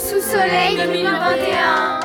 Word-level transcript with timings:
sous 0.00 0.20
soleil 0.20 0.76
2021. 0.78 2.00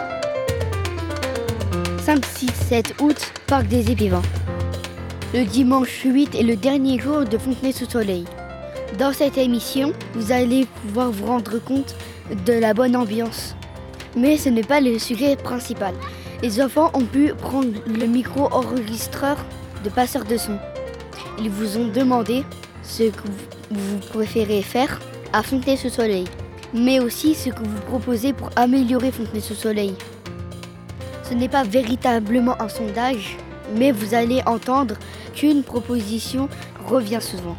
5, 2.03 2.25
6, 2.25 2.47
7 2.67 2.93
août, 3.01 3.15
Parc 3.47 3.67
des 3.67 3.89
Épivants. 3.89 4.21
Le 5.33 5.45
dimanche 5.45 6.01
8 6.03 6.35
est 6.35 6.43
le 6.43 6.57
dernier 6.57 6.99
jour 6.99 7.23
de 7.23 7.37
Fontenay 7.37 7.71
sous 7.71 7.89
soleil. 7.89 8.25
Dans 8.99 9.13
cette 9.13 9.37
émission, 9.37 9.93
vous 10.13 10.33
allez 10.33 10.65
pouvoir 10.81 11.11
vous 11.11 11.25
rendre 11.25 11.57
compte 11.59 11.95
de 12.45 12.53
la 12.53 12.73
bonne 12.73 12.97
ambiance. 12.97 13.55
Mais 14.17 14.35
ce 14.37 14.49
n'est 14.49 14.63
pas 14.63 14.81
le 14.81 14.99
sujet 14.99 15.37
principal. 15.37 15.93
Les 16.41 16.61
enfants 16.61 16.91
ont 16.93 17.05
pu 17.05 17.33
prendre 17.33 17.71
le 17.87 18.05
micro-enregistreur 18.07 19.37
de 19.85 19.89
passeur 19.89 20.25
de 20.25 20.35
son. 20.35 20.57
Ils 21.39 21.49
vous 21.49 21.77
ont 21.77 21.87
demandé 21.87 22.43
ce 22.83 23.03
que 23.03 23.27
vous 23.71 23.99
préférez 24.09 24.63
faire 24.63 24.99
à 25.31 25.43
Fontenay 25.43 25.77
sous 25.77 25.89
soleil, 25.89 26.25
mais 26.73 26.99
aussi 26.99 27.35
ce 27.35 27.49
que 27.49 27.63
vous 27.63 27.81
proposez 27.87 28.33
pour 28.33 28.49
améliorer 28.55 29.11
Fontenay 29.11 29.39
sous 29.39 29.55
soleil. 29.55 29.95
Ce 31.23 31.33
n'est 31.33 31.49
pas 31.49 31.63
véritablement 31.63 32.61
un 32.61 32.69
sondage, 32.69 33.37
mais 33.77 33.91
vous 33.91 34.13
allez 34.13 34.41
entendre 34.45 34.95
qu'une 35.33 35.63
proposition 35.63 36.49
revient 36.87 37.21
souvent. 37.21 37.57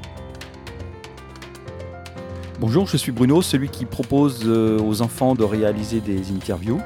Bonjour, 2.59 2.87
je 2.87 2.97
suis 2.97 3.13
Bruno, 3.13 3.43
celui 3.43 3.69
qui 3.69 3.85
propose 3.85 4.41
euh, 4.47 4.79
aux 4.79 5.03
enfants 5.03 5.35
de 5.35 5.45
réaliser 5.45 6.01
des 6.01 6.31
interviews. 6.31 6.81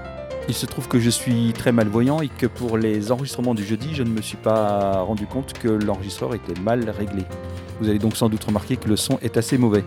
Il 0.49 0.55
se 0.55 0.67
trouve 0.67 0.89
que 0.89 0.99
je 0.99 1.11
suis 1.11 1.53
très 1.53 1.71
malvoyant 1.71 2.21
et 2.23 2.29
que 2.29 2.47
pour 2.47 2.77
les 2.77 3.13
enregistrements 3.13 3.55
du 3.55 3.65
jeudi, 3.65 3.95
je 3.95 4.03
ne 4.03 4.11
me 4.11 4.21
suis 4.21 4.37
pas 4.37 5.01
rendu 5.03 5.27
compte 5.27 5.53
que 5.53 5.69
l'enregistreur 5.69 6.35
était 6.35 6.61
mal 6.61 6.91
réglé. 6.91 7.23
Vous 7.81 7.89
allez 7.89 8.01
donc 8.01 8.17
sans 8.17 8.29
doute 8.29 8.43
remarquer 8.43 8.77
que 8.77 8.89
le 8.89 8.97
son 8.97 9.19
est 9.23 9.37
assez 9.37 9.59
mauvais. 9.59 9.85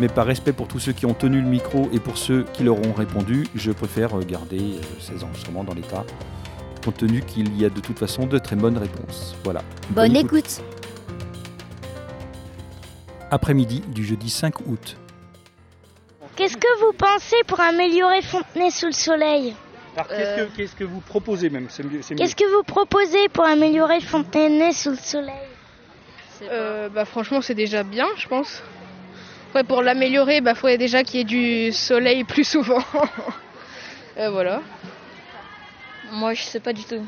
Mais 0.00 0.08
par 0.08 0.26
respect 0.26 0.52
pour 0.52 0.66
tous 0.66 0.80
ceux 0.80 0.92
qui 0.92 1.06
ont 1.06 1.14
tenu 1.14 1.40
le 1.40 1.48
micro 1.48 1.88
et 1.92 2.00
pour 2.00 2.18
ceux 2.18 2.44
qui 2.52 2.64
leur 2.64 2.78
ont 2.78 2.92
répondu, 2.92 3.46
je 3.54 3.70
préfère 3.70 4.18
garder 4.20 4.58
euh, 4.58 4.80
ces 4.98 5.22
enregistrements 5.22 5.62
dans 5.62 5.74
l'état, 5.74 6.04
compte 6.84 6.96
tenu 6.96 7.20
qu'il 7.20 7.56
y 7.60 7.64
a 7.64 7.70
de 7.70 7.80
toute 7.80 7.98
façon 7.98 8.26
de 8.26 8.38
très 8.38 8.56
bonnes 8.56 8.76
réponses. 8.76 9.36
Voilà. 9.44 9.62
Bonne 9.90 10.16
écoute. 10.16 10.62
Après-midi 13.30 13.82
du 13.88 14.04
jeudi 14.04 14.30
5 14.30 14.60
août. 14.66 14.96
Qu'est-ce 16.34 16.56
que 16.56 16.80
vous 16.80 16.92
pensez 16.92 17.36
pour 17.46 17.60
améliorer 17.60 18.20
Fontenay 18.22 18.70
sous 18.70 18.86
le 18.86 18.92
soleil 18.92 19.54
Alors 19.94 20.08
qu'est-ce 20.08 20.36
que, 20.36 20.56
qu'est-ce 20.56 20.74
que 20.74 20.84
vous 20.84 21.00
proposez 21.00 21.50
même? 21.50 21.66
C'est 21.68 21.84
mieux. 21.84 22.02
c'est 22.02 22.14
mieux. 22.14 22.18
Qu'est-ce 22.18 22.34
que 22.34 22.56
vous 22.56 22.64
proposez 22.64 23.28
pour 23.32 23.44
améliorer 23.44 24.00
Fontenay 24.00 24.72
sous 24.72 24.90
le 24.90 24.96
soleil? 24.96 25.34
Euh, 26.42 26.88
bah, 26.88 27.04
franchement, 27.04 27.40
c'est 27.40 27.54
déjà 27.54 27.84
bien, 27.84 28.06
je 28.16 28.26
pense. 28.26 28.62
Pour 29.62 29.82
l'améliorer, 29.82 30.40
bah, 30.40 30.54
faudrait 30.54 30.78
déjà 30.78 31.04
qu'il 31.04 31.18
y 31.18 31.20
ait 31.20 31.24
du 31.24 31.72
soleil 31.72 32.24
plus 32.24 32.44
souvent. 32.44 32.82
Euh, 34.16 34.30
voilà. 34.30 34.62
Moi, 36.04 36.34
je 36.34 36.42
sais 36.42 36.60
pas 36.60 36.72
du 36.72 36.84
tout. 36.84 37.04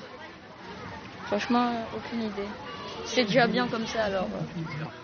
Franchement, 1.27 1.88
aucune 1.92 2.20
idée. 2.20 2.48
C'est 3.05 3.25
déjà 3.25 3.47
bien 3.47 3.69
comme 3.69 3.86
ça 3.86 4.06
alors. 4.06 4.28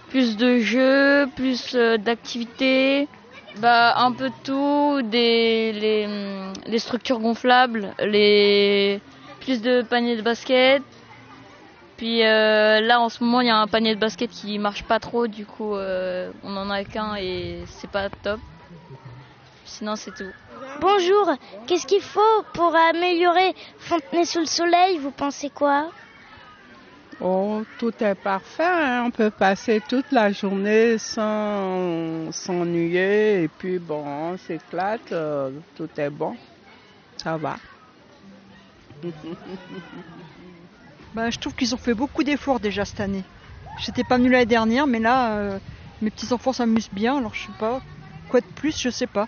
Plus 0.09 0.37
de 0.37 0.59
jeux, 0.59 1.29
plus 1.37 1.77
euh, 1.77 1.99
d'activités, 1.99 3.09
bah 3.55 3.95
un 3.99 4.13
peu 4.13 4.31
de 4.31 4.35
tout, 4.43 5.03
des 5.03 6.05
hum, 6.09 6.53
les 6.67 6.79
structures 6.81 7.21
gonflables, 7.21 7.95
les 8.01 9.01
plus 9.39 9.63
de 9.63 9.83
paniers 9.83 10.17
de 10.17 10.23
basket. 10.23 10.83
Puis 12.03 12.25
euh, 12.25 12.81
là 12.81 13.01
en 13.01 13.09
ce 13.09 13.23
moment 13.23 13.43
il 13.43 13.47
y 13.47 13.51
a 13.51 13.57
un 13.57 13.69
panier 13.69 13.95
de 13.95 14.01
basket 14.01 14.29
qui 14.29 14.59
marche 14.59 14.83
pas 14.83 14.99
trop, 14.99 15.29
du 15.29 15.47
coup 15.47 15.77
euh, 15.77 16.33
on 16.43 16.57
en 16.57 16.69
a 16.69 16.83
qu'un 16.83 17.15
et 17.15 17.63
c'est 17.67 17.89
pas 17.89 18.09
top. 18.11 18.41
Sinon 19.65 19.95
c'est 19.95 20.11
tout. 20.11 20.33
Bonjour, 20.81 21.31
qu'est-ce 21.69 21.87
qu'il 21.87 22.01
faut 22.01 22.43
pour 22.55 22.75
améliorer 22.75 23.55
Fontenay 23.79 24.25
sous 24.25 24.41
le 24.41 24.47
soleil? 24.47 24.99
Vous 24.99 25.13
pensez 25.13 25.49
quoi? 25.49 25.93
Oh, 27.21 27.63
tout 27.79 27.93
est 28.01 28.17
parfait. 28.17 28.65
hein. 28.67 29.05
On 29.07 29.11
peut 29.13 29.31
passer 29.31 29.81
toute 29.89 30.11
la 30.11 30.33
journée 30.33 30.99
sans 30.99 32.33
s'ennuyer. 32.33 33.45
Et 33.45 33.49
puis, 33.49 33.79
bon, 33.79 34.03
on 34.05 34.37
s'éclate. 34.39 35.13
euh, 35.13 35.51
tout 35.77 35.89
est 35.99 36.11
bon. 36.11 36.35
Ça 37.19 37.37
va. 37.37 37.59
Bah, 41.15 41.31
je 41.31 41.39
trouve 41.39 41.55
qu'ils 41.55 41.75
ont 41.75 41.79
fait 41.79 41.95
beaucoup 41.95 42.25
d'efforts 42.25 42.61
déjà 42.61 42.85
cette 42.85 43.01
année. 43.01 43.25
J'étais 43.85 44.05
pas 44.05 44.17
venue 44.17 44.31
l'année 44.31 44.47
dernière, 44.47 44.87
mais 44.87 44.99
là, 44.99 45.37
euh, 45.37 45.59
mes 46.01 46.11
petits-enfants 46.11 46.53
s'amusent 46.53 46.89
bien, 46.93 47.19
alors 47.19 47.35
je 47.35 47.47
sais 47.47 47.53
pas. 47.59 47.81
Quoi 48.29 48.41
de 48.41 48.47
plus, 48.55 48.79
je 48.81 48.89
sais 48.91 49.07
pas. 49.07 49.27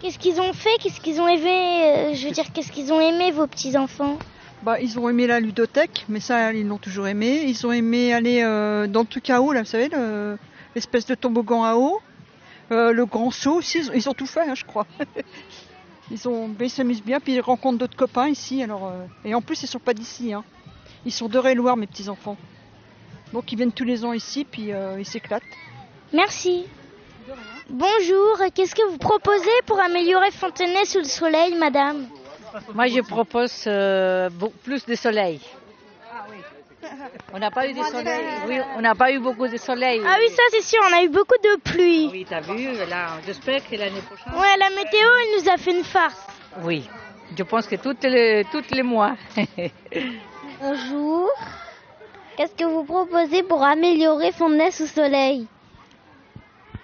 Qu'est-ce 0.00 0.18
qu'ils 0.18 0.40
ont 0.40 0.52
fait? 0.52 0.76
Qu'est-ce 0.80 1.00
qu'ils 1.00 1.20
ont 1.20 1.28
aimé? 1.28 1.82
Euh, 1.84 2.14
Je 2.14 2.26
veux 2.26 2.32
dire, 2.32 2.52
qu'est-ce 2.52 2.70
qu'ils 2.70 2.92
ont 2.92 3.00
aimé 3.00 3.30
vos 3.30 3.46
petits-enfants? 3.46 4.18
Bah, 4.62 4.80
ils 4.80 4.98
ont 4.98 5.08
aimé 5.08 5.26
la 5.26 5.40
ludothèque, 5.40 6.04
mais 6.08 6.20
ça, 6.20 6.52
ils 6.52 6.66
l'ont 6.66 6.78
toujours 6.78 7.06
aimé. 7.06 7.42
Ils 7.46 7.66
ont 7.66 7.72
aimé 7.72 8.12
aller 8.12 8.42
euh, 8.42 8.86
dans 8.86 9.04
à 9.28 9.40
eau, 9.40 9.52
là, 9.52 9.60
vous 9.60 9.66
savez, 9.66 9.88
le- 9.88 10.36
l'espèce 10.74 11.06
de 11.06 11.14
toboggan 11.14 11.64
à 11.64 11.74
eau. 11.76 11.98
Le 12.70 13.04
grand 13.06 13.30
saut 13.30 13.54
aussi, 13.54 13.78
ils 13.78 13.90
ont, 13.90 13.94
ils 13.94 14.08
ont 14.10 14.14
tout 14.14 14.26
fait, 14.26 14.42
hein, 14.48 14.54
je 14.54 14.64
crois. 14.64 14.86
ils 16.10 16.28
ont, 16.28 16.54
ils 16.60 16.70
s'amusent 16.70 17.02
bien, 17.02 17.18
puis 17.18 17.34
ils 17.34 17.40
rencontrent 17.40 17.78
d'autres 17.78 17.96
copains 17.96 18.28
ici. 18.28 18.62
Alors, 18.62 18.92
et 19.24 19.34
en 19.34 19.40
plus, 19.40 19.62
ils 19.62 19.68
sont 19.68 19.78
pas 19.78 19.94
d'ici. 19.94 20.34
Hein. 20.34 20.44
Ils 21.04 21.12
sont 21.12 21.28
d'Eure-et-Loire, 21.28 21.76
mes 21.76 21.86
petits-enfants. 21.86 22.36
Donc, 23.32 23.52
ils 23.52 23.56
viennent 23.56 23.72
tous 23.72 23.84
les 23.84 24.04
ans 24.04 24.12
ici, 24.12 24.44
puis 24.44 24.72
euh, 24.72 24.96
ils 24.98 25.06
s'éclatent. 25.06 25.42
Merci. 26.12 26.66
Bonjour, 27.68 28.38
qu'est-ce 28.54 28.74
que 28.74 28.86
vous 28.90 28.96
proposez 28.98 29.50
pour 29.66 29.78
améliorer 29.80 30.30
Fontenay 30.30 30.84
sous 30.86 30.98
le 30.98 31.04
soleil, 31.04 31.54
madame? 31.56 32.06
Moi, 32.74 32.86
je 32.86 33.00
propose 33.00 33.64
euh, 33.66 34.30
plus 34.64 34.86
de 34.86 34.94
soleil. 34.94 35.40
On 37.34 37.38
n'a 37.38 37.50
pas 37.50 37.68
eu 37.68 37.74
de 37.74 37.82
soleil. 37.82 38.24
Oui, 38.46 38.58
on 38.76 38.80
n'a 38.80 38.94
pas 38.94 39.12
eu 39.12 39.18
beaucoup 39.18 39.46
de 39.46 39.58
soleil. 39.58 40.00
Ah 40.06 40.16
oui, 40.18 40.30
ça 40.34 40.42
c'est 40.50 40.62
sûr, 40.62 40.80
on 40.90 40.96
a 40.96 41.02
eu 41.02 41.08
beaucoup 41.08 41.36
de 41.44 41.60
pluie. 41.60 42.08
Oui, 42.10 42.26
t'as 42.28 42.40
vu, 42.40 42.72
là, 42.88 43.18
j'espère 43.26 43.68
que 43.68 43.76
l'année 43.76 44.00
prochaine. 44.00 44.32
Ouais, 44.32 44.56
la 44.58 44.70
météo, 44.70 45.06
elle 45.22 45.42
nous 45.42 45.50
a 45.50 45.56
fait 45.58 45.76
une 45.76 45.84
farce. 45.84 46.26
Oui, 46.62 46.88
je 47.36 47.42
pense 47.42 47.66
que 47.66 47.76
toutes 47.76 48.04
les, 48.04 48.46
toutes 48.50 48.70
les 48.70 48.82
mois. 48.82 49.16
Bonjour. 50.60 51.28
Qu'est-ce 52.36 52.54
que 52.54 52.64
vous 52.64 52.84
proposez 52.84 53.42
pour 53.44 53.62
améliorer 53.62 54.32
Fontenay 54.32 54.70
sous 54.70 54.86
soleil 54.86 55.46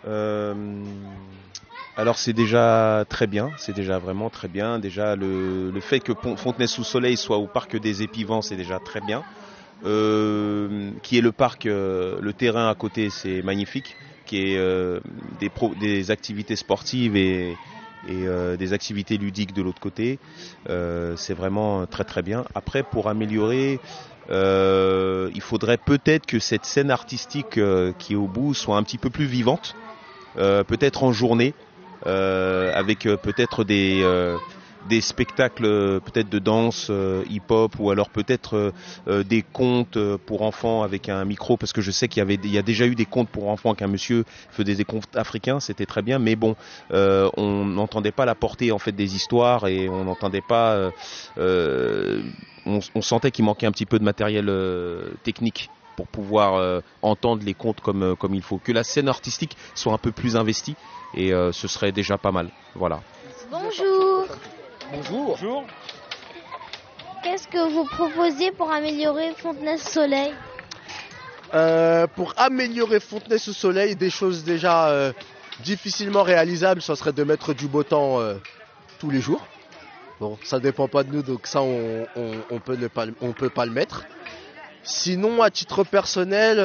Euh, 0.06 0.54
alors 1.96 2.18
c'est 2.18 2.32
déjà 2.32 3.04
très 3.08 3.26
bien, 3.26 3.52
c'est 3.56 3.72
déjà 3.72 3.98
vraiment 3.98 4.30
très 4.30 4.48
bien. 4.48 4.78
Déjà 4.78 5.16
le, 5.16 5.70
le 5.70 5.80
fait 5.80 6.00
que 6.00 6.12
Pont- 6.12 6.36
Fontenay-sous-Soleil 6.36 7.16
soit 7.16 7.38
au 7.38 7.48
parc 7.48 7.76
des 7.76 8.02
Épivants, 8.02 8.42
c'est 8.42 8.56
déjà 8.56 8.78
très 8.78 9.00
bien. 9.00 9.24
Euh, 9.84 10.92
qui 11.02 11.18
est 11.18 11.20
le 11.20 11.32
parc, 11.32 11.66
euh, 11.66 12.18
le 12.20 12.32
terrain 12.32 12.68
à 12.68 12.74
côté, 12.74 13.10
c'est 13.10 13.42
magnifique. 13.42 13.96
Qui 14.26 14.38
est 14.38 14.58
des, 15.38 15.50
des 15.76 16.10
activités 16.10 16.56
sportives 16.56 17.16
et, 17.16 17.58
et 18.08 18.26
euh, 18.26 18.56
des 18.56 18.72
activités 18.72 19.16
ludiques 19.16 19.52
de 19.52 19.62
l'autre 19.62 19.80
côté. 19.80 20.18
Euh, 20.68 21.14
c'est 21.16 21.34
vraiment 21.34 21.86
très 21.86 22.04
très 22.04 22.22
bien. 22.22 22.44
Après, 22.54 22.82
pour 22.82 23.08
améliorer, 23.08 23.80
euh, 24.30 25.30
il 25.34 25.40
faudrait 25.40 25.78
peut-être 25.78 26.26
que 26.26 26.38
cette 26.38 26.64
scène 26.64 26.90
artistique 26.90 27.58
euh, 27.58 27.92
qui 27.98 28.14
est 28.14 28.16
au 28.16 28.26
bout 28.26 28.54
soit 28.54 28.76
un 28.76 28.82
petit 28.82 28.98
peu 28.98 29.10
plus 29.10 29.26
vivante, 29.26 29.74
euh, 30.38 30.64
peut-être 30.64 31.04
en 31.04 31.12
journée, 31.12 31.54
euh, 32.06 32.72
avec 32.74 33.00
peut-être 33.00 33.64
des 33.64 34.02
des 34.88 35.00
spectacles 35.00 35.64
euh, 35.64 36.00
peut-être 36.00 36.28
de 36.28 36.38
danse 36.38 36.88
euh, 36.90 37.24
hip-hop 37.30 37.74
ou 37.78 37.90
alors 37.90 38.10
peut-être 38.10 38.72
euh, 39.08 39.24
des 39.24 39.42
contes 39.42 39.98
pour 40.26 40.42
enfants 40.42 40.82
avec 40.82 41.08
un 41.08 41.24
micro 41.24 41.56
parce 41.56 41.72
que 41.72 41.80
je 41.80 41.90
sais 41.90 42.08
qu'il 42.08 42.18
y 42.18 42.22
avait 42.22 42.38
il 42.42 42.52
y 42.52 42.58
a 42.58 42.62
déjà 42.62 42.86
eu 42.86 42.94
des 42.94 43.06
contes 43.06 43.28
pour 43.28 43.48
enfants 43.48 43.74
qu'un 43.74 43.86
monsieur 43.86 44.24
faisait 44.50 44.74
des 44.74 44.84
contes 44.84 45.16
africains 45.16 45.60
c'était 45.60 45.86
très 45.86 46.02
bien 46.02 46.18
mais 46.18 46.36
bon 46.36 46.56
on 46.90 47.64
n'entendait 47.64 48.12
pas 48.12 48.24
la 48.24 48.34
portée 48.34 48.72
en 48.72 48.78
fait 48.78 48.92
des 48.92 49.14
histoires 49.14 49.66
et 49.66 49.88
on 49.88 50.04
n'entendait 50.04 50.42
pas 50.46 50.90
on, 51.36 53.02
sentait 53.02 53.30
qu'il 53.30 53.44
manquait 53.44 53.66
un 53.66 53.72
petit 53.72 53.86
peu 53.86 53.98
de 53.98 54.04
matériel 54.04 54.50
technique 55.22 55.70
pour 55.96 56.06
pouvoir 56.06 56.82
entendre 57.02 57.42
les 57.44 57.54
contes 57.54 57.80
comme 57.80 58.16
comme 58.16 58.34
il 58.34 58.42
faut. 58.42 58.58
Que 58.58 58.72
la 58.72 58.84
scène 58.84 59.08
artistique 59.08 59.56
soit 59.74 59.92
un 59.92 59.98
peu 59.98 60.12
plus 60.12 60.36
investie 60.36 60.76
et 61.14 61.30
ce 61.30 61.68
serait 61.68 61.92
déjà 61.92 62.18
pas 62.18 62.32
mal. 62.32 62.50
Voilà. 62.74 63.00
Bonjour. 63.50 64.26
Bonjour. 64.92 65.64
Qu'est-ce 67.22 67.48
que 67.48 67.72
vous 67.72 67.84
proposez 67.84 68.50
pour 68.52 68.70
améliorer 68.70 69.32
Fontenay 69.36 69.78
sous 69.78 69.88
soleil 69.90 70.32
Euh, 71.54 72.06
pour 72.06 72.34
améliorer 72.36 73.00
Fontenay 73.00 73.38
sous 73.38 73.52
soleil, 73.52 73.96
des 73.96 74.10
choses 74.10 74.44
déjà 74.44 74.88
euh, 74.88 75.12
difficilement 75.60 76.22
réalisables, 76.22 76.82
ça 76.82 76.96
serait 76.96 77.12
de 77.12 77.24
mettre 77.24 77.54
du 77.54 77.66
beau 77.68 77.82
temps 77.82 78.20
euh, 78.20 78.34
tous 78.98 79.10
les 79.10 79.20
jours. 79.20 79.46
Bon, 80.20 80.38
ça 80.44 80.60
dépend 80.60 80.88
pas 80.88 81.02
de 81.02 81.12
nous, 81.12 81.22
donc 81.22 81.46
ça 81.46 81.62
on, 81.62 82.06
on, 82.16 82.32
on 82.50 82.58
peut 82.60 82.76
ne 82.76 82.88
pas, 82.88 83.06
on 83.20 83.32
peut 83.32 83.50
pas 83.50 83.66
le 83.66 83.72
mettre. 83.72 84.04
Sinon, 84.82 85.42
à 85.42 85.50
titre 85.50 85.82
personnel, 85.84 86.58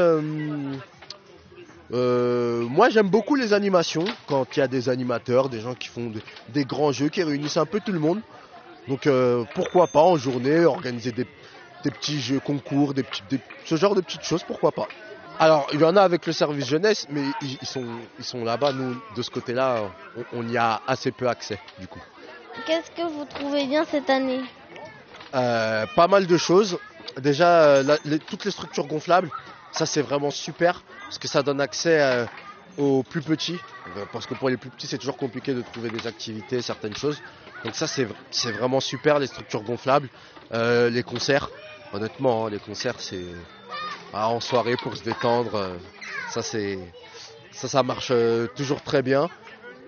euh, 1.91 2.61
moi 2.63 2.89
j'aime 2.89 3.09
beaucoup 3.09 3.35
les 3.35 3.53
animations, 3.53 4.05
quand 4.27 4.45
il 4.55 4.59
y 4.59 4.63
a 4.63 4.67
des 4.67 4.89
animateurs, 4.89 5.49
des 5.49 5.59
gens 5.59 5.73
qui 5.75 5.87
font 5.87 6.09
des, 6.09 6.21
des 6.49 6.65
grands 6.65 6.91
jeux, 6.91 7.09
qui 7.09 7.23
réunissent 7.23 7.57
un 7.57 7.65
peu 7.65 7.79
tout 7.79 7.91
le 7.91 7.99
monde. 7.99 8.21
Donc 8.87 9.07
euh, 9.07 9.43
pourquoi 9.53 9.87
pas 9.87 10.01
en 10.01 10.17
journée 10.17 10.65
organiser 10.65 11.11
des, 11.11 11.25
des 11.83 11.91
petits 11.91 12.19
jeux 12.19 12.39
concours, 12.39 12.93
des 12.93 13.03
petits, 13.03 13.23
des- 13.29 13.39
ce 13.65 13.75
genre 13.75 13.95
de 13.95 14.01
petites 14.01 14.23
choses, 14.23 14.43
pourquoi 14.43 14.71
pas. 14.71 14.87
Alors 15.39 15.67
il 15.73 15.79
y 15.79 15.83
en 15.83 15.95
a 15.95 16.01
avec 16.01 16.25
le 16.25 16.33
service 16.33 16.67
jeunesse, 16.67 17.07
mais 17.09 17.21
ils, 17.41 17.57
ils 17.61 17.67
sont, 17.67 17.85
ils 18.17 18.25
sont 18.25 18.43
là-bas, 18.43 18.73
nous 18.73 18.95
de 19.15 19.21
ce 19.21 19.29
côté-là, 19.29 19.83
on, 20.33 20.39
on 20.39 20.47
y 20.47 20.57
a 20.57 20.81
assez 20.87 21.11
peu 21.11 21.27
accès 21.27 21.59
du 21.79 21.87
coup. 21.87 21.99
Qu'est-ce 22.65 22.91
que 22.91 23.07
vous 23.07 23.25
trouvez 23.25 23.65
bien 23.67 23.85
cette 23.85 24.09
année? 24.09 24.41
Euh, 25.35 25.85
pas 25.95 26.07
mal 26.07 26.25
de 26.25 26.37
choses. 26.37 26.77
Déjà, 27.21 27.83
la- 27.83 27.97
les- 28.05 28.19
toutes 28.19 28.45
les 28.45 28.51
structures 28.51 28.87
gonflables, 28.87 29.29
ça 29.71 29.85
c'est 29.85 30.01
vraiment 30.01 30.31
super 30.31 30.81
parce 31.09 31.17
que 31.17 31.27
ça 31.27 31.41
donne 31.41 31.59
accès 31.59 31.99
euh, 31.99 32.25
aux 32.77 33.01
plus 33.01 33.23
petits. 33.23 33.57
Euh, 33.97 34.05
Parce 34.13 34.27
que 34.27 34.35
pour 34.35 34.47
les 34.49 34.57
plus 34.57 34.69
petits, 34.69 34.85
c'est 34.85 34.99
toujours 34.99 35.17
compliqué 35.17 35.55
de 35.55 35.61
trouver 35.61 35.89
des 35.89 36.05
activités, 36.05 36.61
certaines 36.61 36.95
choses. 36.95 37.19
Donc 37.65 37.73
ça, 37.73 37.87
c'est 37.87 38.05
vraiment 38.51 38.79
super, 38.79 39.17
les 39.17 39.25
structures 39.25 39.63
gonflables. 39.63 40.07
Euh, 40.53 40.91
les 40.91 41.01
concerts, 41.01 41.49
honnêtement, 41.93 42.45
hein, 42.45 42.49
les 42.51 42.59
concerts, 42.59 42.99
c'est 42.99 43.25
ah, 44.13 44.29
en 44.29 44.39
soirée 44.39 44.75
pour 44.77 44.95
se 44.95 45.03
détendre. 45.03 45.71
ça, 46.29 46.41
ça, 46.43 47.83
marche 47.83 48.13
toujours 48.55 48.83
très 48.83 49.01
bien. 49.01 49.29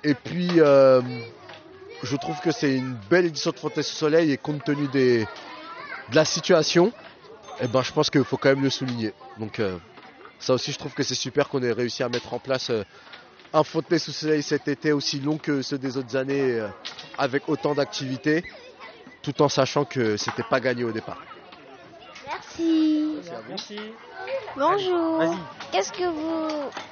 Et 0.04 0.16
puis, 0.16 0.50
je 0.58 2.16
trouve 2.16 2.40
que 2.42 2.52
c'est 2.52 2.76
une 2.76 2.98
belle 3.12 3.28
édition 3.28 3.52
de 3.52 3.60
Fontaine 3.60 3.84
Soleil 3.84 4.32
et 4.32 4.38
compte 4.38 4.64
tenu 4.64 4.88
des, 4.88 5.20
de 6.10 6.16
la 6.16 6.26
situation, 6.26 6.92
eh 7.60 7.68
ben, 7.68 7.82
je 7.82 7.92
pense 7.92 8.10
qu'il 8.10 8.24
faut 8.24 8.38
quand 8.38 8.50
même 8.50 8.64
le 8.64 8.70
souligner. 8.70 9.14
Donc 9.38 9.60
euh, 9.60 9.78
ça 10.40 10.54
aussi, 10.54 10.72
je 10.72 10.80
trouve 10.80 10.94
que 10.94 11.04
c'est 11.04 11.16
super 11.16 11.50
qu'on 11.50 11.62
ait 11.62 11.72
réussi 11.72 12.04
à 12.04 12.10
mettre 12.10 12.34
en 12.34 12.40
place 12.40 12.70
euh, 12.70 12.84
un 13.54 13.64
Fontenay 13.64 14.00
sous 14.00 14.12
Soleil 14.12 14.42
cet 14.44 14.68
été 14.68 14.92
aussi 14.94 15.20
long 15.20 15.38
que 15.38 15.62
ceux 15.62 15.78
des 15.78 15.98
autres 15.98 16.16
années, 16.16 16.60
euh, 16.60 16.68
avec 17.18 17.48
autant 17.50 17.74
d'activités, 17.76 18.44
tout 19.22 19.42
en 19.42 19.50
sachant 19.50 19.86
que 19.86 20.18
c'était 20.18 20.44
pas 20.44 20.60
gagné 20.60 20.84
au 20.84 20.92
départ. 20.92 21.22
Merci. 22.28 23.16
Merci. 23.50 23.80
Bonjour. 24.56 25.18
Vas-y. 25.18 25.38
Qu'est-ce 25.72 25.92
que 25.92 26.06
vous 26.06 26.48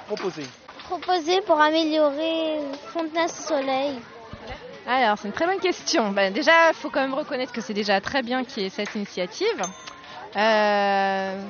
Proposez. 0.06 0.46
proposez 0.84 1.40
pour 1.42 1.60
améliorer 1.60 2.58
Fontenay-sous-Soleil 2.92 3.98
Alors, 4.86 5.18
c'est 5.18 5.28
une 5.28 5.34
très 5.34 5.46
bonne 5.46 5.60
question. 5.60 6.12
Ben, 6.12 6.32
déjà, 6.32 6.68
il 6.70 6.74
faut 6.74 6.90
quand 6.90 7.00
même 7.00 7.14
reconnaître 7.14 7.52
que 7.52 7.60
c'est 7.60 7.74
déjà 7.74 8.00
très 8.00 8.22
bien 8.22 8.44
qu'il 8.44 8.62
y 8.62 8.66
ait 8.66 8.70
cette 8.70 8.94
initiative. 8.94 9.62
Euh, 10.36 11.42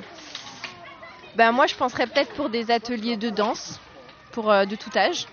ben, 1.36 1.52
moi, 1.52 1.66
je 1.66 1.74
penserais 1.74 2.06
peut-être 2.06 2.32
pour 2.34 2.48
des 2.50 2.70
ateliers 2.70 3.16
de 3.16 3.30
danse, 3.30 3.80
pour 4.32 4.50
euh, 4.50 4.64
de 4.64 4.76
tout 4.76 4.90
âge. 4.96 5.26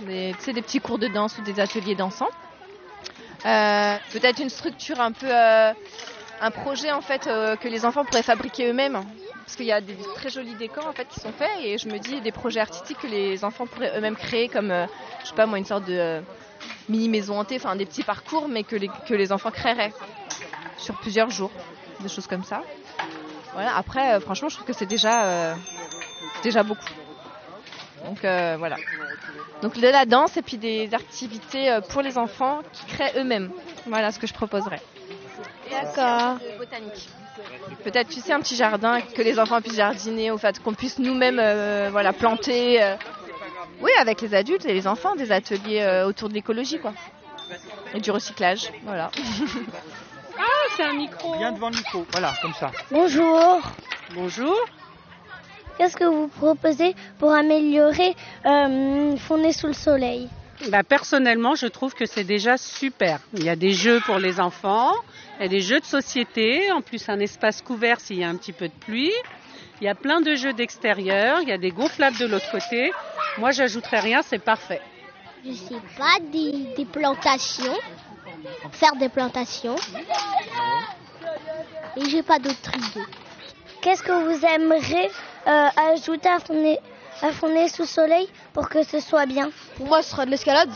Des, 0.00 0.34
des 0.46 0.62
petits 0.62 0.80
cours 0.80 0.98
de 0.98 1.08
danse 1.08 1.38
ou 1.38 1.42
des 1.42 1.58
ateliers 1.58 1.94
dansants. 1.94 2.28
Euh, 3.46 3.96
peut-être 4.12 4.40
une 4.40 4.50
structure 4.50 5.00
un 5.00 5.12
peu... 5.12 5.30
un 5.30 6.50
projet 6.50 6.92
en 6.92 7.00
fait 7.00 7.24
que 7.24 7.68
les 7.68 7.84
enfants 7.86 8.04
pourraient 8.04 8.22
fabriquer 8.22 8.68
eux-mêmes 8.68 9.00
parce 9.44 9.56
qu'il 9.56 9.64
y 9.66 9.72
a 9.72 9.80
des 9.80 9.96
très 10.16 10.28
jolis 10.28 10.54
décors 10.56 10.86
en 10.86 10.92
fait 10.92 11.06
qui 11.08 11.20
sont 11.20 11.32
faits 11.32 11.50
et 11.62 11.78
je 11.78 11.88
me 11.88 11.98
dis 11.98 12.20
des 12.20 12.32
projets 12.32 12.60
artistiques 12.60 12.98
que 12.98 13.06
les 13.06 13.42
enfants 13.44 13.66
pourraient 13.66 13.96
eux-mêmes 13.96 14.16
créer 14.16 14.48
comme 14.48 14.68
je 15.22 15.28
sais 15.28 15.34
pas 15.34 15.46
moi 15.46 15.56
une 15.56 15.64
sorte 15.64 15.84
de 15.86 16.20
mini 16.88 17.08
maison 17.08 17.38
hantée, 17.38 17.56
enfin 17.56 17.76
des 17.76 17.86
petits 17.86 18.02
parcours, 18.02 18.48
mais 18.48 18.62
que 18.62 18.76
les, 18.76 18.88
que 19.08 19.14
les 19.14 19.32
enfants 19.32 19.50
créeraient 19.50 19.92
sur 20.78 20.94
plusieurs 20.96 21.30
jours, 21.30 21.50
des 22.06 22.14
choses 22.14 22.26
comme 22.26 22.44
ça. 22.44 22.62
Voilà. 23.54 23.76
Après, 23.76 24.14
euh, 24.14 24.20
franchement, 24.20 24.48
je 24.48 24.56
trouve 24.56 24.66
que 24.66 24.72
c'est 24.72 24.86
déjà, 24.86 25.24
euh, 25.24 25.54
déjà 26.42 26.62
beaucoup. 26.62 26.88
Donc 28.04 28.24
euh, 28.24 28.56
voilà. 28.58 28.76
Donc 29.62 29.78
de 29.78 29.88
la 29.88 30.04
danse 30.04 30.36
et 30.36 30.42
puis 30.42 30.58
des 30.58 30.92
activités 30.94 31.78
pour 31.88 32.02
les 32.02 32.18
enfants 32.18 32.60
qui 32.72 32.84
créent 32.86 33.12
eux-mêmes. 33.16 33.50
Voilà 33.86 34.12
ce 34.12 34.18
que 34.18 34.26
je 34.26 34.34
proposerais. 34.34 34.80
D'accord. 35.70 36.38
Botanique. 36.58 37.08
Peut-être, 37.84 38.08
tu 38.08 38.20
sais, 38.20 38.32
un 38.32 38.40
petit 38.40 38.56
jardin, 38.56 39.00
que 39.00 39.22
les 39.22 39.38
enfants 39.38 39.60
puissent 39.60 39.76
jardiner, 39.76 40.30
au 40.30 40.38
fait 40.38 40.62
qu'on 40.62 40.74
puisse 40.74 40.98
nous-mêmes 40.98 41.38
euh, 41.40 41.88
voilà, 41.90 42.12
planter. 42.12 42.82
euh, 42.82 42.96
oui, 43.80 43.90
avec 44.00 44.20
les 44.22 44.34
adultes 44.34 44.64
et 44.64 44.72
les 44.72 44.86
enfants, 44.86 45.14
des 45.16 45.32
ateliers 45.32 45.82
euh, 45.82 46.06
autour 46.06 46.28
de 46.28 46.34
l'écologie, 46.34 46.78
quoi. 46.78 46.92
Et 47.94 48.00
du 48.00 48.10
recyclage, 48.10 48.72
voilà. 48.84 49.10
Ah, 50.38 50.42
c'est 50.76 50.84
un 50.84 50.94
micro. 50.94 51.36
Viens 51.38 51.52
devant 51.52 51.70
le 51.70 51.76
micro. 51.76 52.06
Voilà, 52.12 52.32
comme 52.42 52.54
ça. 52.54 52.70
Bonjour. 52.90 53.60
Bonjour. 54.14 54.56
Qu'est-ce 55.78 55.96
que 55.96 56.04
vous 56.04 56.28
proposez 56.28 56.94
pour 57.18 57.32
améliorer 57.32 58.14
euh, 58.46 59.16
sous 59.52 59.66
le 59.66 59.72
soleil? 59.74 60.28
Bah, 60.70 60.82
personnellement, 60.82 61.54
je 61.54 61.66
trouve 61.66 61.92
que 61.94 62.06
c'est 62.06 62.24
déjà 62.24 62.56
super. 62.56 63.20
Il 63.34 63.44
y 63.44 63.50
a 63.50 63.56
des 63.56 63.72
jeux 63.72 64.00
pour 64.00 64.18
les 64.18 64.40
enfants, 64.40 64.92
il 65.38 65.42
y 65.42 65.46
a 65.46 65.48
des 65.48 65.60
jeux 65.60 65.80
de 65.80 65.84
société, 65.84 66.72
en 66.72 66.80
plus 66.80 67.08
un 67.10 67.20
espace 67.20 67.60
couvert 67.60 68.00
s'il 68.00 68.18
y 68.18 68.24
a 68.24 68.28
un 68.28 68.36
petit 68.36 68.52
peu 68.52 68.68
de 68.68 68.74
pluie. 68.74 69.12
Il 69.82 69.84
y 69.84 69.88
a 69.88 69.94
plein 69.94 70.22
de 70.22 70.34
jeux 70.34 70.54
d'extérieur, 70.54 71.40
il 71.42 71.48
y 71.48 71.52
a 71.52 71.58
des 71.58 71.70
gonflables 71.70 72.16
de 72.16 72.24
l'autre 72.24 72.50
côté. 72.50 72.90
Moi, 73.36 73.50
j'ajouterais 73.50 74.00
rien, 74.00 74.22
c'est 74.22 74.38
parfait. 74.38 74.80
Je 75.44 75.52
sais 75.52 75.80
pas, 75.98 76.18
des, 76.32 76.74
des 76.74 76.86
plantations. 76.86 77.76
Faire 78.72 78.96
des 78.96 79.08
plantations. 79.08 79.76
Et 81.96 82.08
j'ai 82.10 82.22
pas 82.22 82.38
d'autres 82.38 82.74
idées. 82.74 83.06
Qu'est-ce 83.80 84.02
que 84.02 84.12
vous 84.12 84.44
aimeriez 84.44 85.08
euh, 85.46 85.68
ajouter 85.92 86.28
à 86.28 86.38
Fontenay, 86.40 86.78
à 87.22 87.30
Fontenay 87.32 87.68
sous 87.68 87.86
soleil 87.86 88.28
pour 88.52 88.68
que 88.68 88.82
ce 88.82 89.00
soit 89.00 89.26
bien? 89.26 89.50
Pour 89.76 89.86
moi, 89.86 90.02
ce 90.02 90.10
sera 90.10 90.26
de 90.26 90.30
l'escalade. 90.30 90.70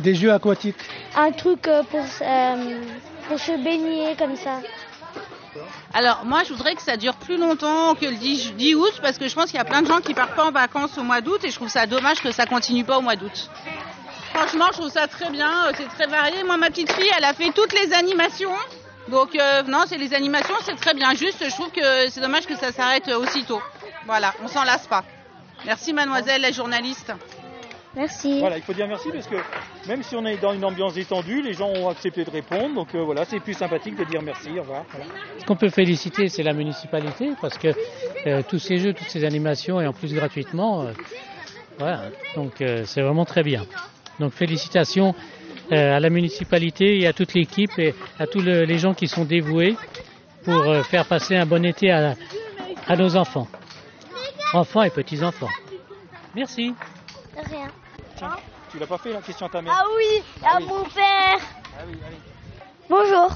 Des 0.00 0.14
jeux 0.14 0.32
aquatiques. 0.32 0.76
Un 1.16 1.32
truc 1.32 1.66
euh, 1.68 1.82
pour, 1.84 2.04
euh, 2.20 2.80
pour 3.28 3.38
se 3.38 3.52
baigner 3.62 4.14
comme 4.16 4.36
ça. 4.36 4.60
Alors 5.92 6.24
moi 6.24 6.42
je 6.44 6.52
voudrais 6.54 6.74
que 6.74 6.80
ça 6.82 6.96
dure 6.96 7.14
plus 7.14 7.36
longtemps 7.36 7.94
que 7.94 8.06
le 8.06 8.14
10, 8.14 8.54
10 8.54 8.74
août 8.74 8.94
parce 9.02 9.18
que 9.18 9.28
je 9.28 9.34
pense 9.34 9.46
qu'il 9.46 9.56
y 9.56 9.58
a 9.58 9.64
plein 9.64 9.82
de 9.82 9.86
gens 9.86 10.00
qui 10.00 10.14
partent 10.14 10.34
pas 10.34 10.46
en 10.46 10.50
vacances 10.50 10.96
au 10.96 11.02
mois 11.02 11.20
d'août 11.20 11.44
et 11.44 11.50
je 11.50 11.56
trouve 11.56 11.68
ça 11.68 11.86
dommage 11.86 12.20
que 12.22 12.32
ça 12.32 12.46
continue 12.46 12.84
pas 12.84 12.96
au 12.98 13.02
mois 13.02 13.16
d'août. 13.16 13.50
Franchement 14.34 14.66
je 14.72 14.78
trouve 14.78 14.90
ça 14.90 15.06
très 15.06 15.30
bien, 15.30 15.66
euh, 15.66 15.72
c'est 15.76 15.88
très 15.88 16.06
varié. 16.06 16.42
Moi 16.44 16.56
ma 16.56 16.68
petite 16.68 16.92
fille 16.92 17.10
elle 17.16 17.24
a 17.24 17.34
fait 17.34 17.50
toutes 17.54 17.72
les 17.72 17.92
animations. 17.92 18.54
Donc 19.08 19.34
euh, 19.34 19.62
non 19.64 19.84
c'est 19.86 19.98
les 19.98 20.14
animations 20.14 20.54
c'est 20.64 20.76
très 20.76 20.94
bien. 20.94 21.14
Juste 21.14 21.44
je 21.44 21.50
trouve 21.50 21.70
que 21.70 22.08
c'est 22.08 22.20
dommage 22.20 22.46
que 22.46 22.56
ça 22.56 22.72
s'arrête 22.72 23.08
euh, 23.08 23.18
aussitôt. 23.18 23.60
Voilà, 24.06 24.34
on 24.42 24.48
s'en 24.48 24.64
lasse 24.64 24.86
pas. 24.86 25.04
Merci 25.64 25.92
mademoiselle 25.92 26.40
la 26.40 26.50
journaliste. 26.50 27.12
Merci. 27.94 28.40
Voilà, 28.40 28.56
il 28.56 28.62
faut 28.62 28.72
dire 28.72 28.88
merci 28.88 29.10
parce 29.12 29.26
que 29.26 29.36
même 29.86 30.02
si 30.02 30.16
on 30.16 30.24
est 30.24 30.38
dans 30.38 30.54
une 30.54 30.64
ambiance 30.64 30.94
détendue, 30.94 31.42
les 31.42 31.52
gens 31.52 31.68
ont 31.68 31.90
accepté 31.90 32.24
de 32.24 32.30
répondre. 32.30 32.74
Donc 32.74 32.94
euh, 32.94 33.02
voilà, 33.04 33.26
c'est 33.26 33.38
plus 33.38 33.52
sympathique 33.52 33.96
de 33.96 34.04
dire 34.04 34.22
merci. 34.22 34.48
Au 34.58 34.62
revoir. 34.62 34.84
Voilà. 34.90 35.04
Ce 35.38 35.44
qu'on 35.44 35.56
peut 35.56 35.68
féliciter, 35.68 36.28
c'est 36.28 36.42
la 36.42 36.54
municipalité 36.54 37.32
parce 37.40 37.58
que 37.58 37.68
euh, 38.26 38.42
tous 38.48 38.58
ces 38.58 38.78
jeux, 38.78 38.94
toutes 38.94 39.10
ces 39.10 39.24
animations 39.24 39.80
et 39.80 39.86
en 39.86 39.92
plus 39.92 40.14
gratuitement, 40.14 40.82
euh, 40.82 40.92
voilà. 41.78 42.04
Donc 42.34 42.62
euh, 42.62 42.84
c'est 42.86 43.02
vraiment 43.02 43.26
très 43.26 43.42
bien. 43.42 43.66
Donc 44.18 44.32
félicitations 44.32 45.14
euh, 45.72 45.96
à 45.96 46.00
la 46.00 46.10
municipalité 46.10 47.00
et 47.00 47.06
à 47.06 47.12
toute 47.12 47.34
l'équipe 47.34 47.76
et 47.78 47.94
à 48.18 48.26
tous 48.26 48.40
le- 48.40 48.64
les 48.64 48.78
gens 48.78 48.94
qui 48.94 49.08
sont 49.08 49.24
dévoués 49.24 49.76
pour 50.44 50.60
euh, 50.62 50.82
faire 50.82 51.06
passer 51.06 51.36
un 51.36 51.46
bon 51.46 51.64
été 51.64 51.90
à, 51.90 52.14
à 52.86 52.96
nos 52.96 53.16
enfants, 53.16 53.46
enfants 54.54 54.82
et 54.82 54.90
petits 54.90 55.22
enfants. 55.22 55.48
Merci. 56.34 56.70
De 57.36 57.48
rien. 57.50 57.68
Tiens, 58.16 58.36
tu 58.70 58.78
l'as 58.78 58.86
pas 58.86 58.98
fait 58.98 59.12
la 59.12 59.20
question 59.22 59.46
à 59.46 59.48
ta 59.48 59.62
mère 59.62 59.72
Ah 59.76 59.84
oui, 59.96 60.22
à 60.44 60.58
oui. 60.58 60.64
mon 60.66 60.82
père. 60.84 61.38
Ah 61.78 61.82
oui, 61.88 61.96
allez. 62.06 62.16
Bonjour. 62.88 63.30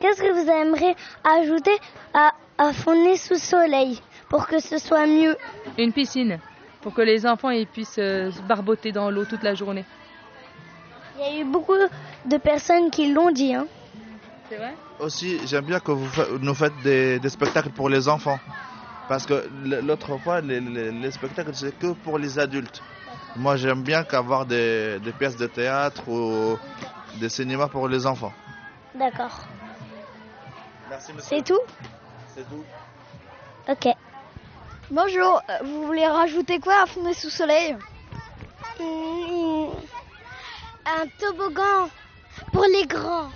Qu'est-ce 0.00 0.20
que 0.20 0.32
vous 0.32 0.50
aimeriez 0.50 0.94
ajouter 1.24 1.76
à, 2.12 2.32
à 2.58 2.72
sous 2.72 3.36
soleil 3.38 4.00
pour 4.28 4.46
que 4.46 4.58
ce 4.60 4.78
soit 4.78 5.06
mieux? 5.06 5.36
Une 5.78 5.92
piscine, 5.92 6.38
pour 6.84 6.92
que 6.92 7.00
les 7.00 7.24
enfants 7.24 7.48
ils 7.48 7.66
puissent 7.66 7.98
euh, 7.98 8.30
se 8.30 8.42
barboter 8.42 8.92
dans 8.92 9.10
l'eau 9.10 9.24
toute 9.24 9.42
la 9.42 9.54
journée. 9.54 9.86
Il 11.16 11.20
y 11.22 11.24
a 11.24 11.40
eu 11.40 11.44
beaucoup 11.50 11.72
de 12.26 12.36
personnes 12.36 12.90
qui 12.90 13.10
l'ont 13.10 13.30
dit. 13.30 13.54
Hein. 13.54 13.66
C'est 14.50 14.56
vrai? 14.58 14.74
Aussi, 14.98 15.38
j'aime 15.46 15.64
bien 15.64 15.80
que 15.80 15.92
vous 15.92 16.06
fa- 16.08 16.26
nous 16.38 16.54
faites 16.54 16.78
des, 16.82 17.18
des 17.18 17.30
spectacles 17.30 17.70
pour 17.70 17.88
les 17.88 18.06
enfants. 18.06 18.38
Parce 19.08 19.24
que 19.24 19.48
l'autre 19.88 20.18
fois, 20.18 20.42
les, 20.42 20.60
les- 20.60 20.92
les 20.92 21.10
spectacles, 21.10 21.54
c'est 21.54 21.76
que 21.78 21.92
pour 21.94 22.18
les 22.18 22.38
adultes. 22.38 22.82
Moi, 23.36 23.56
j'aime 23.56 23.82
bien 23.82 24.04
qu'avoir 24.04 24.44
des, 24.44 24.98
des 25.00 25.12
pièces 25.12 25.36
de 25.36 25.46
théâtre 25.46 26.06
ou 26.08 26.58
des 27.18 27.30
cinémas 27.30 27.68
pour 27.68 27.88
les 27.88 28.06
enfants. 28.06 28.34
D'accord. 28.94 29.48
Merci, 30.90 31.12
C'est 31.18 31.42
tout? 31.42 31.60
C'est 32.34 32.46
tout. 32.48 32.64
Ok. 33.68 33.88
Bonjour, 34.90 35.42
euh, 35.48 35.52
vous 35.64 35.86
voulez 35.86 36.06
rajouter 36.06 36.58
quoi 36.58 36.82
à 36.82 36.86
Fontenay 36.86 37.14
sous 37.14 37.30
soleil 37.30 37.76
Mm, 38.80 39.66
Un 40.86 41.06
toboggan 41.20 41.88
pour 42.52 42.64
les 42.64 42.86
grands. 42.86 43.28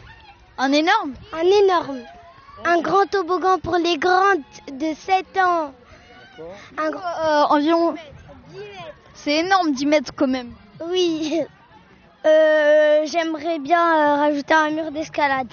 Un 0.58 0.72
énorme 0.72 1.14
Un 1.32 1.42
énorme. 1.64 2.00
Un 2.64 2.80
grand 2.80 3.06
toboggan 3.06 3.58
pour 3.60 3.76
les 3.76 3.96
grands 3.98 4.34
de 4.72 4.94
7 4.94 5.26
ans. 5.38 5.72
Un 6.76 6.90
gros- 6.90 7.00
Euh, 7.24 7.42
environ. 7.50 7.94
C'est 9.14 9.36
énorme, 9.36 9.72
10 9.72 9.86
mètres 9.86 10.12
quand 10.16 10.28
même. 10.28 10.52
Oui. 10.84 11.40
Euh, 12.26 13.06
J'aimerais 13.06 13.60
bien 13.60 13.80
euh, 13.80 14.16
rajouter 14.16 14.52
un 14.52 14.70
mur 14.70 14.90
d'escalade. 14.90 15.46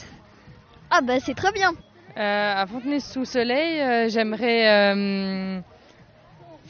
Ah 0.90 1.00
bah 1.02 1.20
c'est 1.24 1.36
très 1.36 1.52
bien. 1.52 1.72
Euh, 2.18 2.54
à 2.62 2.66
Fontenay-sous-Soleil, 2.66 3.80
euh, 3.82 4.10
j'aimerais, 4.10 4.68
euh, 4.68 5.60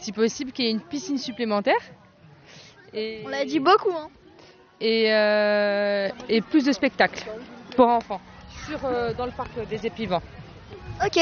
si 0.06 0.12
possible, 0.12 0.52
qu'il 0.52 0.66
y 0.66 0.68
ait 0.68 0.72
une 0.72 0.82
piscine 0.82 1.18
supplémentaire. 1.18 1.82
Et, 2.94 3.24
On 3.26 3.30
l'a 3.30 3.44
dit 3.44 3.60
beaucoup. 3.60 3.92
Hein. 3.92 4.10
Et, 4.80 5.12
euh, 5.12 6.10
et 6.30 6.42
plus 6.42 6.64
de 6.64 6.72
spectacles 6.72 7.26
pour 7.76 7.88
enfants 7.88 8.22
sur, 8.68 8.86
euh, 8.86 9.14
dans 9.14 9.26
le 9.26 9.32
parc 9.32 9.50
des 9.68 9.88
Épivants. 9.88 10.22
Ok. 11.04 11.18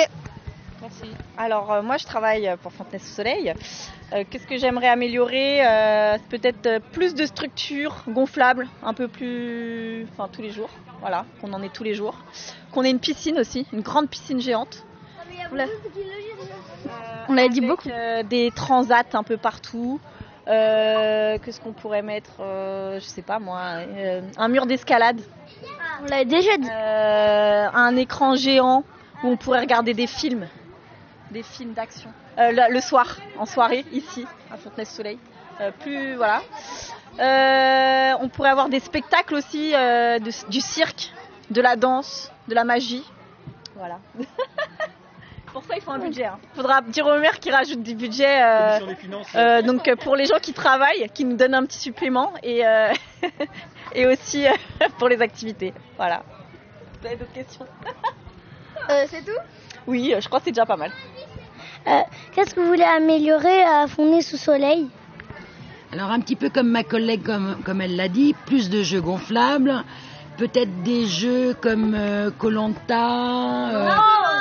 Merci. 0.81 1.09
Alors 1.37 1.71
euh, 1.71 1.81
moi 1.81 1.95
je 1.95 2.05
travaille 2.05 2.53
pour 2.61 2.73
Fontenay-sous-Soleil. 2.73 3.53
Euh, 4.11 4.25
Qu'est-ce 4.29 4.45
que 4.45 4.57
j'aimerais 4.57 4.89
améliorer? 4.89 5.65
Euh, 5.65 6.17
Peut-être 6.29 6.79
plus 6.91 7.13
de 7.15 7.25
structures 7.25 8.03
gonflables, 8.09 8.67
un 8.83 8.93
peu 8.93 9.07
plus, 9.07 10.05
enfin 10.11 10.27
tous 10.27 10.41
les 10.41 10.51
jours. 10.51 10.69
Voilà, 10.99 11.25
qu'on 11.39 11.53
en 11.53 11.63
ait 11.63 11.69
tous 11.69 11.83
les 11.85 11.93
jours. 11.93 12.15
Qu'on 12.73 12.83
ait 12.83 12.91
une 12.91 12.99
piscine 12.99 13.39
aussi, 13.39 13.65
une 13.71 13.81
grande 13.81 14.09
piscine 14.09 14.41
géante. 14.41 14.85
L'a- 15.53 15.67
On 17.33 17.35
l'a 17.35 17.47
dit 17.47 17.61
beaucoup. 17.61 17.89
euh, 17.89 18.21
des 18.21 18.51
transats 18.55 19.01
un 19.13 19.23
peu 19.23 19.37
partout. 19.37 19.99
Euh, 20.47 21.39
Qu'est-ce 21.43 21.59
qu'on 21.59 21.71
pourrait 21.73 22.03
mettre 22.03 22.29
euh, 22.41 22.99
Je 22.99 23.05
sais 23.05 23.23
pas 23.23 23.39
moi. 23.39 23.59
euh, 23.79 24.21
un 24.37 24.47
mur 24.49 24.67
d'escalade. 24.67 25.19
On 26.03 26.05
l'a 26.05 26.25
déjà 26.25 26.57
dit. 26.57 26.69
Un 26.69 27.95
écran 27.97 28.35
géant 28.35 28.83
où 29.23 29.29
on 29.29 29.37
pourrait 29.37 29.61
regarder 29.61 29.95
des 29.95 30.05
films, 30.05 30.47
des 31.31 31.41
films 31.41 31.73
d'action. 31.73 32.11
Le, 32.37 32.71
le 32.71 32.81
soir, 32.81 33.17
en 33.39 33.47
soirée, 33.47 33.83
ici, 33.91 34.27
à 34.51 34.57
Fontenay-sous-Soleil. 34.57 35.17
Euh, 35.61 35.71
plus, 35.71 36.13
voilà. 36.15 36.41
On 38.21 38.29
pourrait 38.29 38.49
avoir 38.51 38.69
des 38.69 38.79
spectacles 38.79 39.33
aussi, 39.33 39.71
de- 39.71 40.49
du 40.51 40.61
cirque, 40.61 41.11
de 41.49 41.61
la 41.61 41.75
danse, 41.77 42.31
de 42.47 42.53
la 42.53 42.63
magie. 42.63 43.03
Voilà. 43.75 43.97
pour 45.53 45.63
ça, 45.63 45.75
il 45.77 45.81
faut 45.81 45.91
un 45.91 45.99
budget. 45.99 46.27
Il 46.53 46.55
faudra 46.57 46.81
dire 46.81 47.05
au 47.05 47.17
maire 47.19 47.39
qu'il 47.39 47.53
rajoute 47.53 47.81
du 47.83 47.95
budget. 47.95 48.41
euh, 48.43 48.79
Commission 48.79 48.87
des 48.87 48.95
finances. 48.95 49.27
euh, 49.35 49.61
donc 49.61 49.87
euh, 49.87 49.95
pour 49.95 50.15
les 50.15 50.25
gens 50.25 50.39
qui 50.41 50.51
travaillent, 50.53 51.07
qui 51.13 51.23
nous 51.25 51.37
donnent 51.37 51.53
un 51.53 51.65
petit 51.65 51.79
supplément 51.79 52.33
et, 52.43 52.65
euh, 52.65 52.91
et 53.95 54.05
aussi 54.07 54.45
euh, 54.47 54.51
pour 54.97 55.07
les 55.07 55.21
activités. 55.21 55.73
Voilà. 55.97 56.23
Vous 57.01 57.07
avez 57.07 57.15
d'autres 57.15 57.33
questions? 57.33 57.65
Euh, 58.89 59.05
c'est 59.07 59.23
tout? 59.23 59.31
Oui, 59.87 60.13
je 60.19 60.27
crois 60.27 60.39
que 60.39 60.45
c'est 60.45 60.51
déjà 60.51 60.65
pas 60.65 60.75
mal. 60.75 60.91
Euh, 61.87 62.01
Qu'est-ce 62.33 62.53
que 62.53 62.59
vous 62.59 62.67
voulez 62.67 62.83
améliorer 62.83 63.63
à 63.63 63.87
Fontenay 63.87 64.21
sous 64.21 64.35
soleil? 64.35 64.89
Alors 65.93 66.11
un 66.11 66.19
petit 66.19 66.35
peu 66.35 66.49
comme 66.49 66.67
ma 66.67 66.83
collègue, 66.83 67.23
comme, 67.23 67.61
comme 67.63 67.79
elle 67.79 67.95
l'a 67.95 68.09
dit, 68.09 68.35
plus 68.45 68.69
de 68.69 68.83
jeux 68.83 68.99
gonflables, 68.99 69.85
peut-être 70.37 70.83
des 70.83 71.05
jeux 71.07 71.55
comme 71.59 71.95
Colanta. 72.37 72.89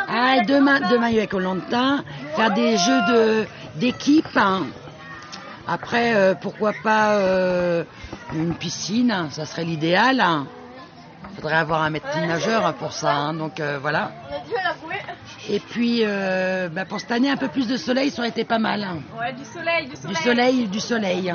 ah, 0.08 0.40
demain, 0.46 0.80
demain 0.90 1.08
il 1.08 1.16
y 1.16 1.20
a 1.20 1.26
Colanta. 1.26 1.98
Faire 2.36 2.52
des 2.54 2.76
jeux 2.76 3.00
de 3.08 3.46
d'équipe. 3.76 4.26
hein. 4.36 4.66
Après, 5.66 6.14
euh, 6.14 6.34
pourquoi 6.34 6.72
pas 6.82 7.12
euh, 7.12 7.84
une 8.34 8.54
piscine, 8.54 9.10
hein, 9.12 9.28
ça 9.30 9.46
serait 9.46 9.64
l'idéal. 9.64 10.22
Il 11.30 11.36
faudrait 11.36 11.56
avoir 11.56 11.82
un 11.82 11.90
maître 11.90 12.08
nageur 12.26 12.74
pour 12.74 12.92
ça, 12.92 13.14
hein, 13.14 13.34
donc 13.34 13.60
euh, 13.60 13.78
voilà. 13.80 14.10
Et 15.48 15.60
puis, 15.60 16.02
euh, 16.04 16.68
bah, 16.68 16.84
pour 16.84 17.00
cette 17.00 17.12
année, 17.12 17.30
un 17.30 17.36
peu 17.36 17.48
plus 17.48 17.66
de 17.68 17.76
soleil, 17.76 18.10
ça 18.10 18.20
aurait 18.20 18.28
été 18.28 18.44
pas 18.44 18.58
mal. 18.58 18.82
hein. 18.84 18.98
Ouais, 19.18 19.32
du 19.32 19.44
soleil, 19.44 19.88
du 19.88 19.96
soleil. 19.96 20.14
Du 20.16 20.22
soleil, 20.22 20.68
du 20.68 20.80
soleil. 20.80 21.34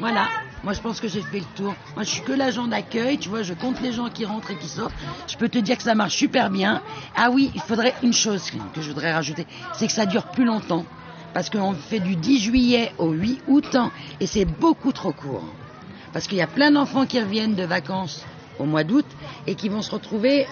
Voilà. 0.00 0.26
Moi, 0.64 0.74
je 0.74 0.80
pense 0.80 1.00
que 1.00 1.08
j'ai 1.08 1.22
fait 1.22 1.40
le 1.40 1.46
tour. 1.56 1.74
Moi, 1.96 2.04
je 2.04 2.10
suis 2.10 2.22
que 2.22 2.32
l'agent 2.32 2.68
d'accueil. 2.68 3.18
Tu 3.18 3.28
vois, 3.28 3.42
je 3.42 3.52
compte 3.52 3.80
les 3.80 3.92
gens 3.92 4.08
qui 4.08 4.24
rentrent 4.24 4.52
et 4.52 4.56
qui 4.56 4.68
sortent. 4.68 4.94
Je 5.26 5.36
peux 5.36 5.48
te 5.48 5.58
dire 5.58 5.76
que 5.76 5.82
ça 5.82 5.94
marche 5.94 6.16
super 6.16 6.50
bien. 6.50 6.82
Ah 7.16 7.30
oui, 7.30 7.50
il 7.54 7.60
faudrait 7.60 7.94
une 8.02 8.12
chose 8.12 8.48
que 8.72 8.80
je 8.80 8.88
voudrais 8.88 9.12
rajouter, 9.12 9.46
c'est 9.74 9.86
que 9.86 9.92
ça 9.92 10.06
dure 10.06 10.26
plus 10.26 10.44
longtemps. 10.44 10.84
Parce 11.34 11.50
qu'on 11.50 11.72
fait 11.72 11.98
du 11.98 12.14
10 12.14 12.40
juillet 12.40 12.92
au 12.98 13.10
8 13.10 13.42
août 13.48 13.76
et 14.20 14.26
c'est 14.26 14.44
beaucoup 14.44 14.92
trop 14.92 15.12
court. 15.12 15.44
Parce 16.12 16.26
qu'il 16.26 16.38
y 16.38 16.42
a 16.42 16.46
plein 16.46 16.70
d'enfants 16.70 17.06
qui 17.06 17.18
reviennent 17.18 17.54
de 17.54 17.64
vacances 17.64 18.24
au 18.58 18.64
mois 18.64 18.84
d'août 18.84 19.06
et 19.46 19.54
qui 19.54 19.68
vont 19.68 19.82
se 19.82 19.90
retrouver 19.90 20.46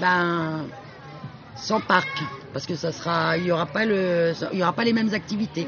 ben, 0.00 0.64
sans 1.54 1.80
parc. 1.80 2.08
Parce 2.52 2.66
que 2.66 2.74
ça 2.74 2.92
sera, 2.92 3.36
il 3.36 3.44
y 3.44 3.52
aura 3.52 3.66
pas 3.66 3.84
le, 3.84 4.32
il 4.52 4.62
aura 4.62 4.72
pas 4.72 4.84
les 4.84 4.92
mêmes 4.94 5.12
activités. 5.12 5.66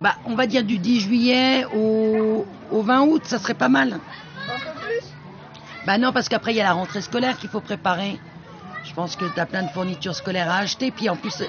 Bah, 0.00 0.14
on 0.26 0.34
va 0.34 0.46
dire 0.46 0.64
du 0.64 0.78
10 0.78 1.00
juillet 1.00 1.64
au, 1.74 2.46
au 2.70 2.82
20 2.82 3.02
août, 3.02 3.22
ça 3.24 3.38
serait 3.38 3.54
pas 3.54 3.68
mal. 3.68 3.98
Bah 5.86 5.98
non, 5.98 6.12
parce 6.12 6.28
qu'après 6.28 6.52
il 6.52 6.56
y 6.56 6.60
a 6.60 6.64
la 6.64 6.72
rentrée 6.72 7.00
scolaire 7.00 7.36
qu'il 7.38 7.48
faut 7.48 7.60
préparer. 7.60 8.18
Je 8.84 8.92
pense 8.94 9.16
que 9.16 9.24
tu 9.24 9.40
as 9.40 9.46
plein 9.46 9.62
de 9.62 9.68
fournitures 9.70 10.14
scolaires 10.14 10.50
à 10.50 10.58
acheter. 10.58 10.90
Puis 10.90 11.08
en 11.08 11.16
plus, 11.16 11.42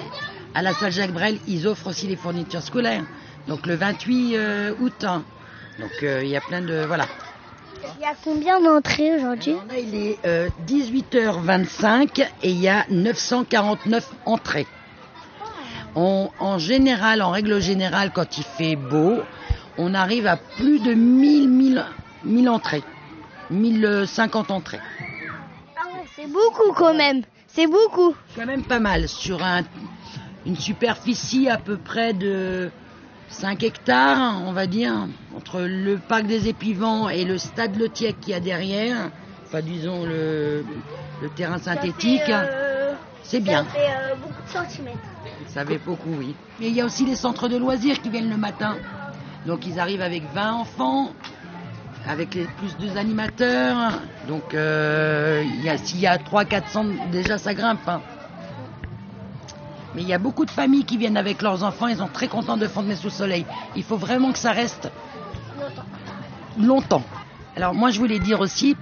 à 0.54 0.62
la 0.62 0.72
salle 0.72 0.92
Jacques 0.92 1.12
Brel, 1.12 1.38
ils 1.46 1.66
offrent 1.66 1.88
aussi 1.88 2.06
les 2.06 2.16
fournitures 2.16 2.62
scolaires. 2.62 3.04
Donc 3.48 3.66
le 3.66 3.74
28 3.76 4.36
euh, 4.36 4.74
août. 4.80 5.04
hein. 5.04 5.22
Donc 5.78 5.90
euh, 6.02 6.22
il 6.24 6.30
y 6.30 6.36
a 6.36 6.40
plein 6.40 6.60
de... 6.60 6.84
Voilà. 6.86 7.06
Il 7.98 8.02
y 8.02 8.04
a 8.04 8.14
combien 8.22 8.60
d'entrées 8.60 9.14
aujourd'hui? 9.16 9.54
Il 9.78 9.94
est 9.94 10.18
euh, 10.26 10.48
18h25 10.66 12.26
et 12.42 12.50
il 12.50 12.60
y 12.60 12.68
a 12.68 12.84
949 12.90 14.06
entrées. 14.26 14.66
On- 15.96 16.30
en 16.38 16.58
général, 16.58 17.22
en 17.22 17.30
règle 17.30 17.60
générale, 17.60 18.10
quand 18.12 18.38
il 18.38 18.44
fait 18.44 18.76
beau, 18.76 19.22
on 19.76 19.94
arrive 19.94 20.26
à 20.26 20.36
plus 20.36 20.78
de 20.78 20.94
1000, 20.94 21.48
1000, 21.48 21.84
1000 22.24 22.48
entrées. 22.48 22.84
1050 23.50 24.50
entrées. 24.50 24.80
Ah 25.76 25.88
ouais, 25.94 26.04
c'est 26.16 26.26
beaucoup 26.26 26.72
quand 26.76 26.94
même. 26.94 27.22
C'est 27.48 27.66
beaucoup. 27.66 28.14
Quand 28.36 28.46
même 28.46 28.62
pas 28.62 28.78
mal. 28.78 29.08
Sur 29.08 29.42
un- 29.42 29.62
une 30.46 30.56
superficie 30.56 31.48
à 31.48 31.56
peu 31.56 31.76
près 31.76 32.12
de 32.12 32.70
5 33.28 33.62
hectares, 33.64 34.40
on 34.46 34.52
va 34.52 34.66
dire, 34.66 34.92
entre 35.36 35.60
le 35.62 35.98
parc 35.98 36.26
des 36.26 36.48
Épivants 36.48 37.08
et 37.08 37.24
le 37.24 37.38
stade 37.38 37.76
Le 37.76 37.88
Tiec 37.88 38.20
qu'il 38.20 38.32
y 38.32 38.34
a 38.34 38.40
derrière, 38.40 39.10
enfin 39.46 39.60
disons 39.62 40.04
le, 40.04 40.64
le 41.22 41.28
terrain 41.30 41.58
synthétique, 41.58 42.28
euh, 42.28 42.79
c'est 43.22 43.40
bien. 43.40 43.64
Ça 43.64 43.70
fait 43.70 43.78
euh, 43.90 44.16
beaucoup 44.16 44.42
de 44.42 44.48
centimètres. 44.48 44.98
Ça 45.48 45.64
fait 45.64 45.78
beaucoup, 45.78 46.10
oui. 46.18 46.34
Mais 46.58 46.68
il 46.68 46.74
y 46.74 46.80
a 46.80 46.84
aussi 46.84 47.04
les 47.04 47.16
centres 47.16 47.48
de 47.48 47.56
loisirs 47.56 48.00
qui 48.00 48.08
viennent 48.10 48.30
le 48.30 48.36
matin. 48.36 48.76
Donc 49.46 49.66
ils 49.66 49.78
arrivent 49.78 50.02
avec 50.02 50.22
20 50.32 50.52
enfants, 50.52 51.12
avec 52.06 52.34
les 52.34 52.44
plus 52.46 52.76
deux 52.76 52.96
animateurs. 52.96 53.92
Donc 54.26 54.54
euh, 54.54 55.42
il 55.44 55.62
y 55.64 55.68
a- 55.68 55.78
s'il 55.78 56.00
y 56.00 56.06
a 56.06 56.18
3-4 56.18 56.68
centres, 56.68 56.92
déjà 57.10 57.38
ça 57.38 57.54
grimpe. 57.54 57.88
hein. 57.88 58.02
Mais 59.94 60.02
il 60.02 60.08
y 60.08 60.12
a 60.12 60.18
beaucoup 60.18 60.44
de 60.44 60.50
familles 60.50 60.84
qui 60.84 60.96
viennent 60.96 61.16
avec 61.16 61.42
leurs 61.42 61.64
enfants, 61.64 61.88
ils 61.88 61.96
sont 61.96 62.06
très 62.08 62.28
contents 62.28 62.56
de 62.56 62.66
Fontenay 62.68 62.94
sous 62.94 63.10
soleil. 63.10 63.44
Il 63.74 63.82
faut 63.82 63.96
vraiment 63.96 64.30
que 64.30 64.38
ça 64.38 64.52
reste 64.52 64.88
longtemps. 66.58 67.02
Alors 67.56 67.74
moi 67.74 67.90
je 67.90 67.98
voulais 67.98 68.18
dire 68.20 68.40
aussi, 68.40 68.76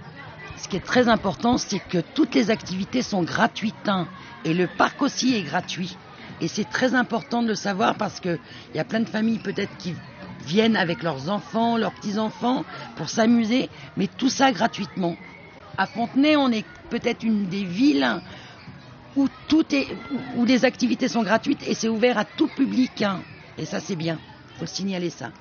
ce 0.58 0.68
qui 0.68 0.76
est 0.76 0.84
très 0.84 1.08
important, 1.08 1.56
c'est 1.58 1.80
que 1.80 1.98
toutes 1.98 2.34
les 2.34 2.50
activités 2.50 3.02
sont 3.02 3.22
gratuites 3.22 3.88
hein, 3.88 4.08
et 4.44 4.54
le 4.54 4.66
parc 4.68 5.02
aussi 5.02 5.34
est 5.34 5.42
gratuit. 5.42 5.98
Et 6.40 6.48
c'est 6.48 6.64
très 6.68 6.94
important 6.94 7.42
de 7.42 7.48
le 7.48 7.54
savoir 7.54 7.96
parce 7.96 8.20
que 8.20 8.38
il 8.72 8.76
y 8.76 8.80
a 8.80 8.84
plein 8.84 9.00
de 9.00 9.08
familles 9.08 9.38
peut-être 9.38 9.76
qui 9.78 9.96
viennent 10.40 10.76
avec 10.76 11.02
leurs 11.02 11.28
enfants, 11.30 11.76
leurs 11.76 11.92
petits-enfants 11.92 12.64
pour 12.94 13.08
s'amuser, 13.08 13.70
mais 13.96 14.08
tout 14.08 14.28
ça 14.28 14.52
gratuitement. 14.52 15.18
À 15.76 15.86
Fontenay, 15.86 16.36
on 16.36 16.50
est 16.50 16.66
peut-être 16.90 17.22
une 17.22 17.46
des 17.46 17.64
villes 17.64 18.22
où 19.14 19.28
tout 19.48 19.74
est, 19.74 19.96
où 20.10 20.44
les 20.44 20.64
activités 20.64 21.08
sont 21.08 21.22
gratuites 21.22 21.62
et 21.66 21.74
c'est 21.74 21.88
ouvert 21.88 22.18
à 22.18 22.24
tout 22.24 22.48
public. 22.48 23.02
hein. 23.02 23.24
Et 23.56 23.64
ça, 23.64 23.80
c'est 23.80 23.96
bien. 23.96 24.20
Faut 24.58 24.66
signaler 24.66 25.10
ça. 25.10 25.32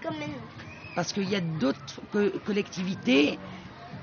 Parce 0.96 1.14
qu'il 1.14 1.30
y 1.30 1.36
a 1.36 1.42
d'autres 1.42 2.02
co- 2.12 2.40
collectivités, 2.44 3.40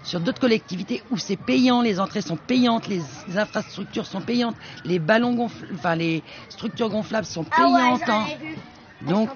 sur 0.04 0.20
d'autres 0.20 0.38
collectivités 0.40 1.02
où 1.10 1.18
c'est 1.18 1.36
payant, 1.36 1.82
les 1.82 1.98
entrées 1.98 2.20
sont 2.20 2.36
payantes, 2.36 2.86
les 2.88 3.02
infrastructures 3.36 4.06
sont 4.06 4.20
payantes, 4.20 4.54
les 4.84 4.98
ballons 4.98 5.34
gonflables, 5.34 5.74
enfin 5.74 5.96
les 5.96 6.22
structures 6.50 6.90
gonflables 6.90 7.26
sont 7.26 7.44
Ah 7.50 7.62
ouais, 7.66 7.72
payantes. 7.72 8.08
hein. 8.08 8.26
vu. 8.40 8.56
Donc, 9.08 9.30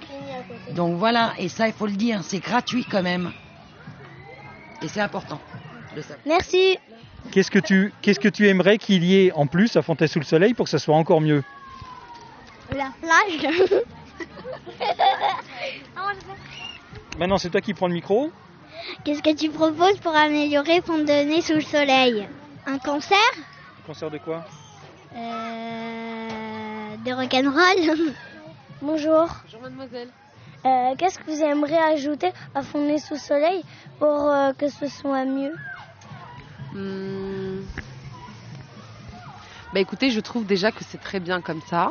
donc 0.75 0.97
voilà, 0.99 1.33
et 1.39 1.49
ça, 1.49 1.67
il 1.67 1.75
faut 1.75 1.87
le 1.87 1.93
dire, 1.93 2.21
c'est 2.23 2.39
gratuit 2.39 2.85
quand 2.89 3.03
même. 3.03 3.33
Et 4.83 4.89
c'est 4.89 5.01
important 5.01 5.41
de. 5.97 6.03
Merci. 6.27 6.79
Qu'est-ce 7.33 7.51
que 7.51 7.59
tu, 7.59 7.93
qu'est-ce 8.01 8.21
que 8.21 8.29
tu 8.29 8.47
aimerais 8.49 8.79
qu'il 8.79 9.03
y 9.05 9.17
ait 9.27 9.33
en 9.33 9.47
plus 9.47 9.77
à 9.77 9.83
Fontaine 9.83 10.07
sous 10.09 10.21
le 10.21 10.25
soleil 10.25 10.55
pour 10.55 10.65
que 10.65 10.71
ça 10.71 10.79
soit 10.79 10.95
encore 10.97 11.21
mieux? 11.21 11.43
La 12.77 12.93
plage. 13.01 13.55
Maintenant, 17.19 17.39
c'est 17.39 17.51
toi 17.51 17.61
qui 17.61 17.75
prends 17.75 17.89
le 17.89 17.95
micro. 17.95 18.31
Qu'est-ce 19.05 19.23
que 19.23 19.35
tu 19.35 19.51
proposes 19.51 19.99
pour 20.01 20.15
améliorer 20.15 20.81
Fontenay 20.83 21.41
sous 21.43 21.55
le 21.55 21.61
soleil? 21.61 22.27
Un 22.67 22.79
concert? 22.79 23.19
Concert 23.87 24.11
de 24.11 24.19
quoi? 24.19 24.45
Euh, 25.15 26.97
De 27.05 27.13
rock'n'roll 27.13 28.13
Bonjour. 28.83 29.27
Bonjour 29.45 29.61
mademoiselle. 29.63 30.09
Euh, 30.67 30.95
Qu'est-ce 30.97 31.19
que 31.19 31.31
vous 31.31 31.43
aimeriez 31.43 31.79
ajouter 31.79 32.31
à 32.55 32.63
Fontenay 32.63 32.99
sous 32.99 33.17
soleil 33.17 33.65
pour 33.99 34.29
euh, 34.29 34.53
que 34.53 34.69
ce 34.69 34.87
soit 34.89 35.25
mieux? 35.25 35.55
Hmm. 36.73 37.63
Bah 39.73 39.81
écoutez, 39.81 40.11
je 40.11 40.21
trouve 40.21 40.47
déjà 40.47 40.71
que 40.73 40.85
c'est 40.85 41.01
très 41.01 41.21
bien 41.21 41.41
comme 41.41 41.61
ça. 41.63 41.91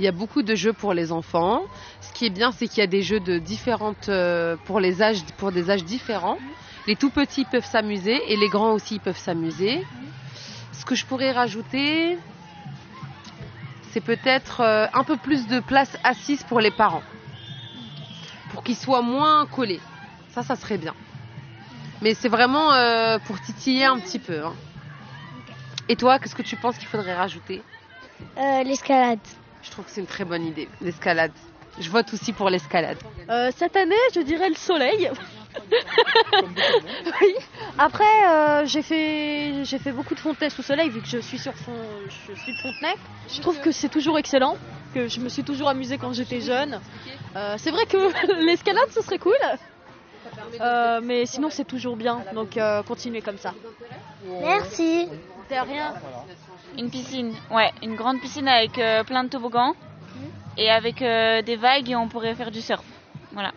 Il 0.00 0.04
y 0.04 0.08
a 0.08 0.12
beaucoup 0.12 0.40
de 0.42 0.54
jeux 0.54 0.72
pour 0.72 0.94
les 0.94 1.12
enfants. 1.12 1.60
Ce 2.00 2.10
qui 2.14 2.24
est 2.24 2.30
bien, 2.30 2.52
c'est 2.52 2.66
qu'il 2.68 2.78
y 2.78 2.82
a 2.82 2.86
des 2.86 3.02
jeux 3.02 3.20
de 3.20 3.38
différentes 3.38 4.08
euh, 4.08 4.56
pour 4.64 4.80
les 4.80 5.02
âges, 5.02 5.22
pour 5.36 5.52
des 5.52 5.68
âges 5.68 5.84
différents. 5.84 6.38
Les 6.86 6.96
tout 6.96 7.10
petits 7.10 7.44
peuvent 7.44 7.66
s'amuser 7.66 8.32
et 8.32 8.36
les 8.38 8.48
grands 8.48 8.72
aussi 8.72 8.98
peuvent 8.98 9.18
s'amuser. 9.18 9.86
Ce 10.72 10.86
que 10.86 10.94
je 10.94 11.04
pourrais 11.04 11.32
rajouter, 11.32 12.16
c'est 13.92 14.00
peut-être 14.00 14.62
euh, 14.62 14.86
un 14.94 15.04
peu 15.04 15.18
plus 15.18 15.46
de 15.46 15.60
place 15.60 15.94
assise 16.02 16.44
pour 16.44 16.60
les 16.60 16.70
parents, 16.70 17.02
pour 18.48 18.64
qu'ils 18.64 18.76
soient 18.76 19.02
moins 19.02 19.44
collés. 19.44 19.82
Ça, 20.30 20.42
ça 20.42 20.56
serait 20.56 20.78
bien. 20.78 20.94
Mais 22.00 22.14
c'est 22.14 22.30
vraiment 22.30 22.72
euh, 22.72 23.18
pour 23.18 23.38
titiller 23.38 23.84
un 23.84 24.00
petit 24.00 24.18
peu. 24.18 24.46
hein. 24.46 24.54
Et 25.90 25.96
toi, 25.96 26.18
qu'est-ce 26.18 26.34
que 26.34 26.40
tu 26.40 26.56
penses 26.56 26.78
qu'il 26.78 26.88
faudrait 26.88 27.14
rajouter? 27.14 27.62
L'escalade. 28.64 29.18
Je 29.62 29.70
trouve 29.70 29.84
que 29.84 29.90
c'est 29.90 30.00
une 30.00 30.06
très 30.06 30.24
bonne 30.24 30.44
idée, 30.46 30.68
l'escalade. 30.80 31.32
Je 31.78 31.88
vote 31.90 32.12
aussi 32.12 32.32
pour 32.32 32.50
l'escalade. 32.50 32.98
Euh, 33.28 33.50
cette 33.56 33.76
année, 33.76 33.94
je 34.14 34.20
dirais 34.20 34.48
le 34.48 34.54
soleil. 34.54 35.10
oui. 37.20 37.34
Après, 37.78 38.28
euh, 38.28 38.66
j'ai 38.66 38.82
fait 38.82 39.64
j'ai 39.64 39.78
fait 39.78 39.92
beaucoup 39.92 40.14
de 40.14 40.20
Fontenay 40.20 40.50
sous 40.50 40.62
soleil 40.62 40.90
vu 40.90 41.00
que 41.00 41.08
je 41.08 41.18
suis 41.18 41.38
sur 41.38 41.54
fond, 41.54 41.72
je 42.08 42.34
suis 42.40 42.52
de 42.52 42.58
Fontenay. 42.58 42.94
Je 43.28 43.40
trouve 43.40 43.60
que 43.60 43.72
c'est 43.72 43.88
toujours 43.88 44.18
excellent, 44.18 44.56
que 44.94 45.08
je 45.08 45.20
me 45.20 45.28
suis 45.28 45.44
toujours 45.44 45.68
amusée 45.68 45.98
quand 45.98 46.12
j'étais 46.12 46.40
jeune. 46.40 46.80
Euh, 47.36 47.54
c'est 47.58 47.70
vrai 47.70 47.86
que 47.86 47.96
l'escalade 48.46 48.90
ce 48.90 49.02
serait 49.02 49.18
cool. 49.18 49.34
Euh, 50.60 51.00
mais 51.02 51.26
sinon 51.26 51.50
c'est 51.50 51.64
toujours 51.64 51.96
bien, 51.96 52.22
donc 52.34 52.56
euh, 52.56 52.82
continuez 52.82 53.22
comme 53.22 53.38
ça. 53.38 53.54
Merci. 54.42 55.08
De 55.50 55.68
rien. 55.68 55.94
Une 56.78 56.90
piscine, 56.90 57.34
ouais, 57.50 57.70
une 57.82 57.96
grande 57.96 58.20
piscine 58.20 58.48
avec 58.48 58.78
euh, 58.78 59.04
plein 59.04 59.24
de 59.24 59.28
toboggans 59.28 59.74
et 60.56 60.70
avec 60.70 61.02
euh, 61.02 61.42
des 61.42 61.56
vagues 61.56 61.90
et 61.90 61.96
on 61.96 62.08
pourrait 62.08 62.34
faire 62.34 62.50
du 62.50 62.60
surf. 62.60 62.84
Voilà. 63.32 63.52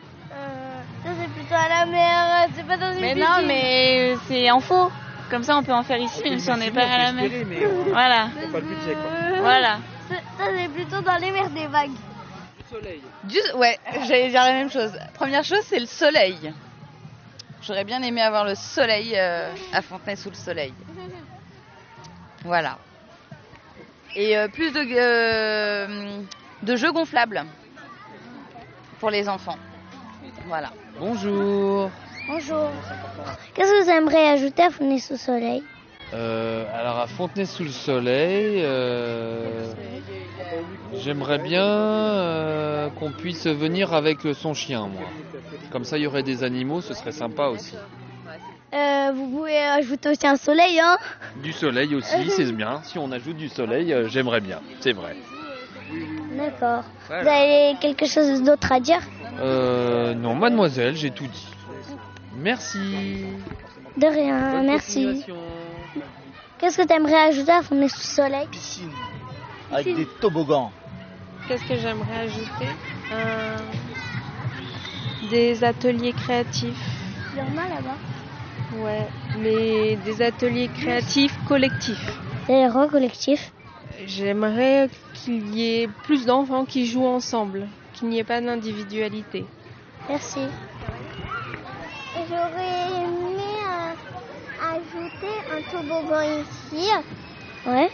Ça 1.03 1.10
c'est 1.20 1.29
plutôt 1.29 1.55
à 1.55 1.67
la 1.67 1.86
mer, 1.86 2.48
c'est 2.55 2.65
pas 2.65 2.77
dans 2.77 2.93
une 2.93 3.01
Mais 3.01 3.13
piscine. 3.13 3.29
non, 3.29 3.46
mais 3.48 4.15
c'est 4.27 4.50
en 4.51 4.60
faux. 4.60 4.89
Comme 5.29 5.43
ça, 5.43 5.58
on 5.58 5.63
peut 5.63 5.74
en 5.74 5.84
faire 5.84 5.98
ici, 5.98 6.22
même 6.24 6.39
si 6.39 6.50
on 6.51 6.58
n'est 6.58 6.72
pas 6.72 6.84
à 6.86 6.98
la 7.05 7.12
mer. 7.12 7.29
Voilà. 7.88 8.29
pas 8.51 8.60
le 8.60 8.65
budget 8.65 8.93
quoi. 8.93 9.39
Voilà. 9.41 9.77
Ça 10.10 10.46
c'est 10.55 10.67
plutôt 10.70 11.01
dans 11.01 11.15
les 11.17 11.32
mers 11.32 11.50
des 11.50 11.67
vagues. 11.67 11.91
Du... 13.24 13.38
Ouais, 13.55 13.77
j'allais 14.08 14.29
dire 14.29 14.43
la 14.43 14.53
même 14.53 14.72
chose. 14.72 14.91
Première 15.13 15.43
chose, 15.43 15.62
c'est 15.63 15.79
le 15.79 15.86
soleil. 15.86 16.53
J'aurais 17.62 17.84
bien 17.84 18.01
aimé 18.01 18.22
avoir 18.22 18.46
le 18.46 18.55
soleil 18.55 19.13
euh, 19.15 19.51
à 19.72 19.82
Fontenay 19.82 20.15
sous 20.15 20.29
le 20.29 20.36
soleil. 20.36 20.74
Voilà. 22.43 22.77
Et 24.15 24.38
euh, 24.38 24.48
plus 24.48 24.72
de, 24.72 24.79
euh, 24.96 26.22
de 26.62 26.75
jeux 26.75 26.91
gonflables 26.91 27.43
pour 29.00 29.10
les 29.10 29.27
enfants. 29.27 29.58
Voilà. 30.48 30.72
Bonjour. 31.00 31.89
Bonjour. 32.27 32.70
Qu'est-ce 33.53 33.72
que 33.72 33.84
vous 33.84 33.89
aimeriez 33.89 34.27
ajouter 34.29 34.63
à 34.63 34.70
Fontenay 34.70 35.00
sous 35.00 35.17
soleil? 35.17 35.63
Euh, 36.13 36.65
alors 36.74 37.00
à 37.00 37.08
Fontenay 37.08 37.46
sous 37.46 37.63
le 37.63 37.70
soleil, 37.70 38.62
euh, 38.63 39.74
j'aimerais 40.93 41.39
bien 41.39 41.65
euh, 41.65 42.89
qu'on 42.91 43.12
puisse 43.12 43.48
venir 43.48 43.93
avec 43.93 44.20
son 44.36 44.53
chien, 44.53 44.88
moi. 44.88 45.08
Comme 45.72 45.86
ça, 45.86 45.98
il 45.98 46.03
y 46.03 46.08
aurait 46.08 46.24
des 46.24 46.43
animaux, 46.43 46.82
ce 46.82 46.93
serait 46.93 47.12
sympa 47.12 47.48
aussi. 47.48 47.75
Euh, 48.74 49.12
Vous 49.13 49.27
pouvez 49.30 49.60
ajouter 49.60 50.10
aussi 50.10 50.26
un 50.26 50.36
soleil, 50.36 50.80
hein 50.80 50.98
Du 51.43 51.52
soleil 51.52 51.93
aussi, 51.95 52.30
c'est 52.32 52.52
bien. 52.52 52.82
Si 52.84 52.98
on 52.98 53.12
ajoute 53.12 53.38
du 53.38 53.50
soleil, 53.50 53.93
euh, 53.93 54.08
j'aimerais 54.10 54.41
bien, 54.41 54.60
c'est 54.80 54.93
vrai. 54.93 55.15
D'accord. 56.36 56.84
Voilà. 57.08 57.21
Vous 57.24 57.30
avez 57.30 57.76
quelque 57.80 58.06
chose 58.08 58.41
d'autre 58.41 58.71
à 58.71 58.80
dire? 58.80 59.00
Euh, 59.39 60.15
non, 60.15 60.34
mademoiselle, 60.34 60.95
j'ai 60.95 61.12
tout 61.12 61.28
dit. 61.28 61.48
Merci. 62.36 63.26
De 63.98 64.08
rien, 64.08 64.54
Bonne 64.54 64.65
merci. 64.65 65.24
Qu'est-ce 66.58 66.78
que 66.82 66.88
tu 66.88 66.93
aimerais 66.93 67.28
ajouter 67.30 67.52
à 67.52 67.62
sous 67.62 67.89
soleil? 67.89 68.48
Avec 69.71 69.95
des 69.95 70.08
toboggans. 70.19 70.71
Qu'est-ce 71.48 71.63
que 71.65 71.76
j'aimerais 71.76 72.21
ajouter? 72.24 72.69
Euh, 73.12 73.58
Des 75.30 75.63
ateliers 75.63 76.13
créatifs. 76.13 76.89
Il 77.34 77.39
y 77.39 77.41
en 77.41 77.52
a 77.62 77.67
là-bas. 77.69 77.98
Ouais, 78.80 79.08
mais 79.38 79.96
des 79.98 80.22
ateliers 80.22 80.68
créatifs 80.68 81.38
collectifs. 81.48 82.20
Des 82.48 82.54
héros 82.54 82.88
collectifs. 82.88 83.52
J'aimerais 84.06 84.90
qu'il 85.14 85.56
y 85.56 85.82
ait 85.82 85.88
plus 85.88 86.26
d'enfants 86.26 86.66
qui 86.66 86.86
jouent 86.88 87.06
ensemble, 87.06 87.68
qu'il 87.94 88.10
n'y 88.10 88.20
ait 88.20 88.24
pas 88.24 88.42
d'individualité. 88.42 89.46
Merci. 90.10 90.48
J'aurais 92.30 93.04
aimé 93.04 93.44
euh, 93.68 94.76
ajouter 94.76 95.34
un 95.52 95.62
toboggan 95.72 96.22
ici. 96.42 96.90
Ouais. 97.66 97.90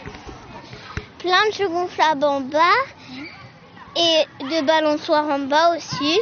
Plein 1.18 1.46
de 1.48 1.54
jeux 1.54 1.68
gonflables 1.68 2.24
en 2.24 2.40
bas. 2.40 2.58
Et 3.96 4.44
de 4.44 4.64
balançoires 4.66 5.28
en 5.28 5.40
bas 5.40 5.76
aussi. 5.76 6.18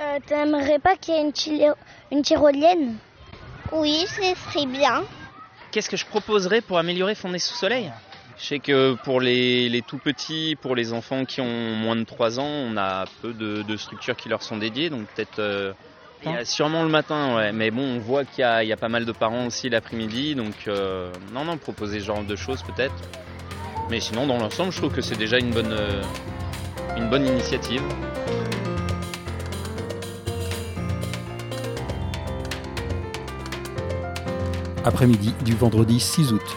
Euh, 0.00 0.18
T'aimerais 0.24 0.78
pas 0.78 0.96
qu'il 0.96 1.14
y 1.14 1.18
ait 1.18 1.22
une, 1.22 1.74
une 2.12 2.22
tyrolienne? 2.22 2.96
Oui, 3.72 4.04
ce 4.06 4.34
serait 4.50 4.66
bien. 4.66 5.04
Qu'est-ce 5.70 5.90
que 5.90 5.96
je 5.96 6.06
proposerais 6.06 6.60
pour 6.60 6.78
améliorer 6.78 7.14
Fontenay 7.14 7.38
sous 7.38 7.54
soleil 7.54 7.90
Je 8.38 8.44
sais 8.44 8.58
que 8.58 8.94
pour 9.04 9.20
les, 9.20 9.68
les 9.68 9.82
tout 9.82 9.98
petits, 9.98 10.56
pour 10.60 10.74
les 10.74 10.92
enfants 10.92 11.24
qui 11.24 11.40
ont 11.40 11.74
moins 11.76 11.96
de 11.96 12.04
3 12.04 12.40
ans, 12.40 12.44
on 12.46 12.76
a 12.76 13.04
peu 13.20 13.32
de, 13.34 13.62
de 13.62 13.76
structures 13.76 14.16
qui 14.16 14.28
leur 14.28 14.42
sont 14.42 14.56
dédiées, 14.56 14.88
donc 14.88 15.06
peut-être 15.14 15.38
euh, 15.40 15.72
il 16.24 16.32
y 16.32 16.34
a 16.34 16.44
sûrement 16.44 16.82
le 16.82 16.88
matin, 16.88 17.36
ouais. 17.36 17.52
Mais 17.52 17.70
bon, 17.70 17.82
on 17.82 17.98
voit 17.98 18.24
qu'il 18.24 18.40
y, 18.40 18.44
a- 18.44 18.64
il 18.64 18.68
y 18.68 18.72
a 18.72 18.76
pas 18.76 18.88
mal 18.88 19.04
de 19.04 19.12
parents 19.12 19.46
aussi 19.46 19.68
l'après-midi, 19.68 20.34
donc 20.34 20.54
euh, 20.66 21.12
non, 21.32 21.44
non, 21.44 21.58
proposer 21.58 22.00
ce 22.00 22.06
genre 22.06 22.24
de 22.24 22.34
choses 22.36 22.62
peut-être. 22.62 22.94
Mais 23.90 24.00
sinon, 24.00 24.26
dans 24.26 24.38
l'ensemble, 24.38 24.72
je 24.72 24.78
trouve 24.78 24.92
que 24.92 25.00
c'est 25.02 25.16
déjà 25.16 25.38
une 25.38 25.50
bonne, 25.50 25.72
euh, 25.72 26.02
une 26.96 27.08
bonne 27.08 27.26
initiative. 27.26 27.82
Après-midi 34.88 35.34
du 35.44 35.54
vendredi 35.54 36.00
6 36.00 36.32
août. 36.32 36.56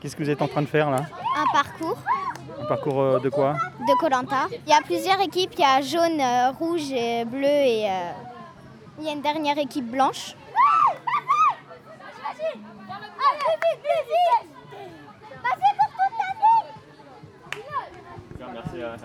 Qu'est-ce 0.00 0.14
que 0.16 0.22
vous 0.22 0.28
êtes 0.28 0.42
en 0.42 0.48
train 0.48 0.60
de 0.60 0.66
faire 0.66 0.90
là 0.90 0.98
Un 1.38 1.52
parcours 1.52 1.96
Un 2.60 2.66
parcours 2.66 3.00
euh, 3.00 3.18
de 3.20 3.30
quoi 3.30 3.54
de 3.88 3.98
Colanta. 3.98 4.48
Il 4.66 4.70
y 4.70 4.74
a 4.74 4.82
plusieurs 4.82 5.20
équipes, 5.22 5.52
il 5.54 5.60
y 5.60 5.64
a 5.64 5.80
jaune, 5.80 6.20
euh, 6.20 6.50
rouge 6.50 6.92
et 6.92 7.24
bleu 7.24 7.42
et 7.46 7.88
euh, 7.88 8.10
il 8.98 9.06
y 9.06 9.08
a 9.08 9.12
une 9.12 9.22
dernière 9.22 9.56
équipe 9.56 9.90
blanche. 9.90 10.34
Merci 18.52 18.82
à, 18.82 18.96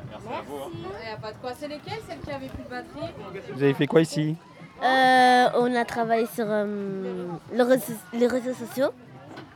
vous. 0.46 0.56
hein. 0.58 0.70
Il 0.74 1.06
n'y 1.06 1.14
a 1.14 1.18
pas 1.18 1.32
de 1.32 1.38
quoi. 1.38 1.52
C'est 1.58 1.68
lesquelles 1.68 2.00
Celles 2.08 2.20
qui 2.20 2.32
avaient 2.32 2.48
plus 2.48 2.64
de 2.64 2.70
batterie 2.70 3.14
Vous 3.58 3.64
avez 3.64 3.74
fait 3.74 3.88
quoi 3.88 4.02
ici 4.02 4.36
Euh, 4.84 5.48
on 5.56 5.74
a 5.76 5.84
travaillé 5.84 6.28
sur 6.28 6.46
euh, 6.48 7.26
le 7.52 7.64
réseau- 7.64 7.94
les 8.14 8.28
réseaux 8.28 8.54
sociaux, 8.54 8.92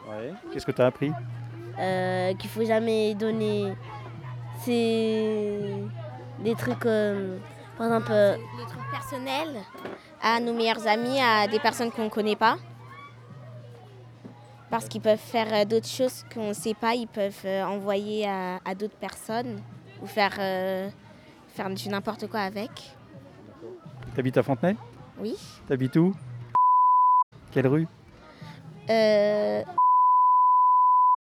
Ouais. 0.10 0.34
Qu'est-ce 0.52 0.66
que 0.66 0.72
tu 0.72 0.82
as 0.82 0.88
appris 0.88 1.12
euh, 1.80 2.34
qu'il 2.34 2.50
faut 2.50 2.66
jamais 2.66 3.14
donner 3.14 3.74
c'est 4.66 5.60
des 6.40 6.56
trucs, 6.56 6.86
euh, 6.88 7.38
par 7.78 7.88
exemple, 7.88 8.12
euh, 8.12 8.36
Des 8.38 8.66
trucs 8.66 8.90
personnels 8.92 9.56
à 10.22 10.40
nos 10.40 10.54
meilleurs 10.54 10.86
amis, 10.88 11.20
à 11.22 11.48
des 11.48 11.60
personnes 11.60 11.92
qu'on 11.92 12.06
ne 12.06 12.10
connaît 12.10 12.36
pas. 12.36 12.58
Parce 14.72 14.88
qu'ils 14.88 15.02
peuvent 15.02 15.18
faire 15.20 15.66
d'autres 15.68 15.88
choses 15.88 16.26
qu'on 16.34 16.50
ne 16.50 16.54
sait 16.54 16.74
pas, 16.76 16.96
ils 16.96 17.08
peuvent 17.08 17.42
euh, 17.46 17.64
envoyer 17.66 18.28
à, 18.28 18.60
à 18.66 18.74
d'autres 18.76 18.98
personnes 18.98 19.62
ou 20.02 20.08
faire, 20.08 20.36
euh, 20.40 20.90
faire 21.56 21.70
du 21.70 21.90
n'importe 21.90 22.28
quoi 22.28 22.40
avec. 22.42 22.72
T'habites 24.16 24.38
à 24.38 24.44
Fontenay? 24.44 24.76
Oui. 25.20 25.36
T'habites 25.68 25.96
où? 25.96 26.14
Quelle 27.52 27.68
rue? 27.68 27.88
Euh, 28.90 29.64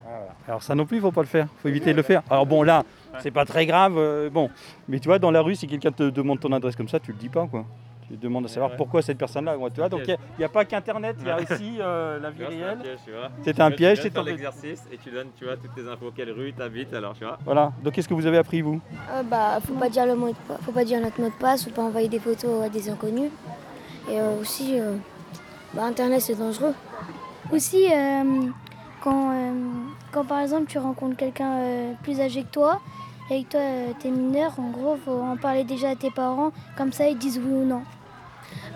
Ah. 0.07 0.27
Alors 0.47 0.61
ça 0.61 0.75
non 0.75 0.85
plus, 0.85 0.97
il 0.97 1.01
faut 1.01 1.11
pas 1.11 1.21
le 1.21 1.27
faire. 1.27 1.47
Il 1.57 1.61
faut 1.61 1.67
éviter 1.69 1.91
de 1.91 1.97
le 1.97 2.03
faire. 2.03 2.21
Alors 2.29 2.45
bon, 2.45 2.61
là, 2.61 2.83
c'est 3.19 3.31
pas 3.31 3.43
très 3.45 3.65
grave. 3.65 3.95
euh, 3.97 4.29
bon, 4.29 4.51
mais 4.87 4.99
tu 4.99 5.07
vois, 5.07 5.17
dans 5.17 5.31
la 5.31 5.41
rue, 5.41 5.55
si 5.55 5.65
quelqu'un 5.67 5.91
te 5.91 6.09
demande 6.11 6.39
ton 6.39 6.51
adresse 6.51 6.75
comme 6.75 6.87
ça, 6.89 6.99
tu 6.99 7.11
le 7.11 7.17
dis 7.17 7.29
pas, 7.29 7.47
quoi. 7.47 7.65
Tu 8.07 8.17
demandes 8.17 8.45
à 8.45 8.47
savoir 8.47 8.69
ouais. 8.71 8.77
pourquoi 8.77 9.01
cette 9.01 9.17
personne-là. 9.17 9.57
ouais, 9.57 9.69
tu 9.71 9.79
vois, 9.79 9.89
donc 9.89 10.01
il 10.07 10.15
n'y 10.37 10.45
a, 10.45 10.49
pas 10.49 10.63
qu'Internet, 10.63 11.15
il 11.19 11.27
y 11.27 11.29
a 11.31 11.37
aussi 11.39 11.77
euh, 11.79 12.19
la 12.19 12.29
vie 12.29 12.37
c'est 12.39 12.45
un 12.45 12.49
réelle. 12.49 12.77
piège, 12.77 12.99
tu 13.03 13.11
vois. 13.11 13.29
C'est 13.43 13.59
un 13.59 13.69
Tu 13.71 13.75
piège, 13.77 14.01
c'est 14.01 14.09
tombé. 14.11 14.31
l'exercice 14.31 14.83
et 14.91 14.97
tu 14.97 15.09
donnes, 15.09 15.29
tu 15.37 15.45
vois, 15.45 15.57
toutes 15.57 15.73
tes 15.73 15.87
infos, 15.89 16.11
quelle 16.15 16.31
rue 16.31 16.53
t'habites, 16.53 16.93
alors 16.93 17.13
tu 17.17 17.23
vois. 17.23 17.39
Voilà. 17.43 17.71
Donc 17.83 17.93
qu'est-ce 17.93 18.07
que 18.07 18.13
vous 18.13 18.25
avez 18.27 18.37
appris 18.37 18.61
vous? 18.61 18.79
Euh, 19.11 19.23
bah, 19.23 19.57
faut 19.65 19.73
pas 19.73 19.89
dire 19.89 20.05
le 20.05 20.15
mot, 20.15 20.27
de 20.29 20.35
pa- 20.47 20.57
faut 20.61 20.71
pas 20.71 20.85
dire 20.85 21.01
notre 21.01 21.19
mot 21.19 21.29
de 21.29 21.33
passe, 21.33 21.63
faut 21.65 21.71
pas 21.71 21.81
envoyer 21.81 22.07
des 22.07 22.19
photos 22.19 22.63
à 22.63 22.69
des 22.69 22.87
inconnus. 22.89 23.31
Et 24.11 24.19
euh, 24.19 24.39
aussi, 24.39 24.79
euh, 24.79 24.95
bah, 25.73 25.85
Internet 25.85 26.21
c'est 26.21 26.35
dangereux. 26.37 26.75
Aussi, 27.51 27.87
euh, 27.91 28.49
quand, 29.03 29.31
euh, 29.33 29.51
quand 30.11 30.25
par 30.25 30.41
exemple 30.41 30.65
tu 30.67 30.77
rencontres 30.77 31.17
quelqu'un 31.17 31.57
euh, 31.59 31.93
plus 32.03 32.19
âgé 32.21 32.43
que 32.43 32.51
toi, 32.51 32.81
et 33.31 33.43
que 33.43 33.49
toi 33.49 33.59
euh, 33.61 33.91
t'es 33.99 34.11
mineur, 34.11 34.53
en 34.59 34.69
gros, 34.69 34.95
faut 35.03 35.19
en 35.21 35.37
parler 35.37 35.63
déjà 35.63 35.89
à 35.89 35.95
tes 35.95 36.11
parents, 36.11 36.51
comme 36.77 36.91
ça 36.91 37.07
ils 37.09 37.17
disent 37.17 37.39
oui 37.43 37.51
ou 37.51 37.65
non. 37.65 37.81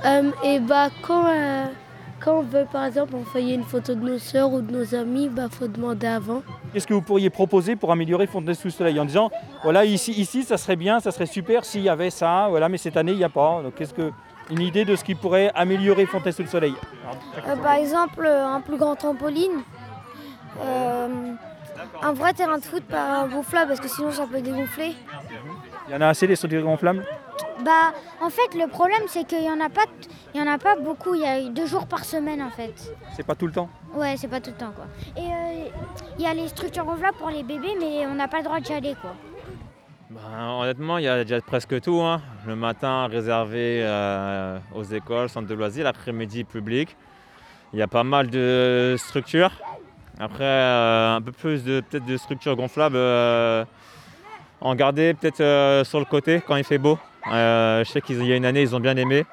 Euh, 0.05 0.31
et 0.43 0.59
bah 0.59 0.88
quand, 1.01 1.25
euh, 1.27 1.65
quand 2.19 2.39
on 2.39 2.41
veut 2.41 2.65
par 2.71 2.85
exemple 2.85 3.15
envoyer 3.15 3.55
une 3.55 3.63
photo 3.63 3.95
de 3.95 3.99
nos 4.01 4.17
soeurs 4.17 4.51
ou 4.51 4.62
de 4.62 4.71
nos 4.71 4.95
amis, 4.95 5.27
bah 5.29 5.47
faut 5.51 5.67
demander 5.67 6.07
avant. 6.07 6.41
Qu'est-ce 6.73 6.88
que 6.88 6.93
vous 6.93 7.01
pourriez 7.01 7.29
proposer 7.29 7.75
pour 7.75 7.91
améliorer 7.91 8.27
Fontenay 8.27 8.53
sous 8.53 8.67
le 8.67 8.71
soleil 8.71 8.99
en 8.99 9.05
disant 9.05 9.29
voilà 9.63 9.83
ici 9.85 10.12
ici 10.13 10.43
ça 10.43 10.57
serait 10.57 10.75
bien, 10.77 10.99
ça 10.99 11.12
serait 11.12 11.25
super 11.25 11.65
s'il 11.65 11.81
y 11.81 11.89
avait 11.89 12.12
ça, 12.12 12.47
voilà 12.49 12.69
mais 12.69 12.77
cette 12.77 12.95
année 12.97 13.12
il 13.12 13.17
n'y 13.17 13.23
a 13.23 13.29
pas. 13.29 13.62
Donc 13.63 13.75
qu'est-ce 13.75 13.93
que 13.93 14.12
une 14.49 14.62
idée 14.62 14.85
de 14.85 14.95
ce 14.95 15.03
qui 15.03 15.15
pourrait 15.15 15.51
améliorer 15.53 16.05
Fontenay 16.05 16.31
sous 16.31 16.43
le 16.43 16.47
soleil 16.47 16.73
Euh, 17.47 17.55
par 17.57 17.73
exemple, 17.73 18.25
un 18.25 18.62
plus 18.62 18.77
grand 18.77 18.95
trampoline, 18.95 19.62
euh, 20.63 21.07
un 22.01 22.13
vrai 22.13 22.33
terrain 22.33 22.57
de 22.57 22.63
foot 22.63 22.83
pas 22.83 23.27
gonflable 23.31 23.67
parce 23.69 23.79
que 23.79 23.88
sinon 23.89 24.12
ça 24.12 24.25
peut 24.25 24.41
dégonfler. 24.41 24.95
Il 25.89 25.93
y 25.93 25.95
en 25.97 26.02
a 26.02 26.08
assez 26.08 26.28
des 26.28 26.36
structures 26.36 26.62
gonflables 26.63 27.04
Bah, 27.65 27.93
en 28.21 28.30
fait, 28.30 28.54
le 28.56 28.67
problème 28.67 29.02
c'est 29.08 29.25
qu'il 29.25 29.43
y 29.43 29.49
en 29.49 29.60
a 29.60 29.69
pas, 29.69 29.86
t- 29.86 30.10
il 30.34 30.39
y 30.39 30.43
en 30.43 30.47
a 30.47 30.58
pas 30.58 30.75
beaucoup. 30.75 31.15
Il 31.15 31.21
y 31.21 31.25
a 31.25 31.41
deux 31.49 31.65
jours 31.65 31.88
par 31.88 32.06
semaine 32.06 32.41
en 32.41 32.52
fait. 32.52 32.93
C'est 33.15 33.25
pas 33.25 33.36
tout 33.36 33.47
le 33.47 33.54
temps? 33.54 33.69
Ouais, 33.95 34.15
c'est 34.17 34.28
pas 34.28 34.39
tout 34.39 34.52
le 34.52 34.56
temps 34.58 34.71
quoi. 34.75 34.86
Et 35.17 35.25
euh, 35.28 35.69
il 36.17 36.23
y 36.23 36.28
a 36.28 36.34
les 36.34 36.47
structures 36.47 36.86
gonflables 36.86 37.17
pour 37.17 37.30
les 37.32 37.43
bébés, 37.43 37.75
mais 37.80 38.06
on 38.06 38.13
n'a 38.15 38.28
pas 38.28 38.38
le 38.38 38.43
droit 38.43 38.60
d'y 38.60 38.71
aller 38.73 38.95
quoi. 39.02 39.13
Ben, 40.12 40.49
honnêtement, 40.62 40.97
il 40.97 41.04
y 41.04 41.08
a 41.08 41.23
déjà 41.23 41.39
presque 41.41 41.82
tout. 41.82 42.02
hein. 42.02 42.21
Le 42.47 42.56
matin 42.56 43.08
réservé 43.08 43.82
euh, 43.84 44.58
aux 44.73 44.84
écoles, 44.84 45.30
centres 45.30 45.47
de 45.47 45.54
loisirs, 45.54 45.84
l'après-midi 45.84 46.43
public. 46.45 46.95
Il 47.73 47.80
y 47.80 47.82
a 47.84 47.88
pas 47.88 48.04
mal 48.04 48.30
de 48.32 48.95
structures. 48.97 49.52
Après, 50.19 50.43
euh, 50.43 51.15
un 51.15 51.21
peu 51.21 51.32
plus 51.32 51.63
de 51.63 51.82
peut-être 51.82 52.06
de 52.06 52.17
structures 52.17 52.56
gonflables. 52.56 52.97
En 54.61 54.75
garder 54.75 55.13
peut-être 55.13 55.41
euh, 55.41 55.83
sur 55.83 55.99
le 55.99 56.05
côté 56.05 56.41
quand 56.45 56.55
il 56.55 56.63
fait 56.63 56.77
beau. 56.77 56.97
Euh, 57.31 57.83
je 57.83 57.89
sais 57.91 58.01
qu'il 58.01 58.23
y 58.25 58.33
a 58.33 58.35
une 58.35 58.45
année, 58.45 58.61
ils 58.61 58.75
ont 58.75 58.79
bien 58.79 58.95
aimé. 58.97 59.25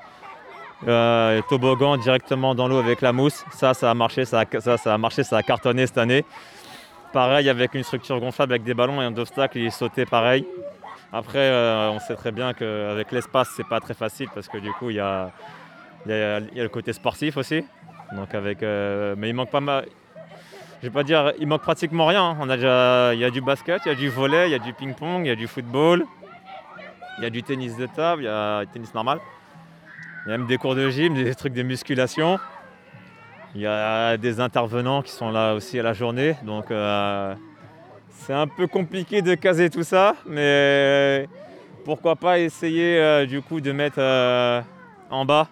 Euh, 0.86 1.40
toboggan 1.48 1.96
directement 1.96 2.54
dans 2.54 2.68
l'eau 2.68 2.78
avec 2.78 3.00
la 3.00 3.12
mousse. 3.12 3.44
Ça, 3.50 3.72
ça 3.74 3.90
a 3.90 3.94
marché, 3.94 4.24
ça 4.24 4.40
a, 4.40 4.76
ça, 4.76 4.94
a 4.94 4.98
marché, 4.98 5.22
ça 5.24 5.38
a 5.38 5.42
cartonné 5.42 5.86
cette 5.86 5.98
année. 5.98 6.24
Pareil 7.12 7.48
avec 7.48 7.74
une 7.74 7.82
structure 7.82 8.20
gonflable 8.20 8.52
avec 8.52 8.62
des 8.64 8.74
ballons 8.74 9.00
et 9.00 9.04
un 9.04 9.16
obstacle, 9.16 9.58
il 9.58 9.72
sautait 9.72 10.04
pareil. 10.04 10.46
Après, 11.12 11.50
on 11.90 11.98
sait 12.00 12.14
très 12.16 12.32
bien 12.32 12.52
qu'avec 12.52 13.10
l'espace, 13.12 13.48
c'est 13.56 13.66
pas 13.66 13.80
très 13.80 13.94
facile 13.94 14.28
parce 14.34 14.48
que 14.48 14.58
du 14.58 14.70
coup, 14.72 14.90
il 14.90 14.96
y 14.96 15.00
a, 15.00 15.30
y 16.06 16.12
a- 16.12 16.40
le 16.40 16.68
côté 16.68 16.92
sportif 16.92 17.36
aussi. 17.38 17.64
Avec, 18.32 18.58
mais 18.60 19.28
il 19.30 19.34
manque 19.34 19.50
pas 19.50 19.60
mal. 19.60 19.86
Je 20.80 20.88
vais 20.88 20.92
pas 20.92 21.02
dire, 21.02 21.32
il 21.38 21.46
manque 21.46 21.62
pratiquement 21.62 22.06
rien. 22.06 22.22
hein. 22.22 22.36
On 22.40 22.50
a 22.50 22.56
déjà, 22.56 23.14
il 23.14 23.20
y 23.20 23.24
a 23.24 23.30
du 23.30 23.40
basket, 23.40 23.82
il 23.86 23.88
y 23.88 23.92
a 23.92 23.94
du 23.94 24.08
volley, 24.08 24.48
il 24.48 24.52
y 24.52 24.54
a 24.54 24.58
du 24.58 24.72
ping-pong, 24.72 25.24
il 25.24 25.28
y 25.28 25.30
a 25.30 25.36
du 25.36 25.46
football, 25.46 26.04
il 27.18 27.24
y 27.24 27.26
a 27.26 27.30
du 27.30 27.42
tennis 27.42 27.76
de 27.76 27.86
table, 27.86 28.22
il 28.22 28.26
y 28.26 28.28
a 28.28 28.64
du 28.64 28.70
tennis 28.70 28.92
normal. 28.94 29.18
Il 30.26 30.30
y 30.30 30.34
a 30.34 30.38
même 30.38 30.46
des 30.46 30.58
cours 30.58 30.74
de 30.74 30.90
gym, 30.90 31.14
des 31.14 31.34
trucs 31.34 31.54
de 31.54 31.62
musculation. 31.62 32.38
Il 33.54 33.62
y 33.62 33.66
a 33.66 34.16
des 34.18 34.38
intervenants 34.40 35.00
qui 35.00 35.12
sont 35.12 35.30
là 35.30 35.54
aussi 35.54 35.78
à 35.78 35.82
la 35.82 35.94
journée. 35.94 36.36
Donc 36.42 36.70
euh, 36.70 37.34
c'est 38.10 38.34
un 38.34 38.46
peu 38.46 38.66
compliqué 38.66 39.22
de 39.22 39.34
caser 39.34 39.70
tout 39.70 39.84
ça. 39.84 40.14
Mais 40.26 41.26
pourquoi 41.84 42.16
pas 42.16 42.38
essayer 42.38 42.98
euh, 42.98 43.24
du 43.24 43.40
coup 43.40 43.60
de 43.60 43.72
mettre 43.72 43.98
euh, 43.98 44.60
en 45.10 45.24
bas. 45.24 45.48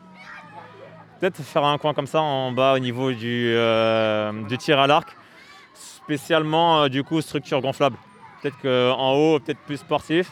Peut-être 1.24 1.42
faire 1.42 1.64
un 1.64 1.78
coin 1.78 1.94
comme 1.94 2.06
ça 2.06 2.20
en 2.20 2.52
bas 2.52 2.74
au 2.74 2.78
niveau 2.78 3.10
du, 3.10 3.54
euh, 3.56 4.30
du 4.46 4.58
tir 4.58 4.78
à 4.78 4.86
l'arc. 4.86 5.08
Spécialement 5.72 6.82
euh, 6.82 6.88
du 6.90 7.02
coup 7.02 7.22
structure 7.22 7.62
gonflable. 7.62 7.96
Peut-être 8.42 8.60
qu'en 8.60 9.14
haut, 9.14 9.40
peut-être 9.40 9.60
plus 9.60 9.78
sportif. 9.78 10.30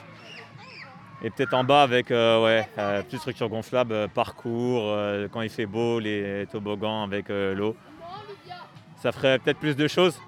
Et 1.22 1.30
peut-être 1.30 1.54
en 1.54 1.64
bas 1.64 1.82
avec 1.82 2.10
euh, 2.10 2.44
ouais, 2.44 2.68
plus 3.08 3.16
structure 3.16 3.48
gonflable, 3.48 4.06
parcours, 4.10 4.94
quand 5.30 5.40
il 5.40 5.48
fait 5.48 5.64
beau, 5.64 5.98
les 5.98 6.46
toboggans 6.52 7.04
avec 7.04 7.30
l'eau. 7.30 7.74
Ça 8.96 9.12
ferait 9.12 9.38
peut-être 9.38 9.60
plus 9.60 9.76
de 9.76 9.88
choses, 9.88 10.20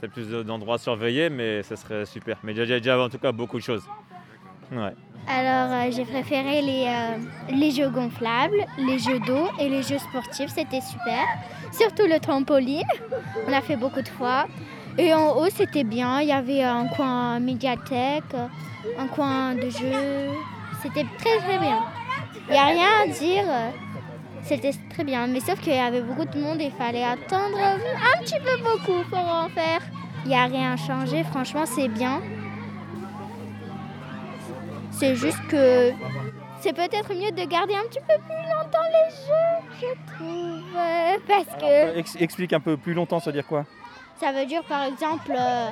peut-être 0.00 0.14
plus 0.14 0.30
de- 0.30 0.42
d'endroits 0.42 0.78
surveillés, 0.78 1.28
mais 1.28 1.62
ça 1.62 1.76
serait 1.76 2.06
super. 2.06 2.38
Mais 2.42 2.52
a 2.52 2.64
déjà 2.64 2.98
en 2.98 3.10
tout 3.10 3.18
cas 3.18 3.32
beaucoup 3.32 3.58
de 3.58 3.62
choses. 3.62 3.84
Alors, 5.28 5.72
euh, 5.72 5.90
j'ai 5.90 6.04
préféré 6.04 6.62
les, 6.62 6.86
euh, 6.86 7.16
les 7.50 7.70
jeux 7.70 7.88
gonflables, 7.90 8.64
les 8.78 8.98
jeux 8.98 9.20
d'eau 9.20 9.48
et 9.60 9.68
les 9.68 9.82
jeux 9.82 9.98
sportifs, 9.98 10.50
c'était 10.54 10.80
super. 10.80 11.24
Surtout 11.72 12.06
le 12.06 12.18
trampoline, 12.18 12.82
on 13.46 13.52
a 13.52 13.60
fait 13.60 13.76
beaucoup 13.76 14.02
de 14.02 14.08
fois. 14.08 14.46
Et 14.98 15.14
en 15.14 15.36
haut, 15.36 15.48
c'était 15.50 15.84
bien, 15.84 16.20
il 16.20 16.28
y 16.28 16.32
avait 16.32 16.62
un 16.62 16.86
coin 16.88 17.38
médiathèque, 17.38 18.34
un 18.98 19.06
coin 19.06 19.54
de 19.54 19.70
jeux. 19.70 20.30
C'était 20.82 21.06
très 21.18 21.38
très 21.38 21.58
bien. 21.58 21.78
Il 22.48 22.52
n'y 22.52 22.58
a 22.58 22.66
rien 22.66 22.88
à 23.04 23.06
dire, 23.06 23.44
c'était 24.42 24.72
très 24.90 25.04
bien. 25.04 25.26
Mais 25.28 25.40
sauf 25.40 25.60
qu'il 25.60 25.74
y 25.74 25.78
avait 25.78 26.02
beaucoup 26.02 26.24
de 26.24 26.40
monde 26.40 26.60
et 26.60 26.66
il 26.66 26.72
fallait 26.72 27.04
attendre 27.04 27.56
un 27.58 28.22
petit 28.22 28.38
peu 28.40 28.56
beaucoup 28.64 29.08
pour 29.08 29.18
en 29.18 29.48
faire. 29.48 29.80
Il 30.24 30.28
n'y 30.28 30.34
a 30.34 30.46
rien 30.46 30.72
à 30.72 30.76
changer, 30.76 31.22
franchement, 31.24 31.64
c'est 31.66 31.88
bien. 31.88 32.20
C'est 34.90 35.14
juste 35.16 35.40
que 35.48 35.92
c'est 36.60 36.72
peut-être 36.74 37.10
mieux 37.14 37.30
de 37.32 37.48
garder 37.48 37.74
un 37.74 37.84
petit 37.88 38.00
peu 38.00 38.14
plus 38.18 38.52
longtemps 38.54 38.86
les 38.90 39.10
jeux, 39.10 39.78
je 39.80 40.12
trouve. 40.14 40.76
euh, 40.76 41.18
Parce 41.28 41.60
que 41.60 41.98
Ex- 41.98 42.16
explique 42.20 42.52
un 42.52 42.60
peu 42.60 42.76
plus 42.76 42.92
longtemps, 42.94 43.18
ça 43.20 43.30
veut 43.30 43.34
dire 43.34 43.46
quoi? 43.46 43.64
Ça 44.18 44.32
veut 44.32 44.44
dire 44.44 44.62
par 44.64 44.84
exemple 44.84 45.32
euh, 45.34 45.70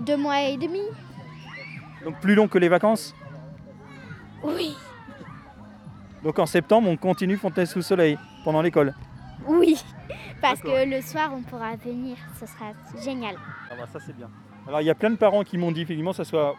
deux 0.00 0.16
mois 0.16 0.42
et 0.42 0.56
demi. 0.56 0.80
Donc 2.04 2.20
plus 2.20 2.34
long 2.34 2.48
que 2.48 2.58
les 2.58 2.68
vacances? 2.68 3.14
Oui, 4.42 4.76
Donc 6.22 6.38
en 6.38 6.44
septembre, 6.44 6.88
on 6.90 6.98
continue 6.98 7.38
Fontenay 7.38 7.64
sous 7.64 7.78
le 7.78 7.82
soleil 7.82 8.18
pendant 8.44 8.60
l'école? 8.60 8.94
oui. 9.46 9.82
Parce 10.42 10.60
que 10.60 10.84
le 10.86 11.00
soir 11.00 11.30
on 11.34 11.40
pourra 11.40 11.74
venir, 11.76 12.18
ce 12.38 12.44
sera 12.44 12.72
génial. 13.02 13.36
Ah 13.70 13.74
bah 13.78 13.86
ça 13.90 13.98
c'est 13.98 14.14
bien. 14.14 14.28
Alors 14.68 14.82
il 14.82 14.84
y 14.84 14.90
a 14.90 14.94
plein 14.94 15.08
de 15.08 15.16
parents 15.16 15.42
qui 15.42 15.56
m'ont 15.56 15.72
dit 15.72 15.80
effectivement 15.80 16.10
que 16.10 16.18
ça 16.18 16.24
soit 16.24 16.54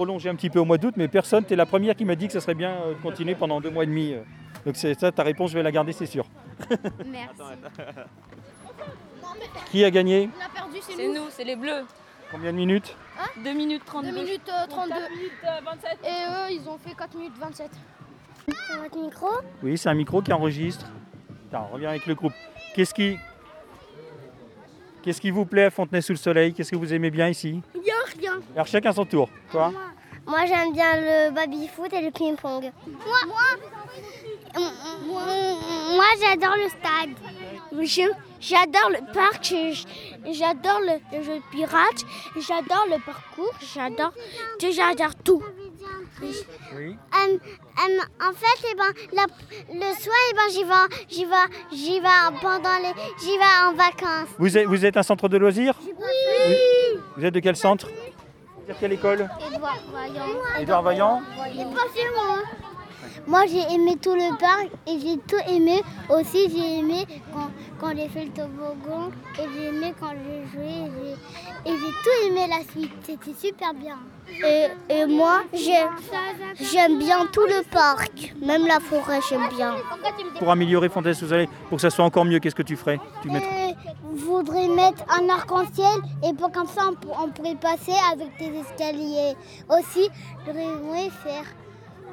prolongé 0.00 0.30
un 0.30 0.34
petit 0.34 0.48
peu 0.48 0.58
au 0.58 0.64
mois 0.64 0.78
d'août, 0.78 0.94
mais 0.96 1.08
personne, 1.08 1.44
tu 1.44 1.52
es 1.52 1.56
la 1.56 1.66
première 1.66 1.94
qui 1.94 2.06
m'a 2.06 2.14
dit 2.16 2.26
que 2.26 2.32
ça 2.32 2.40
serait 2.40 2.54
bien 2.54 2.70
euh, 2.70 2.94
de 2.94 3.02
continuer 3.02 3.34
pendant 3.34 3.60
deux 3.60 3.68
mois 3.68 3.82
et 3.84 3.86
demi. 3.86 4.14
euh. 4.14 4.22
Donc 4.64 4.76
c'est 4.76 4.98
ça, 4.98 5.12
ta 5.12 5.22
réponse, 5.22 5.50
je 5.50 5.56
vais 5.58 5.62
la 5.62 5.70
garder, 5.70 5.92
c'est 5.92 6.06
sûr. 6.06 6.24
Merci. 7.06 7.36
Qui 9.70 9.84
a 9.84 9.90
gagné 9.90 10.30
On 10.40 10.42
a 10.42 10.48
perdu, 10.48 10.78
c'est 10.80 11.06
nous. 11.06 11.24
c'est 11.28 11.44
les 11.44 11.54
bleus. 11.54 11.84
Combien 12.32 12.50
de 12.50 12.56
minutes 12.56 12.96
2 13.44 13.52
minutes 13.52 13.82
32. 13.84 14.10
2 14.12 14.16
minutes 14.24 14.48
euh, 14.48 14.66
32. 14.70 14.94
4 14.94 15.10
minutes 15.10 15.32
euh, 15.44 15.60
27. 15.66 15.98
Et 16.02 16.06
eux 16.08 16.58
ils 16.62 16.68
ont 16.70 16.78
fait 16.78 16.94
4 16.96 17.14
minutes 17.18 17.36
27. 17.38 17.70
C'est 18.46 18.76
votre 18.78 18.98
micro? 18.98 19.28
Oui, 19.62 19.76
c'est 19.76 19.90
un 19.90 19.94
micro 19.94 20.22
qui 20.22 20.32
enregistre. 20.32 20.86
Attends, 21.52 21.68
on 21.70 21.74
revient 21.74 21.86
avec 21.86 22.06
le 22.06 22.14
groupe. 22.14 22.32
Qu'est-ce 22.74 22.94
qui... 22.94 23.18
Qu'est-ce 25.02 25.20
qui 25.20 25.30
vous 25.30 25.46
plaît 25.46 25.64
à 25.64 25.70
Fontenay 25.70 26.00
sous 26.00 26.12
le 26.12 26.18
soleil? 26.18 26.52
Qu'est-ce 26.52 26.70
que 26.70 26.76
vous 26.76 26.92
aimez 26.92 27.10
bien 27.10 27.28
ici? 27.28 27.62
Il 27.74 27.82
y 27.82 27.90
a 27.90 27.94
rien. 28.18 28.40
Alors 28.54 28.66
chacun 28.66 28.92
son 28.92 29.04
tour. 29.04 29.28
Toi? 29.50 29.72
Moi, 30.26 30.46
j'aime 30.46 30.72
bien 30.72 30.96
le 30.96 31.30
baby-foot 31.32 31.92
et 31.92 32.02
le 32.02 32.10
ping-pong. 32.10 32.70
Moi, 32.86 33.18
moi, 33.26 33.40
moi 35.94 36.04
j'adore 36.20 36.56
le 36.56 36.68
stade. 36.68 37.16
J'adore 38.40 38.90
le 38.90 39.12
parc, 39.12 39.54
j'adore 40.32 40.80
le, 40.80 41.16
le 41.16 41.22
jeu 41.22 41.36
de 41.36 41.42
pirate, 41.52 42.04
j'adore 42.36 42.86
le 42.90 42.96
parcours, 43.04 43.52
j'adore 43.74 44.12
j'adore 44.60 45.14
tout. 45.22 45.42
Oui. 46.22 46.96
Euh, 47.14 47.36
euh, 47.36 48.28
en 48.28 48.32
fait, 48.32 48.68
eh 48.70 48.74
ben, 48.74 48.92
la- 49.12 49.26
le 49.74 49.94
soir, 49.94 50.16
eh 50.30 50.34
ben, 50.34 50.42
j'y 50.52 50.64
vais, 50.64 51.06
j'y 51.08 51.24
vais, 51.24 51.56
j'y 51.72 52.00
vais 52.00 52.38
pendant 52.40 52.76
les, 52.82 52.92
j'y 53.20 53.36
vais 53.38 53.68
en 53.68 53.72
vacances. 53.74 54.28
vous 54.38 54.56
êtes, 54.56 54.66
vous 54.66 54.84
êtes 54.84 54.96
un 54.96 55.02
centre 55.02 55.28
de 55.28 55.36
loisirs? 55.38 55.74
Oui. 55.84 56.54
Vous 57.16 57.24
êtes 57.24 57.34
de 57.34 57.40
quel 57.40 57.56
centre? 57.56 57.88
Dire 58.66 58.76
quelle 58.78 58.92
école? 58.92 59.28
Édouard 59.52 59.78
Vaillant. 59.92 60.26
Édouard 60.60 60.82
Vaillant 60.82 61.22
moi. 62.14 62.36
Moi 63.26 63.42
j'ai 63.46 63.74
aimé 63.74 63.96
tout 64.00 64.14
le 64.14 64.38
parc 64.38 64.68
et 64.86 64.98
j'ai 65.00 65.16
tout 65.18 65.42
aimé. 65.50 65.82
Aussi 66.08 66.48
j'ai 66.50 66.78
aimé 66.78 67.06
quand, 67.32 67.50
quand 67.80 67.96
j'ai 67.96 68.08
fait 68.08 68.24
le 68.26 68.30
toboggan 68.30 69.10
et 69.38 69.42
j'ai 69.54 69.66
aimé 69.66 69.92
quand 70.00 70.10
j'ai 70.12 70.50
joué 70.52 70.68
et 70.68 70.90
j'ai- 71.64 71.70
et 71.72 71.76
j'ai 71.76 71.92
tout 72.02 72.26
aimé 72.26 72.46
la 72.48 72.62
suite. 72.70 72.92
C'était 73.04 73.34
super 73.34 73.74
bien. 73.74 73.98
Et, 74.44 74.66
et 74.88 75.06
moi 75.06 75.42
j'ai- 75.52 76.64
j'aime 76.72 76.98
bien 76.98 77.26
tout 77.32 77.44
le 77.46 77.62
parc, 77.70 78.34
même 78.40 78.66
la 78.66 78.80
forêt 78.80 79.20
j'aime 79.28 79.48
bien. 79.56 79.74
Pour 80.38 80.50
améliorer 80.50 80.88
Fontaine 80.88 81.14
sous 81.14 81.26
pour 81.68 81.76
que 81.76 81.82
ça 81.82 81.90
soit 81.90 82.04
encore 82.04 82.24
mieux, 82.24 82.38
qu'est-ce 82.38 82.54
que 82.54 82.62
tu 82.62 82.76
ferais? 82.76 82.98
Tu 83.22 83.30
mettrais... 83.30 83.70
Euh, 83.70 84.16
je 84.16 84.24
voudrais 84.24 84.66
mettre 84.68 85.04
un 85.08 85.28
arc-en-ciel 85.28 85.86
et 86.28 86.32
pour 86.34 86.50
comme 86.50 86.66
ça 86.66 86.82
on, 86.90 86.94
pour- 86.94 87.18
on 87.22 87.28
pourrait 87.28 87.54
passer 87.56 87.92
avec 88.12 88.28
des 88.38 88.58
escaliers. 88.60 89.34
Aussi, 89.68 90.08
j'aimerais 90.46 91.10
faire, 91.22 91.44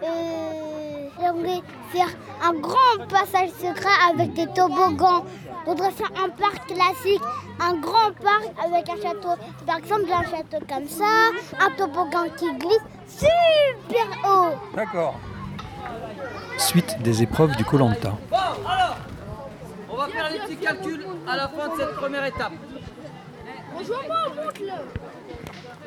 euh, 0.03 1.07
j'aimerais 1.19 1.61
faire 1.91 2.09
un 2.43 2.53
grand 2.53 3.07
passage 3.09 3.49
secret 3.59 3.89
avec 4.13 4.33
des 4.33 4.47
toboggans. 4.47 5.23
Je 5.67 5.73
voudrais 5.73 5.91
faire 5.91 6.11
un 6.23 6.29
parc 6.29 6.65
classique, 6.65 7.21
un 7.59 7.73
grand 7.75 8.13
parc 8.23 8.45
avec 8.65 8.87
un 8.87 9.01
château. 9.01 9.35
Par 9.65 9.77
exemple, 9.79 10.05
un 10.13 10.23
château 10.23 10.65
comme 10.65 10.87
ça, 10.87 11.31
un 11.59 11.71
toboggan 11.71 12.29
qui 12.37 12.49
glisse 12.57 12.79
super 13.05 14.07
haut. 14.23 14.55
D'accord. 14.73 15.19
Suite 16.57 17.01
des 17.01 17.21
épreuves 17.21 17.57
du 17.57 17.65
Colanta. 17.65 18.13
Bon, 18.31 18.37
alors, 18.65 18.97
on 19.89 19.97
va 19.97 20.07
faire 20.07 20.29
les 20.31 20.39
petits 20.39 20.55
calculs 20.55 21.05
à 21.27 21.35
la 21.35 21.49
fin 21.49 21.67
de 21.67 21.75
cette 21.81 21.95
première 21.95 22.23
étape. 22.23 22.53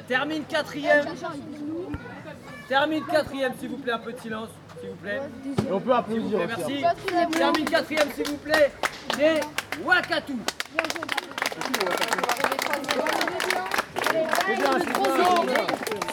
Termine 0.06 0.44
quatrième. 0.44 1.06
Termine 2.68 3.04
quatrième, 3.06 3.54
s'il 3.58 3.70
vous 3.70 3.78
plaît, 3.78 3.92
un 3.92 3.98
peu 3.98 4.12
de 4.12 4.20
silence, 4.20 4.50
s'il 4.80 4.90
vous 4.90 4.96
plaît. 4.96 5.20
Et 5.68 5.72
on 5.72 5.80
peut 5.80 5.92
applaudir 5.94 6.38
plaît, 6.38 6.46
merci. 6.56 6.84
hein. 6.84 7.26
Termine 7.32 7.64
quatrième, 7.64 8.08
s'il 8.14 8.26
vous 8.28 8.36
plaît. 8.36 8.72
C'est 9.16 9.40
Wakatu. 9.84 10.34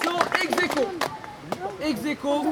Sont 0.03 0.19
ex 0.43 0.63
aequo. 0.63 0.85
Ex 1.81 2.05
aequo, 2.05 2.45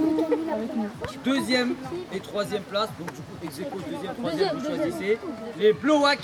deuxième 1.24 1.76
et 2.14 2.20
troisième 2.20 2.64
place. 2.64 2.90
Donc 3.00 3.12
du 3.14 3.22
coup, 3.22 3.38
ex 3.44 3.60
aequo, 3.60 3.78
deuxième, 3.90 4.16
troisième, 4.16 4.58
vous 4.58 4.66
choisissez. 4.66 5.20
Les 5.58 5.74
Blowak 5.74 6.20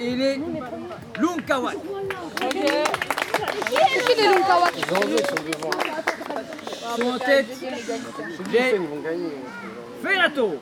et 0.00 0.16
les 0.16 0.40
Lunkawak. 1.20 1.76
Qui 2.50 4.14
les 4.16 4.28
Lunkawak 4.28 4.74
Sont 6.96 7.06
en 7.06 7.18
tête 7.18 7.46
Fenato. 10.02 10.60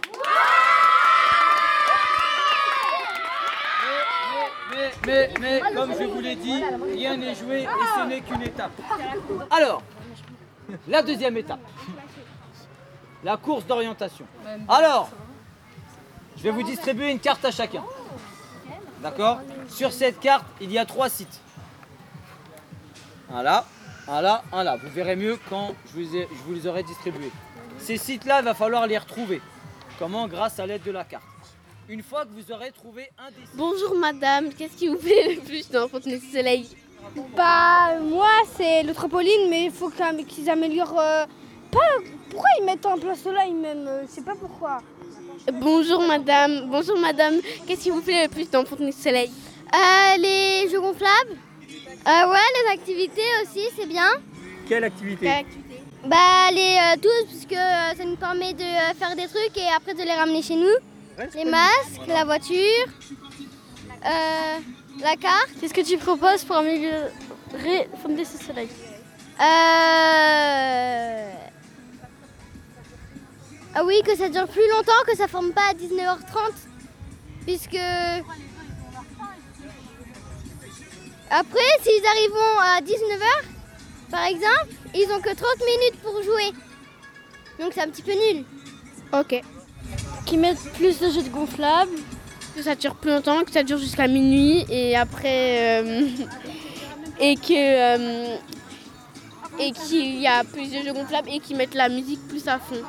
Mais, 4.75 4.90
mais, 5.07 5.31
mais, 5.40 5.61
comme 5.75 5.92
je 5.99 6.05
vous 6.05 6.21
l'ai 6.21 6.37
dit, 6.37 6.62
rien 6.95 7.16
n'est 7.16 7.35
joué 7.35 7.62
et 7.62 7.66
ce 7.66 8.07
n'est 8.07 8.21
qu'une 8.21 8.42
étape. 8.42 8.73
Alors, 9.51 9.83
la 10.88 11.03
deuxième 11.03 11.37
étape, 11.37 11.61
la 13.25 13.37
course 13.37 13.66
d'orientation. 13.66 14.25
Alors, 14.68 15.11
je 16.37 16.42
vais 16.42 16.51
vous 16.51 16.62
distribuer 16.62 17.11
une 17.11 17.21
carte 17.21 17.45
à 17.45 17.51
chacun. 17.51 17.83
D'accord 19.03 19.41
Sur 19.69 19.93
cette 19.93 20.21
carte, 20.21 20.45
il 20.61 20.71
y 20.71 20.79
a 20.79 20.85
trois 20.85 21.09
sites. 21.09 21.41
Un 23.33 23.43
là, 23.43 23.65
un 24.09 24.21
là, 24.21 24.43
un 24.53 24.62
là. 24.62 24.77
Vous 24.77 24.88
verrez 24.91 25.17
mieux 25.17 25.38
quand 25.49 25.75
je 25.87 26.01
vous, 26.01 26.17
ai- 26.17 26.29
je 26.31 26.43
vous 26.47 26.53
les 26.55 26.67
aurai 26.67 26.83
distribués. 26.83 27.31
Ces 27.79 27.97
sites-là, 27.97 28.41
il 28.41 28.45
va 28.45 28.55
falloir 28.55 28.87
les 28.87 28.99
retrouver. 28.99 29.41
Comment 29.99 30.29
Grâce 30.29 30.59
à 30.61 30.67
l'aide 30.67 30.83
de 30.85 30.91
la 30.93 31.05
carte. 31.05 31.25
Une 31.88 32.03
fois 32.03 32.25
que 32.25 32.31
vous 32.31 32.53
aurez 32.53 32.71
trouvé 32.71 33.11
un 33.19 33.31
des 33.31 33.37
sites. 33.45 33.57
Bonjour 33.57 33.97
madame, 33.97 34.53
qu'est-ce 34.55 34.77
qui 34.77 34.88
vous 34.88 34.97
plaît 34.97 35.35
le 35.35 35.41
plus 35.41 35.69
dans 35.71 35.88
Fontenay-sous-Soleil 35.88 36.69
Bah, 37.37 37.99
moi, 38.01 38.29
c'est 38.57 38.83
le 38.85 38.95
trampoline, 38.95 39.51
mais 39.51 39.65
il 39.65 39.73
faut 39.73 39.91
qu'ils 39.91 40.49
améliorent. 40.49 40.99
euh, 41.01 41.27
pas, 41.71 41.81
pourquoi 42.31 42.49
ils 42.61 42.65
mettent 42.67 42.87
en 42.87 42.99
place 42.99 43.21
cela 43.25 43.47
même 43.47 43.87
euh, 43.88 44.03
Je 44.07 44.12
sais 44.12 44.23
pas 44.23 44.35
pourquoi. 44.37 44.79
Bonjour 45.51 46.01
madame, 46.03 46.69
bonjour 46.71 46.97
madame, 46.99 47.35
qu'est-ce 47.67 47.83
qui 47.83 47.91
vous 47.91 48.01
plaît 48.01 48.25
le 48.25 48.29
plus 48.29 48.49
dans 48.51 48.65
Fontenay-sous-Soleil 48.65 49.31
Euh, 49.75 50.17
les 50.19 50.69
jeux 50.71 50.81
gonflables 50.81 51.37
Euh, 52.07 52.31
Ouais, 52.31 52.39
les 52.65 52.71
activités 52.73 53.21
aussi, 53.43 53.67
c'est 53.77 53.87
bien. 53.87 54.09
Quelle 54.69 54.85
activité 54.85 55.45
Bah, 56.07 56.51
les 56.53 56.77
euh, 56.79 56.97
tous, 57.03 57.25
parce 57.33 57.47
que 57.47 57.55
euh, 57.57 57.95
ça 57.97 58.05
nous 58.05 58.17
permet 58.17 58.53
de 58.55 58.63
euh, 58.63 58.95
faire 58.99 59.17
des 59.17 59.27
trucs 59.27 59.57
et 59.57 59.69
après 59.77 59.95
de 59.95 60.03
les 60.03 60.13
ramener 60.13 60.43
chez 60.43 60.55
nous. 60.57 60.77
les 61.35 61.45
masques, 61.45 62.07
la 62.07 62.25
voiture, 62.25 62.87
euh, 64.07 64.59
la 65.01 65.17
carte. 65.17 65.51
Qu'est-ce 65.61 65.75
que 65.75 65.81
tu 65.81 65.99
proposes 65.99 66.45
pour 66.45 66.57
améliorer 66.57 67.89
Fontenay-sous-Soleil 68.01 68.69
Euh... 69.41 71.33
Ah 73.75 73.85
oui, 73.85 74.01
que 74.05 74.15
ça 74.17 74.29
dure 74.29 74.47
plus 74.49 74.69
longtemps, 74.71 74.93
que 75.07 75.17
ça 75.17 75.29
forme 75.29 75.53
pas 75.53 75.71
à 75.71 75.75
19h30. 75.75 76.53
Puisque... 77.47 77.79
Après, 81.31 81.61
s'ils 81.83 82.07
arrivent 82.07 82.37
à 82.61 82.81
19h, 82.83 83.45
par 84.11 84.25
exemple, 84.27 84.69
ils 84.95 85.11
ont 85.11 85.21
que 85.21 85.35
30 85.35 85.39
minutes 85.67 86.01
pour 86.03 86.23
jouer. 86.23 86.53
Donc 87.59 87.73
c'est 87.75 87.81
un 87.81 87.89
petit 87.89 88.03
peu 88.03 88.13
nul. 88.13 88.45
Ok. 89.13 89.41
Qui 90.27 90.37
mettent 90.37 90.73
plus 90.75 91.01
de 91.01 91.11
jeux 91.11 91.23
de 91.23 91.31
gonflables, 91.31 91.97
que 92.55 92.63
ça 92.63 92.75
dure 92.75 92.95
plus 92.97 93.11
longtemps, 93.11 93.43
que 93.45 93.51
ça 93.51 93.63
dure 93.63 93.79
jusqu'à 93.79 94.07
minuit 94.09 94.67
et 94.69 94.95
après. 94.95 95.81
euh, 95.83 96.09
et 97.19 97.37
que. 97.37 97.53
euh, 97.97 98.37
qu'il 99.87 100.21
y 100.21 100.27
a 100.27 100.45
plus 100.45 100.71
de 100.71 100.83
jeux 100.83 100.93
gonflables 100.93 101.31
et 101.31 101.39
qui 101.41 101.55
mettent 101.55 101.75
la 101.75 101.89
musique 101.89 102.21
plus 102.29 102.47
à 102.49 102.59
fond. 102.59 102.83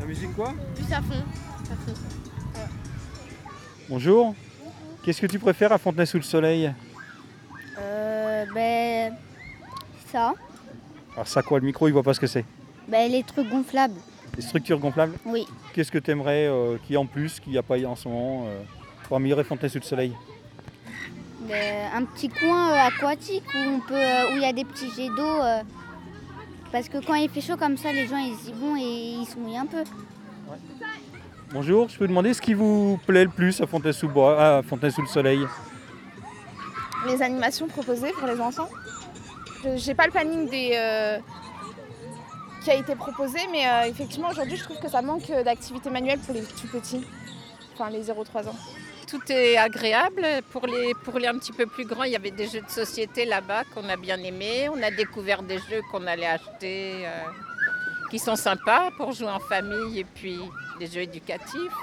La 0.00 0.06
musique 0.06 0.34
quoi 0.34 0.52
Plus 0.74 0.92
à 0.92 1.00
fond. 1.00 1.22
à 1.70 1.76
fond. 1.76 1.94
Bonjour. 3.88 4.34
Qu'est-ce 5.04 5.20
que 5.20 5.26
tu 5.26 5.38
préfères 5.38 5.72
à 5.72 5.78
Fontenay 5.78 6.06
sous 6.06 6.16
le 6.16 6.22
soleil 6.22 6.72
Euh, 7.78 8.44
ben. 8.54 9.14
Ça. 10.10 10.34
Alors 11.14 11.28
ça 11.28 11.42
quoi, 11.42 11.58
le 11.60 11.66
micro 11.66 11.86
il 11.88 11.92
voit 11.92 12.02
pas 12.02 12.14
ce 12.14 12.20
que 12.20 12.26
c'est. 12.26 12.44
Ben, 12.88 13.10
les 13.10 13.22
trucs 13.22 13.48
gonflables. 13.48 13.94
Les 14.36 14.42
structures 14.42 14.78
gonflables 14.78 15.14
Oui. 15.26 15.46
Qu'est-ce 15.72 15.92
que 15.92 15.98
tu 15.98 16.10
aimerais 16.10 16.50
qu'il 16.82 16.92
y 16.92 16.94
ait 16.94 16.98
en 16.98 17.06
plus, 17.06 17.38
qu'il 17.40 17.52
n'y 17.52 17.58
a 17.58 17.62
pas 17.62 17.78
en 17.86 17.94
ce 17.96 18.08
moment, 18.08 18.44
euh, 18.48 18.62
pour 19.04 19.16
améliorer 19.16 19.44
Fontenay 19.44 19.68
sous 19.68 19.78
le 19.78 19.84
soleil 19.84 20.12
Ben, 21.42 21.90
un 21.94 22.04
petit 22.04 22.28
coin 22.28 22.70
euh, 22.72 22.88
aquatique 22.88 23.44
où 23.54 23.58
on 23.58 23.80
peut, 23.80 23.94
euh, 23.94 24.32
où 24.32 24.36
il 24.36 24.42
y 24.42 24.46
a 24.46 24.52
des 24.52 24.64
petits 24.64 24.90
jets 24.96 25.08
d'eau. 25.16 25.38
Parce 26.74 26.88
que 26.88 26.98
quand 26.98 27.14
il 27.14 27.30
fait 27.30 27.40
chaud 27.40 27.56
comme 27.56 27.76
ça, 27.76 27.92
les 27.92 28.08
gens 28.08 28.16
ils 28.16 28.48
y 28.48 28.52
vont 28.52 28.76
et 28.76 29.20
ils 29.20 29.26
se 29.26 29.36
mouillent 29.36 29.56
un 29.56 29.66
peu. 29.66 29.84
Bonjour, 31.52 31.88
je 31.88 31.96
peux 31.96 32.08
demander 32.08 32.34
ce 32.34 32.42
qui 32.42 32.52
vous 32.52 32.98
plaît 33.06 33.22
le 33.22 33.30
plus 33.30 33.60
à 33.60 33.66
Fontenay 33.68 33.92
sous, 33.92 34.08
bois, 34.08 34.56
à 34.56 34.62
Fontenay 34.64 34.90
sous 34.90 35.02
le 35.02 35.06
soleil 35.06 35.46
les 37.06 37.22
animations 37.22 37.68
proposées 37.68 38.10
pour 38.18 38.26
les 38.26 38.40
enfants. 38.40 38.68
Je 39.62 39.76
J'ai 39.76 39.94
pas 39.94 40.06
le 40.06 40.10
planning 40.10 40.48
des, 40.48 40.72
euh, 40.74 41.18
qui 42.64 42.72
a 42.72 42.74
été 42.74 42.96
proposé, 42.96 43.38
mais 43.52 43.68
euh, 43.68 43.88
effectivement 43.88 44.30
aujourd'hui 44.30 44.56
je 44.56 44.64
trouve 44.64 44.80
que 44.80 44.88
ça 44.88 45.00
manque 45.00 45.30
d'activités 45.44 45.90
manuelles 45.90 46.18
pour 46.18 46.34
les 46.34 46.42
tout 46.42 46.66
petits, 46.72 47.06
enfin 47.74 47.88
les 47.88 48.02
0-3 48.02 48.48
ans. 48.48 48.56
Tout 49.14 49.30
est 49.30 49.56
agréable. 49.56 50.26
Pour 50.50 50.66
les, 50.66 50.92
pour 51.04 51.20
les 51.20 51.28
un 51.28 51.38
petit 51.38 51.52
peu 51.52 51.66
plus 51.66 51.84
grands, 51.84 52.02
il 52.02 52.10
y 52.10 52.16
avait 52.16 52.32
des 52.32 52.48
jeux 52.48 52.62
de 52.62 52.68
société 52.68 53.24
là-bas 53.24 53.62
qu'on 53.72 53.88
a 53.88 53.94
bien 53.96 54.18
aimés. 54.18 54.68
On 54.68 54.82
a 54.82 54.90
découvert 54.90 55.44
des 55.44 55.58
jeux 55.58 55.82
qu'on 55.92 56.04
allait 56.08 56.26
acheter 56.26 57.06
euh, 57.06 57.22
qui 58.10 58.18
sont 58.18 58.34
sympas 58.34 58.90
pour 58.96 59.12
jouer 59.12 59.28
en 59.30 59.38
famille 59.38 60.00
et 60.00 60.04
puis 60.04 60.40
des 60.80 60.88
jeux 60.88 61.02
éducatifs. 61.02 61.78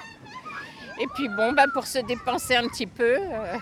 Et 0.99 1.07
puis 1.15 1.29
bon, 1.29 1.53
bah, 1.53 1.67
pour 1.73 1.87
se 1.87 1.99
dépenser 1.99 2.57
un 2.57 2.67
petit 2.67 2.85
peu, 2.85 3.15
euh, 3.15 3.55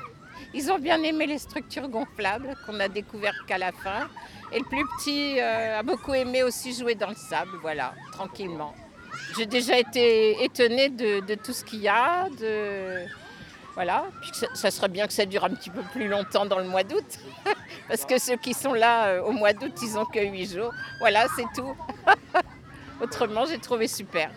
ils 0.56 0.72
ont 0.72 0.80
bien 0.80 1.04
aimé 1.04 1.28
les 1.28 1.38
structures 1.38 1.90
gonflables 1.90 2.56
qu'on 2.66 2.80
a 2.80 2.88
découvert 2.88 3.36
qu'à 3.46 3.60
la 3.60 3.72
fin. 3.72 4.10
Et 4.52 4.58
le 4.58 4.66
plus 4.66 4.84
petit 4.98 5.40
euh, 5.40 5.78
a 5.78 5.84
beaucoup 5.84 6.16
aimé 6.16 6.42
aussi 6.42 6.74
jouer 6.74 6.96
dans 6.96 7.10
le 7.10 7.16
sable, 7.16 7.52
voilà, 7.62 7.94
tranquillement. 8.14 8.74
J'ai 9.38 9.46
déjà 9.46 9.78
été 9.78 10.44
étonnée 10.44 10.90
de, 10.90 11.36
tout 11.36 11.54
ce 11.54 11.64
qu'il 11.64 11.82
y 11.82 11.88
a, 11.88 12.30
voilà. 13.76 14.06
Puis 14.22 14.32
que 14.32 14.38
ça, 14.38 14.48
ça 14.54 14.72
serait 14.72 14.90
bien 14.90 15.08
que 15.08 15.14
ça 15.14 15.26
dure 15.26 15.44
un 15.46 15.50
petit 15.50 15.70
peu 15.70 15.82
plus 15.94 16.08
longtemps 16.08 16.46
dans 16.46 16.60
le 16.60 16.68
mois 16.68 16.84
d'août. 16.84 17.20
Parce 17.88 18.06
que 18.06 18.20
ceux 18.20 18.36
qui 18.38 18.54
sont 18.54 18.74
là 18.74 19.06
euh, 19.08 19.22
au 19.24 19.32
mois 19.32 19.54
d'août, 19.54 19.74
ils 19.82 19.98
ont 19.98 20.06
que 20.06 20.20
8 20.24 20.54
jours. 20.56 20.72
Voilà, 21.00 21.26
c'est 21.36 21.46
tout. 21.56 21.74
Autrement, 23.02 23.46
j'ai 23.46 23.60
trouvé 23.60 23.88
super. 23.88 24.30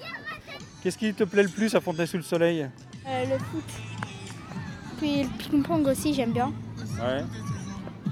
Qu'est-ce 0.83 0.99
qui 0.99 1.13
te 1.15 1.25
plaît 1.25 1.43
le 1.43 1.49
plus 1.49 1.75
à 1.75 1.81
Fontenay 1.81 2.07
sous 2.07 2.17
le 2.17 2.23
soleil 2.23 2.69
Euh, 3.07 3.25
le 3.25 3.39
foot. 3.39 3.65
Puis 4.99 5.25
le 5.25 5.29
ping-pong 5.39 5.87
aussi, 5.89 6.15
j'aime 6.15 6.33
bien. 6.33 6.53
Ouais. 7.01 7.25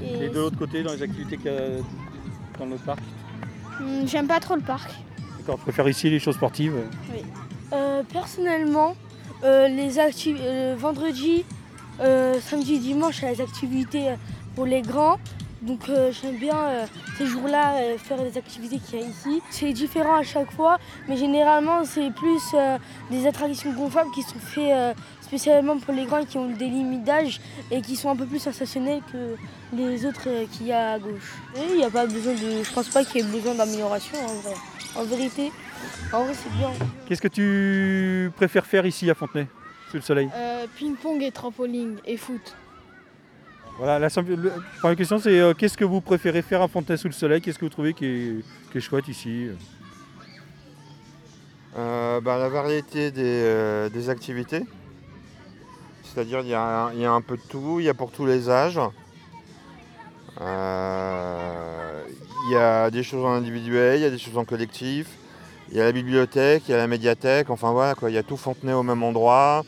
Et- 0.03 0.25
Et 0.25 0.29
de 0.29 0.35
l'autre 0.35 0.59
côté, 0.59 0.83
dans 0.83 0.93
les 0.93 1.03
activités 1.03 1.37
qu'il 1.37 1.53
y 1.53 1.57
a 1.57 1.61
dans 2.59 2.67
le 2.67 2.77
parc? 2.77 3.01
Hmm, 3.79 4.07
J'aime 4.07 4.27
pas 4.27 4.41
trop 4.41 4.57
le 4.57 4.63
parc. 4.63 4.91
D'accord, 5.39 5.57
tu 5.57 5.63
préfères 5.63 5.89
ici 5.89 6.11
les 6.11 6.19
choses 6.19 6.35
sportives 6.37 6.75
Oui. 7.13 7.23
Euh, 7.73 8.03
personnellement, 8.13 8.95
euh, 9.44 9.68
les 9.68 9.98
euh, 9.98 10.74
vendredi, 10.79 11.44
euh, 12.00 12.38
samedi, 12.40 12.79
dimanche, 12.79 13.22
les 13.22 13.40
activités 13.40 14.11
euh, 14.11 14.16
pour 14.55 14.66
les 14.66 14.83
grands. 14.83 15.18
Donc 15.62 15.81
j'aime 15.88 16.38
bien 16.38 16.57
ces 17.18 17.26
jours-là 17.26 17.74
faire 17.98 18.16
les 18.22 18.38
activités 18.38 18.79
qu'il 18.79 18.98
y 18.98 19.03
a 19.03 19.07
ici. 19.07 19.42
C'est 19.50 19.74
différent 19.74 20.14
à 20.14 20.22
chaque 20.22 20.50
fois, 20.53 20.79
mais 21.07 21.18
généralement 21.18 21.85
c'est 21.85 22.11
plus 22.12 22.40
des 23.11 23.26
attractions 23.26 23.70
gonflables 23.74 24.09
qui 24.14 24.22
sont 24.22 24.38
faites 24.38 24.96
spécialement 25.20 25.76
pour 25.76 25.92
les 25.92 26.07
grands 26.07 26.24
qui 26.24 26.38
ont 26.38 26.48
des 26.48 26.64
limites 26.64 27.05
d'âge 27.05 27.42
et 27.70 27.83
qui 27.83 27.94
sont 27.94 28.09
un 28.09 28.16
peu 28.16 28.24
plus 28.24 28.38
sensationnels 28.38 29.03
que 29.12 29.37
les 29.76 30.07
autres 30.07 30.29
qu'il 30.50 30.68
y 30.68 30.72
a 30.72 30.92
à 30.92 30.98
gauche. 30.98 31.35
Il 31.68 31.76
n'y 31.76 31.85
a 31.85 31.90
pas 31.90 32.07
besoin 32.07 32.33
de. 32.33 32.64
Je 32.64 32.72
pense 32.72 32.88
pas 32.88 33.05
qu'il 33.05 33.20
y 33.20 33.29
ait 33.29 33.31
besoin 33.31 33.55
d'amélioration 33.55 34.16
en 34.18 34.35
vrai. 34.40 34.55
En 34.96 35.05
vérité, 35.05 35.53
en 36.12 36.25
vrai 36.25 36.35
c'est 36.35 36.53
bien. 36.59 36.71
Qu'est-ce 37.07 37.23
que 37.23 37.29
tu 37.29 38.31
préfères 38.37 38.66
faire 38.66 38.87
ici 38.87 39.11
à 39.11 39.14
Fontenay, 39.14 39.47
sous 39.90 39.97
le 39.97 40.03
soleil 40.03 40.29
Euh, 40.35 40.66
Ping-pong 40.77 41.23
et 41.23 41.31
trampoline 41.33 41.99
et 42.05 42.16
foot. 42.16 42.55
Voilà, 43.79 43.99
la 43.99 44.11
simple- 44.11 44.35
le- 44.35 44.53
première 44.81 44.97
question 44.97 45.19
c'est 45.19 45.38
euh, 45.40 45.55
qu'est-ce 45.55 45.77
que 45.79 45.85
vous 45.85 46.01
préférez 46.01 46.43
faire 46.43 46.61
à 46.62 46.69
Fontenay 46.69 46.97
sous 46.99 47.09
le 47.09 47.12
soleil? 47.14 47.40
Qu'est-ce 47.40 47.59
que 47.59 47.64
vous 47.64 47.71
trouvez 47.71 47.95
qui 47.95 48.05
est, 48.07 48.45
qui 48.73 48.79
est 48.79 48.81
chouette 48.81 49.09
ici? 49.09 49.49
Euh, 51.79 52.21
bah, 52.21 52.37
La 52.38 52.49
variété 52.49 53.11
des, 53.11 53.23
euh, 53.25 53.88
des 53.88 54.11
activités. 54.11 54.64
C'est-à-dire 56.03 56.40
il 56.40 56.49
y, 56.49 56.55
a 56.55 56.61
un- 56.87 56.93
il 56.93 56.99
y 57.01 57.05
a 57.05 57.12
un 57.12 57.21
peu 57.21 57.37
de 57.37 57.43
tout, 57.49 57.77
il 57.79 57.87
y 57.87 57.88
a 57.88 57.95
pour 57.95 58.11
tous 58.11 58.27
les 58.27 58.51
âges. 58.51 58.81
Euh, 60.40 62.03
Il 62.49 62.53
y 62.53 62.57
a 62.57 62.90
des 62.90 63.03
choses 63.03 63.23
en 63.25 63.33
individuel, 63.35 63.99
il 63.99 64.03
y 64.03 64.07
a 64.07 64.11
des 64.11 64.19
choses 64.19 64.37
en 64.38 64.45
collectif. 64.47 65.07
Il 65.71 65.77
y 65.77 65.81
a 65.81 65.85
la 65.85 65.93
bibliothèque, 65.93 66.65
il 66.67 66.73
y 66.73 66.75
a 66.75 66.79
la 66.79 66.89
médiathèque, 66.89 67.49
enfin 67.49 67.71
voilà 67.71 67.95
quoi, 67.95 68.11
il 68.11 68.15
y 68.15 68.19
a 68.19 68.25
tout 68.25 68.37
Fontenay 68.37 68.73
au 68.73 68.83
même 68.83 69.05
endroit, 69.05 69.65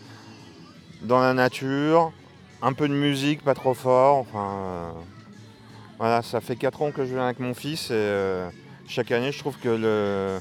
dans 1.02 1.20
la 1.20 1.32
nature, 1.32 2.12
un 2.60 2.72
peu 2.72 2.88
de 2.88 2.94
musique, 2.94 3.42
pas 3.42 3.54
trop 3.54 3.74
fort, 3.74 4.18
enfin 4.18 4.56
euh, 4.56 4.90
voilà, 5.98 6.22
ça 6.22 6.40
fait 6.40 6.56
4 6.56 6.82
ans 6.82 6.90
que 6.90 7.04
je 7.04 7.14
viens 7.14 7.26
avec 7.26 7.38
mon 7.38 7.54
fils 7.54 7.90
et 7.90 7.94
euh, 7.94 8.50
chaque 8.88 9.12
année 9.12 9.30
je 9.30 9.38
trouve 9.38 9.56
que 9.58 9.68
le 9.68 10.38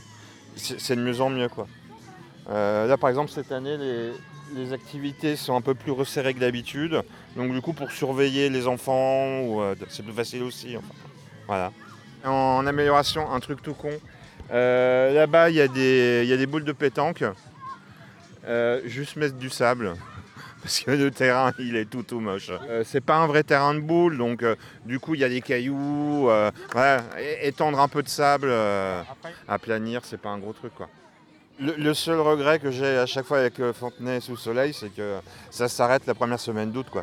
c'est 0.56 0.95
de 0.95 1.02
mieux 1.02 1.21
en 1.21 1.30
mieux 1.30 1.47
quoi. 1.47 1.67
Euh, 2.50 2.88
là 2.88 2.97
par 2.97 3.12
exemple 3.12 3.30
cette 3.30 3.52
année 3.52 3.78
les, 3.78 4.12
les 4.56 4.74
activités 4.74 5.36
sont 5.36 5.56
un 5.56 5.62
peu 5.62 5.76
plus 5.76 5.91
resserrées 5.91 6.34
que 6.34 6.39
d'habitude, 6.39 7.04
donc 7.36 7.52
du 7.52 7.62
coup 7.62 7.74
pour 7.74 7.91
surveiller 7.91 8.50
les 8.50 8.67
enfants 8.67 9.76
c'est 9.89 10.04
plus 10.04 10.13
facile 10.13 10.41
aussi. 10.41 10.76
enfin, 10.76 10.93
voilà. 11.45 11.71
En 12.26 12.65
amélioration, 12.65 13.32
un 13.32 13.39
truc 13.39 13.62
tout 13.62 13.74
con. 13.74 13.91
Euh, 14.51 15.13
Là-bas 15.13 15.49
il 15.49 15.55
y, 15.55 15.61
a 15.61 15.67
des- 15.67 16.45
boules 16.45 16.63
de 16.63 16.71
pétanque. 16.71 17.23
Euh, 18.45 18.81
juste 18.85 19.15
mettre 19.15 19.35
du 19.35 19.49
sable. 19.49 19.93
Parce 20.61 20.81
que 20.81 20.91
le 20.91 21.09
terrain, 21.09 21.51
il 21.57 21.75
est 21.75 21.89
tout 21.89 22.03
tout 22.03 22.19
moche. 22.19 22.51
Euh, 22.69 22.83
c'est 22.85 23.01
pas 23.01 23.15
un 23.15 23.25
vrai 23.25 23.43
terrain 23.43 23.73
de 23.73 23.79
boule, 23.79 24.17
donc 24.17 24.45
du 24.85 24.99
coup, 24.99 25.15
il 25.15 25.21
y 25.21 25.23
a 25.23 25.29
des 25.29 25.41
cailloux. 25.41 26.29
étendre 27.41 27.79
un 27.79 27.87
peu 27.87 28.03
de 28.03 28.09
sable, 28.09 28.51
aplanir, 29.47 30.01
c'est 30.03 30.21
pas 30.21 30.29
un 30.29 30.37
gros 30.37 30.53
truc 30.53 30.73
quoi. 30.75 30.87
Le, 31.59 31.93
seul 31.93 32.19
regret 32.19 32.57
que 32.57 32.71
j'ai 32.71 32.97
à 32.97 33.05
chaque 33.05 33.25
fois 33.25 33.37
avec 33.37 33.61
Fontenay 33.73 34.19
sous 34.19 34.31
le 34.31 34.37
soleil, 34.37 34.73
c'est 34.73 34.89
que 34.89 35.19
ça 35.51 35.67
s'arrête 35.67 36.07
la 36.07 36.15
première 36.15 36.39
semaine 36.39 36.71
d'août. 36.71 36.87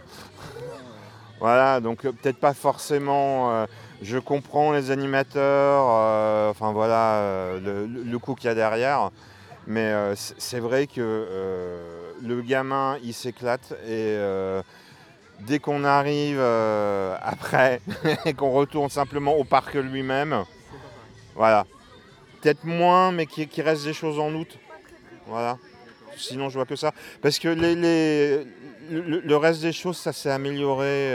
Voilà, 1.41 1.79
donc 1.79 2.03
peut-être 2.03 2.39
pas 2.39 2.53
forcément. 2.53 3.65
Je 4.03 4.19
comprends 4.19 4.73
les 4.73 4.91
animateurs, 4.91 5.87
euh, 5.89 6.51
enfin 6.51 6.73
voilà, 6.73 7.15
euh, 7.17 7.87
le, 7.87 8.19
coup 8.19 8.35
qu'il 8.35 8.47
y 8.47 8.51
a 8.51 8.55
derrière. 8.55 9.11
Mais 9.67 9.87
euh, 9.93 10.15
c'est 10.17 10.61
vrai 10.61 10.87
que 10.87 11.27
le 12.23 12.43
gamin, 12.43 12.97
il 13.03 13.13
s'éclate 13.13 13.75
et 13.87 14.17
dès 15.41 15.59
qu'on 15.59 15.85
arrive 15.85 16.41
après 16.41 17.81
et 18.25 18.35
qu'on 18.35 18.53
retourne 18.53 18.89
simplement 18.89 19.35
au 19.35 19.45
parc 19.45 19.75
lui-même, 19.75 20.45
voilà. 21.35 21.67
Peut-être 22.41 22.65
moins, 22.65 23.11
mais 23.11 23.27
qu'il 23.27 23.49
qu'il 23.49 23.65
reste 23.65 23.85
des 23.85 23.93
choses 23.93 24.19
en 24.21 24.33
août. 24.33 24.59
Voilà. 25.27 25.59
Sinon, 26.17 26.49
je 26.49 26.55
vois 26.55 26.67
que 26.67 26.77
ça. 26.77 26.93
Parce 27.21 27.39
que 27.41 27.49
les, 27.49 27.75
les- 27.75 28.47
le, 28.91 29.37
reste 29.37 29.61
des 29.61 29.73
choses, 29.73 29.97
ça 29.97 30.13
s'est 30.13 30.31
amélioré. 30.31 31.13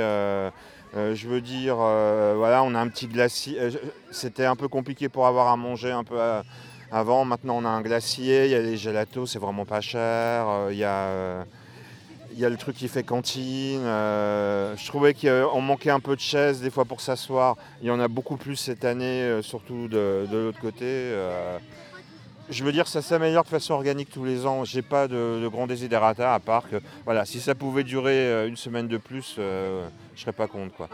Euh, 0.95 1.15
je 1.15 1.27
veux 1.27 1.41
dire, 1.41 1.77
euh, 1.79 2.35
voilà, 2.37 2.63
on 2.63 2.75
a 2.75 2.79
un 2.79 2.87
petit 2.87 3.07
glacier. 3.07 3.59
euh, 3.59 3.71
C'était 4.11 4.45
un 4.45 4.55
peu 4.55 4.67
compliqué 4.67 5.09
pour 5.09 5.25
avoir 5.25 5.47
à 5.47 5.57
manger 5.57 5.91
un 5.91 6.03
peu 6.03 6.19
avant. 6.91 7.25
Maintenant, 7.25 7.57
on 7.57 7.65
a 7.65 7.69
un 7.69 7.81
glacier, 7.81 8.45
il 8.45 8.51
y 8.51 8.55
a 8.55 8.61
les 8.61 8.77
gelatos, 8.77 9.31
c'est 9.31 9.39
vraiment 9.39 9.65
pas 9.65 9.81
cher. 9.81 10.45
Il 10.69 10.77
y 10.77 10.83
a. 10.83 11.45
le 12.37 12.57
truc 12.57 12.75
qui 12.75 12.87
fait 12.87 13.03
cantine. 13.03 13.81
je 13.83 14.87
trouvais 14.87 15.15
qu'on 15.15 15.61
manquait 15.61 15.89
un 15.89 15.99
peu 15.99 16.15
de 16.15 16.21
chaises 16.21 16.61
des 16.61 16.69
fois 16.69 16.85
pour 16.85 17.01
s'asseoir. 17.01 17.57
Il 17.81 17.87
y 17.87 17.91
en 17.91 17.99
a 17.99 18.07
beaucoup 18.07 18.37
plus 18.37 18.55
cette 18.55 18.85
année, 18.85 19.39
surtout 19.41 19.87
de, 19.87 20.27
l'autre 20.31 20.59
côté. 20.59 21.11
Je 22.53 22.63
veux 22.63 22.71
dire, 22.71 22.87
ça 22.87 23.01
s'améliore 23.01 23.43
de 23.43 23.49
façon 23.49 23.73
organique 23.73 24.09
tous 24.11 24.23
les 24.23 24.45
ans. 24.45 24.63
J'ai 24.63 24.81
pas 24.81 25.07
de, 25.07 25.39
de 25.41 25.47
grands 25.47 25.67
désidérata 25.67 26.33
à 26.33 26.39
part 26.39 26.69
que, 26.69 26.77
voilà, 27.05 27.25
si 27.25 27.39
ça 27.41 27.55
pouvait 27.55 27.83
durer 27.83 28.15
euh, 28.31 28.47
une 28.47 28.55
semaine 28.57 28.87
de 28.87 28.97
plus, 28.97 29.35
euh, 29.39 29.87
je 30.15 30.21
serais 30.21 30.31
pas 30.33 30.47
contre 30.47 30.75
quoi. 30.75 30.87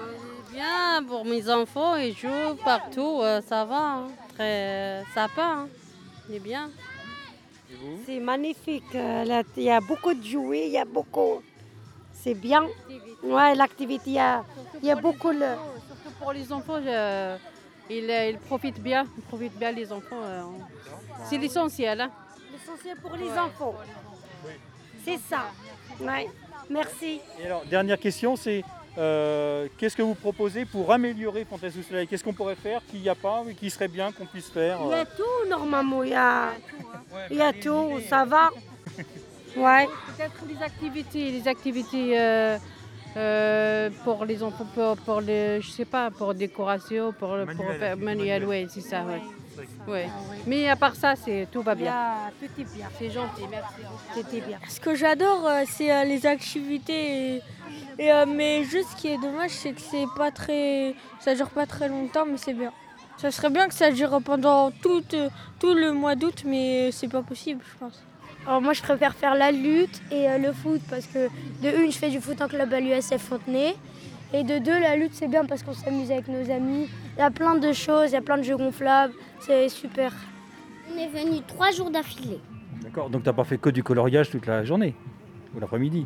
Bien 0.51 1.03
pour 1.07 1.25
mes 1.25 1.49
enfants, 1.49 1.95
ils 1.95 2.15
jouent 2.15 2.55
partout, 2.63 3.19
euh, 3.21 3.41
ça 3.47 3.65
va, 3.65 3.77
hein. 3.77 4.07
très 4.35 5.03
sympa, 5.13 5.43
hein. 5.43 5.67
il 6.29 6.35
est 6.35 6.39
bien. 6.39 6.69
C'est 8.05 8.19
magnifique. 8.19 8.83
euh, 8.95 9.43
Il 9.55 9.63
y 9.63 9.69
a 9.69 9.79
beaucoup 9.79 10.13
de 10.13 10.23
jouets, 10.23 10.65
il 10.67 10.71
y 10.73 10.77
a 10.77 10.85
beaucoup. 10.85 11.41
C'est 12.13 12.33
bien. 12.33 12.65
Ouais, 13.23 13.53
l'activité, 13.55 14.03
il 14.07 14.13
y 14.13 14.19
a, 14.19 14.43
il 14.81 14.87
y 14.87 14.91
a 14.91 14.95
beaucoup. 14.95 15.29
Le... 15.29 15.45
Surtout 15.87 16.15
pour 16.19 16.33
les 16.33 16.51
enfants, 16.51 16.79
je- 16.83 17.37
ils, 17.89 18.09
euh, 18.09 18.29
ils 18.29 18.37
profitent 18.37 18.81
bien, 18.81 19.05
ils 19.17 19.23
profitent 19.23 19.57
bien 19.57 19.71
les 19.71 19.91
enfants. 19.91 20.21
euh, 20.23 20.43
C'est 21.25 21.37
l'essentiel. 21.37 22.01
Hein. 22.01 22.11
L'essentiel 22.51 22.97
pour 22.97 23.15
les 23.15 23.29
enfants. 23.31 23.75
C'est 25.05 25.17
ça. 25.29 25.45
Ouais. 26.01 26.27
Merci. 26.69 27.19
Et 27.39 27.45
alors, 27.45 27.63
dernière 27.65 27.99
question, 27.99 28.35
c'est 28.35 28.63
euh, 28.97 29.67
qu'est-ce 29.77 29.95
que 29.95 30.01
vous 30.01 30.13
proposez 30.15 30.65
pour 30.65 30.91
améliorer 30.91 31.45
Fontenay 31.45 31.71
sous 31.71 31.77
le 31.79 31.83
soleil? 31.83 32.07
Qu'est-ce 32.07 32.23
qu'on 32.23 32.33
pourrait 32.33 32.55
faire 32.55 32.81
qu'il 32.89 33.01
n'y 33.01 33.09
a 33.09 33.15
pas 33.15 33.43
et 33.49 33.55
qui 33.55 33.69
serait 33.69 33.87
bien 33.87 34.11
qu'on 34.11 34.25
puisse 34.25 34.49
faire 34.49 34.77
Il 34.83 34.89
y 34.89 34.93
a 34.93 35.05
tout 35.05 35.49
normalement. 35.49 36.03
Il 36.03 36.09
y 36.09 36.15
a, 36.15 36.49
il 37.31 37.37
y 37.37 37.41
a 37.41 37.53
tout. 37.53 37.99
Ça 38.07 38.25
va. 38.25 38.49
Ouais. 39.57 39.87
Peut-être 40.15 40.43
les 40.47 40.61
activités, 40.63 41.31
les 41.31 41.47
activités 41.47 42.19
euh, 42.19 42.57
euh, 43.17 43.89
pour 44.03 44.25
les 44.25 44.43
enfants, 44.43 44.67
pour, 44.73 44.97
pour 44.97 45.21
les, 45.21 45.61
je 45.61 45.69
sais 45.69 45.85
pas, 45.85 46.11
pour 46.11 46.33
décoration, 46.33 47.11
pour, 47.11 47.37
pour 47.55 47.73
faire 47.73 47.97
manuel, 47.97 48.45
oui, 48.45 48.67
c'est 48.69 48.81
ça, 48.81 49.03
ouais. 49.03 49.21
Ouais. 49.87 50.07
Mais 50.47 50.69
à 50.69 50.75
part 50.75 50.95
ça, 50.95 51.15
c'est 51.15 51.47
tout 51.51 51.61
va 51.61 51.75
bien. 51.75 51.93
tout 52.39 52.61
est 52.61 52.73
bien. 52.75 52.87
C'est 52.97 53.09
gentil, 53.09 53.43
merci. 53.49 53.73
C'était 54.13 54.41
bien. 54.41 54.57
Ce 54.69 54.79
que 54.79 54.95
j'adore, 54.95 55.45
euh, 55.45 55.63
c'est 55.67 55.91
euh, 55.91 56.03
les 56.05 56.25
activités. 56.25 57.35
Et, 57.97 58.05
et, 58.05 58.25
mais 58.25 58.63
juste 58.63 58.89
ce 58.91 58.95
qui 58.95 59.07
est 59.09 59.17
dommage, 59.17 59.51
c'est 59.51 59.73
que 59.73 59.81
c'est 59.81 60.05
pas 60.15 60.31
très, 60.31 60.95
ça 61.19 61.35
dure 61.35 61.49
pas 61.49 61.65
très 61.65 61.89
longtemps, 61.89 62.25
mais 62.25 62.37
c'est 62.37 62.53
bien. 62.53 62.71
Ça 63.17 63.31
serait 63.31 63.49
bien 63.49 63.67
que 63.67 63.73
ça 63.73 63.91
dure 63.91 64.21
pendant 64.23 64.71
tout, 64.71 65.03
tout 65.59 65.73
le 65.73 65.91
mois 65.91 66.15
d'août, 66.15 66.43
mais 66.45 66.89
c'est 66.93 67.09
pas 67.09 67.21
possible, 67.21 67.61
je 67.69 67.77
pense. 67.77 68.01
Alors 68.45 68.61
moi 68.61 68.73
je 68.73 68.81
préfère 68.81 69.15
faire 69.15 69.35
la 69.35 69.51
lutte 69.51 70.01
et 70.11 70.29
euh, 70.29 70.37
le 70.37 70.53
foot 70.53 70.81
parce 70.89 71.05
que 71.05 71.27
de 71.61 71.83
une 71.83 71.91
je 71.91 71.97
fais 71.97 72.09
du 72.09 72.19
foot 72.19 72.41
en 72.41 72.47
club 72.47 72.73
à 72.73 72.79
l'USF 72.79 73.17
Fontenay 73.17 73.75
et 74.33 74.43
de 74.43 74.57
deux 74.57 74.79
la 74.79 74.95
lutte 74.95 75.13
c'est 75.13 75.27
bien 75.27 75.45
parce 75.45 75.61
qu'on 75.61 75.73
s'amuse 75.73 76.11
avec 76.11 76.27
nos 76.27 76.49
amis. 76.51 76.87
Il 77.17 77.19
y 77.19 77.23
a 77.23 77.31
plein 77.31 77.55
de 77.55 77.73
choses, 77.73 78.11
il 78.11 78.13
y 78.13 78.17
a 78.17 78.21
plein 78.21 78.37
de 78.37 78.43
jeux 78.43 78.57
gonflables, 78.57 79.13
c'est 79.39 79.69
super. 79.69 80.13
On 80.91 80.97
est 80.97 81.07
venu 81.07 81.41
trois 81.47 81.71
jours 81.71 81.91
d'affilée. 81.91 82.39
D'accord, 82.81 83.09
donc 83.09 83.23
tu 83.23 83.29
n'as 83.29 83.33
pas 83.33 83.43
fait 83.43 83.57
que 83.57 83.69
du 83.69 83.83
coloriage 83.83 84.29
toute 84.31 84.45
la 84.47 84.63
journée 84.63 84.95
ou 85.55 85.59
l'après-midi? 85.59 86.05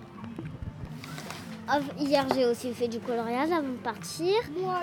Hier, 1.98 2.26
j'ai 2.36 2.46
aussi 2.46 2.74
fait 2.74 2.88
du 2.88 3.00
coloriage 3.00 3.52
avant 3.52 3.70
de 3.70 3.78
partir. 3.84 4.36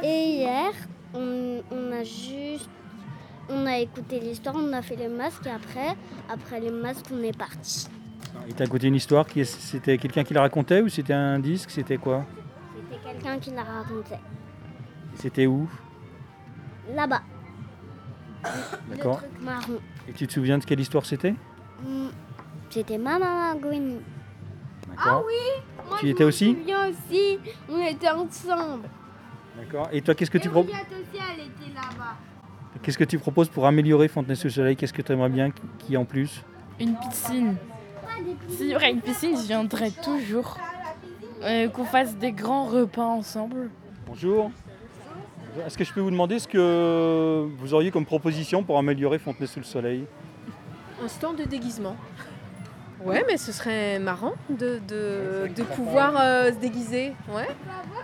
Et 0.02 0.38
hier, 0.38 0.72
on, 1.14 1.62
on 1.70 1.92
a 1.92 2.02
juste. 2.02 2.70
On 3.52 3.66
a 3.66 3.78
écouté 3.78 4.20
l'histoire, 4.20 4.54
on 4.56 4.72
a 4.72 4.82
fait 4.82 4.96
les 4.96 5.08
masques 5.08 5.46
et 5.46 5.50
après, 5.50 5.96
après 6.28 6.60
les 6.60 6.70
masques, 6.70 7.06
on 7.12 7.22
est 7.22 7.36
parti. 7.36 7.88
Il 8.48 8.54
t'a 8.54 8.64
écouté 8.64 8.86
une 8.86 8.94
histoire, 8.94 9.26
qui 9.26 9.40
est- 9.40 9.44
c'était 9.44 9.98
quelqu'un 9.98 10.22
qui 10.24 10.34
la 10.34 10.42
racontait 10.42 10.80
ou 10.82 10.88
c'était 10.88 11.12
un 11.12 11.38
disque 11.38 11.70
C'était 11.70 11.98
quoi? 11.98 12.24
C'était 12.76 13.02
quelqu'un 13.12 13.38
qui 13.38 13.50
l'a 13.50 13.62
raconté. 13.64 14.14
C'était 15.16 15.46
où? 15.46 15.68
Là-bas, 16.94 17.22
le 18.88 18.96
D'accord. 18.96 19.20
marron. 19.40 19.78
Et 20.08 20.12
tu 20.12 20.26
te 20.26 20.32
souviens 20.32 20.58
de 20.58 20.64
quelle 20.64 20.80
histoire 20.80 21.04
c'était? 21.06 21.34
Hmm, 21.84 22.08
C'était 22.70 22.98
ma 22.98 23.18
maman 23.18 23.56
Gwen. 23.60 24.00
D'accord. 24.88 25.24
oui 25.26 25.62
Moi, 25.88 25.96
Tu 26.00 26.06
y 26.06 26.08
je 26.08 26.12
étais 26.14 26.22
me 26.24 26.28
aussi? 26.28 26.54
souviens 26.56 26.88
aussi, 26.88 27.38
on 27.68 27.78
était 27.84 28.10
ensemble. 28.10 28.88
D'accord. 29.56 29.88
Et 29.92 30.02
toi, 30.02 30.14
qu'est-ce 30.14 30.30
que 30.30 30.38
tu 30.38 30.48
Et 30.48 30.50
proposes 30.50 30.70
aussi, 30.72 31.20
elle 31.32 31.40
était 31.40 31.74
là-bas. 31.74 32.16
Qu'est-ce 32.82 32.96
que 32.98 33.04
tu 33.04 33.18
proposes 33.18 33.48
pour 33.48 33.66
améliorer 33.66 34.08
Fontenay-sous-Soleil 34.08 34.76
Qu'est-ce 34.76 34.92
que 34.92 35.02
tu 35.02 35.12
aimerais 35.12 35.28
bien 35.28 35.50
qu'il 35.50 35.90
y 35.90 35.94
ait 35.94 35.98
en 35.98 36.04
plus? 36.06 36.42
Une 36.78 36.96
piscine. 36.96 37.56
S'il 38.48 38.68
y 38.68 38.74
aurait 38.74 38.90
une 38.90 39.00
piscine, 39.02 39.36
je 39.36 39.46
viendrais 39.46 39.90
toujours. 39.90 40.56
Euh, 41.42 41.68
qu'on 41.68 41.84
fasse 41.84 42.16
des 42.16 42.32
grands 42.32 42.66
repas 42.66 43.04
ensemble. 43.04 43.70
Bonjour. 44.06 44.50
Est-ce 45.66 45.76
que 45.76 45.84
je 45.84 45.92
peux 45.92 46.00
vous 46.00 46.10
demander 46.10 46.38
ce 46.38 46.46
que 46.48 47.46
vous 47.58 47.74
auriez 47.74 47.90
comme 47.90 48.06
proposition 48.06 48.62
pour 48.62 48.78
améliorer 48.78 49.18
Fontenay-sous-le-Soleil 49.18 50.04
Un 51.02 51.08
stand 51.08 51.36
de 51.36 51.44
déguisement. 51.44 51.96
Ouais, 53.04 53.24
mais 53.26 53.36
ce 53.38 53.52
serait 53.52 53.98
marrant 53.98 54.34
de, 54.50 54.80
de, 54.86 55.48
de 55.54 55.62
pouvoir 55.62 56.14
euh, 56.20 56.52
se 56.52 56.56
déguiser. 56.58 57.12
Ouais. 57.34 57.48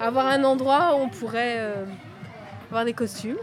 Avoir 0.00 0.26
un 0.26 0.42
endroit 0.44 0.96
où 0.96 1.00
on 1.02 1.08
pourrait 1.08 1.56
euh, 1.58 1.84
avoir 2.70 2.84
des 2.86 2.94
costumes. 2.94 3.36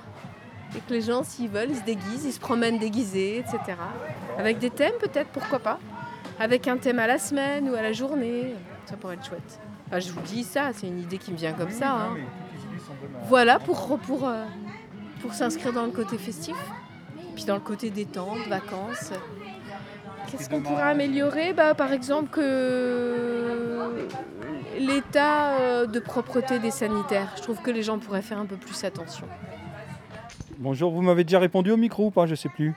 Et 0.76 0.80
que 0.80 0.93
les 0.93 1.01
gens, 1.01 1.24
s'ils 1.24 1.49
veulent, 1.49 1.69
ils 1.69 1.78
se 1.78 1.84
déguisent, 1.84 2.26
ils 2.26 2.34
se 2.34 2.39
promènent 2.39 2.80
déguisés, 2.80 3.38
etc. 3.39 3.59
Avec 4.38 4.57
des 4.59 4.69
thèmes 4.69 4.93
peut-être, 4.99 5.30
pourquoi 5.30 5.59
pas. 5.59 5.80
Avec 6.39 6.67
un 6.67 6.78
thème 6.78 6.99
à 6.99 7.05
la 7.07 7.19
semaine 7.19 7.69
ou 7.69 7.76
à 7.76 7.82
la 7.82 7.93
journée. 7.93 8.55
Ça 8.86 8.97
pourrait 8.97 9.15
être 9.15 9.26
chouette. 9.26 9.59
Je 9.95 10.11
vous 10.11 10.21
dis 10.21 10.43
ça, 10.43 10.71
c'est 10.74 10.88
une 10.88 10.99
idée 10.99 11.19
qui 11.19 11.32
me 11.32 11.38
vient 11.38 11.53
comme 11.53 11.69
ça. 11.69 11.91
hein. 11.91 12.17
Voilà 13.26 13.59
pour, 13.59 13.99
pour, 13.99 14.28
euh, 14.28 14.43
pour 15.21 15.34
s'inscrire 15.34 15.71
dans 15.74 15.86
le 15.86 15.91
côté 15.91 16.17
festif. 16.17 16.55
Puis 17.36 17.45
dans 17.45 17.53
le 17.55 17.61
côté 17.61 17.91
détente, 17.91 18.39
vacances. 18.49 19.11
Qu'est-ce 20.32 20.49
qu'on 20.49 20.61
pourrait 20.61 20.82
améliorer? 20.84 21.53
Bah, 21.53 21.76
Par 21.76 21.91
exemple, 21.93 22.30
que 22.30 24.07
l'état 24.80 25.57
euh, 25.59 25.86
de 25.86 25.99
propreté 25.99 26.57
des 26.59 26.71
sanitaires. 26.71 27.34
Je 27.38 27.43
trouve 27.43 27.61
que 27.61 27.69
les 27.71 27.84
gens 27.84 27.99
pourraient 27.99 28.21
faire 28.24 28.39
un 28.39 28.45
peu 28.45 28.55
plus 28.55 28.84
attention. 28.84 29.28
Bonjour, 30.58 30.91
vous 30.91 31.01
m'avez 31.01 31.24
déjà 31.24 31.39
répondu 31.39 31.72
au 31.72 31.78
micro 31.78 32.08
ou 32.08 32.12
pas 32.12 32.26
Je 32.26 32.36
sais 32.36 32.49
plus. 32.49 32.74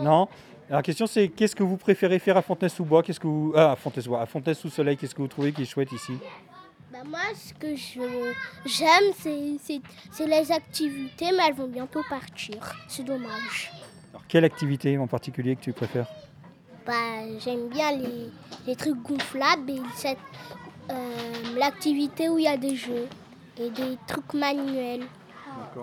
Non. 0.00 0.28
La 0.70 0.82
question 0.82 1.06
c'est 1.06 1.28
qu'est-ce 1.28 1.54
que 1.54 1.62
vous 1.62 1.76
préférez 1.76 2.18
faire 2.18 2.36
à 2.36 2.42
Fontenay-sous-Bois 2.42 3.02
Qu'est-ce 3.02 3.20
que 3.20 3.26
vous 3.26 3.52
ah, 3.54 3.72
à 3.72 3.76
Fontenay-sous-Bois, 3.76 4.22
à 4.22 4.26
Fontenay-sous-Soleil 4.26 4.96
Qu'est-ce 4.96 5.14
que 5.14 5.20
vous 5.22 5.28
trouvez 5.28 5.52
qui 5.52 5.62
est 5.62 5.66
chouette 5.66 5.92
ici? 5.92 6.12
Bah, 6.90 6.98
moi, 7.06 7.20
ce 7.34 7.52
que 7.54 7.74
j'aime, 8.64 9.12
c'est- 9.18 9.80
les 10.26 10.52
activités, 10.52 11.26
mais 11.32 11.42
elles 11.48 11.54
vont 11.54 11.66
bientôt 11.68 12.02
partir. 12.08 12.56
C'est 12.88 13.02
dommage. 13.02 13.70
Alors, 14.12 14.22
Quelle 14.28 14.44
activité 14.44 14.96
en 14.98 15.06
particulier 15.06 15.56
que 15.56 15.62
tu 15.62 15.72
préfères? 15.72 16.06
Bah, 16.86 16.92
j'aime 17.38 17.68
bien 17.68 17.92
les, 17.92 18.30
les 18.66 18.76
trucs 18.76 19.00
gonflables 19.02 19.70
et 19.70 19.80
euh, 20.90 20.94
l'activité 21.58 22.28
où 22.28 22.38
il 22.38 22.44
y 22.44 22.48
a 22.48 22.56
des 22.56 22.76
jeux 22.76 23.08
et 23.58 23.70
des 23.70 23.96
trucs 24.06 24.32
manuels. 24.34 25.04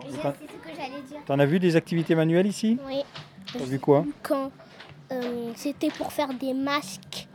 Et 0.08 0.12
C'est 0.12 0.22
t'en- 0.22 0.34
ce 0.34 0.70
que 0.70 0.76
j'allais 0.76 1.02
dire. 1.02 1.18
T'en 1.26 1.40
as 1.40 1.46
vu 1.46 1.60
des 1.60 1.76
activités 1.76 2.16
manuelles 2.16 2.48
ici? 2.48 2.78
Oui. 2.88 3.02
T'as 3.54 3.66
vu 3.66 3.80
quoi? 3.80 4.06
Quand 4.24 4.52
euh, 5.12 5.52
c'était 5.56 5.90
pour 5.90 6.12
faire 6.14 6.34
des 6.34 6.54
masques. 6.54 7.28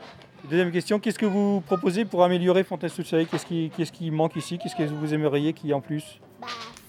Deuxième 0.49 0.70
question, 0.70 0.99
qu'est-ce 1.01 1.18
que 1.18 1.26
vous 1.26 1.62
proposez 1.62 2.05
pour 2.05 2.22
améliorer 2.22 2.64
Fontenay-sous-Soleil 2.64 3.26
Qu'est-ce 3.26 3.47
qui, 3.47 3.70
qu'est-ce 3.76 3.90
qui 3.92 4.11
manque 4.11 4.36
ici? 4.36 4.59
Qu'est-ce 4.59 4.76
que 4.76 4.82
vous 4.84 5.14
aimeriez 5.14 5.53
qu'il 5.55 5.68
y 5.68 5.70
ait 5.70 5.74
en 5.74 5.80
plus? 5.80 6.20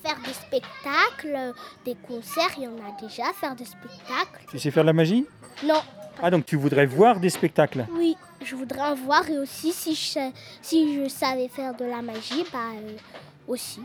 Faire 0.03 0.17
des 0.23 0.33
spectacles, 0.33 1.53
des 1.85 1.95
concerts, 1.95 2.51
il 2.57 2.63
y 2.63 2.67
en 2.67 2.73
a 2.75 3.01
déjà. 3.01 3.23
Faire 3.39 3.55
des 3.55 3.65
spectacles. 3.65 4.45
Tu 4.51 4.59
sais 4.59 4.69
faire 4.71 4.83
de 4.83 4.87
la 4.87 4.93
magie? 4.93 5.25
Non, 5.63 5.81
Ah 6.21 6.29
donc 6.29 6.45
tu 6.45 6.57
voudrais 6.57 6.85
voir 6.85 7.19
des 7.19 7.29
spectacles? 7.31 7.85
Oui, 7.91 8.15
je 8.43 8.55
voudrais 8.55 8.81
en 8.81 8.93
voir 8.95 9.27
et 9.29 9.39
aussi 9.39 9.71
si 9.71 9.95
je, 9.95 10.05
sais- 10.05 10.33
si 10.61 10.95
je 10.95 11.09
savais 11.09 11.47
faire 11.47 11.73
de 11.75 11.85
la 11.85 12.01
magie, 12.03 12.43
bah 12.53 12.59
euh, 12.75 12.91
aussi. 13.47 13.79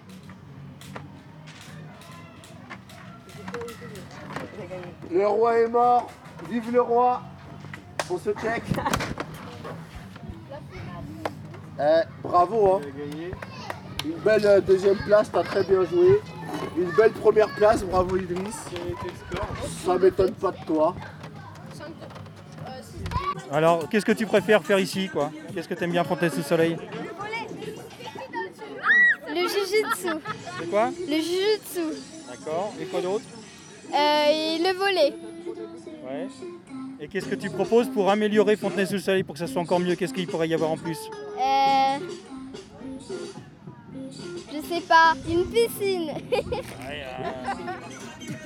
Le 5.10 5.26
roi 5.26 5.58
est 5.58 5.68
mort, 5.68 6.10
vive 6.48 6.72
le 6.72 6.80
roi. 6.80 7.22
On 8.10 8.18
se 8.18 8.30
check. 8.30 8.62
Eh, 11.78 12.02
bravo 12.22 12.74
hein. 12.74 12.80
Une 14.04 14.16
belle 14.16 14.46
euh, 14.46 14.60
deuxième 14.60 14.96
place, 14.96 15.30
t'as 15.32 15.42
très 15.42 15.62
bien 15.64 15.84
joué. 15.84 16.20
Une 16.76 16.90
belle 16.92 17.12
première 17.12 17.48
place, 17.54 17.82
bravo 17.84 18.16
Idriss. 18.16 18.64
Ça 19.84 19.98
m'étonne 19.98 20.32
pas 20.32 20.52
de 20.52 20.64
toi. 20.66 20.94
Alors 23.52 23.88
qu'est-ce 23.88 24.04
que 24.06 24.12
tu 24.12 24.26
préfères 24.26 24.62
faire 24.62 24.78
ici 24.78 25.08
quoi? 25.08 25.30
Qu'est-ce 25.54 25.68
que 25.68 25.74
tu 25.74 25.84
aimes 25.84 25.92
bien 25.92 26.04
Fontenay-sous-Soleil 26.04 26.76
Le 29.28 29.48
jujutsu. 29.48 30.20
C'est 30.58 30.70
quoi? 30.70 30.90
Le 30.98 31.16
jujutsu. 31.16 32.00
D'accord. 32.28 32.74
Et 32.80 32.86
quoi 32.86 33.00
d'autre? 33.00 33.24
Et 33.94 34.58
le 34.58 34.72
volet. 34.76 35.14
Ouais. 36.04 36.28
Et 37.00 37.08
qu'est-ce 37.08 37.26
que 37.26 37.34
tu 37.34 37.48
proposes 37.50 37.88
pour 37.88 38.10
améliorer 38.10 38.56
Fontenay-sous-Soleil 38.56 39.22
pour 39.22 39.34
que 39.34 39.38
ça 39.38 39.46
soit 39.46 39.62
encore 39.62 39.80
mieux? 39.80 39.94
Qu'est-ce 39.94 40.12
qu'il 40.12 40.26
pourrait 40.26 40.48
y 40.48 40.54
avoir 40.54 40.70
en 40.70 40.76
plus? 40.76 40.98
Euh, 41.38 41.98
je 44.52 44.60
sais 44.68 44.80
pas, 44.82 45.14
une 45.28 45.46
piscine. 45.46 46.10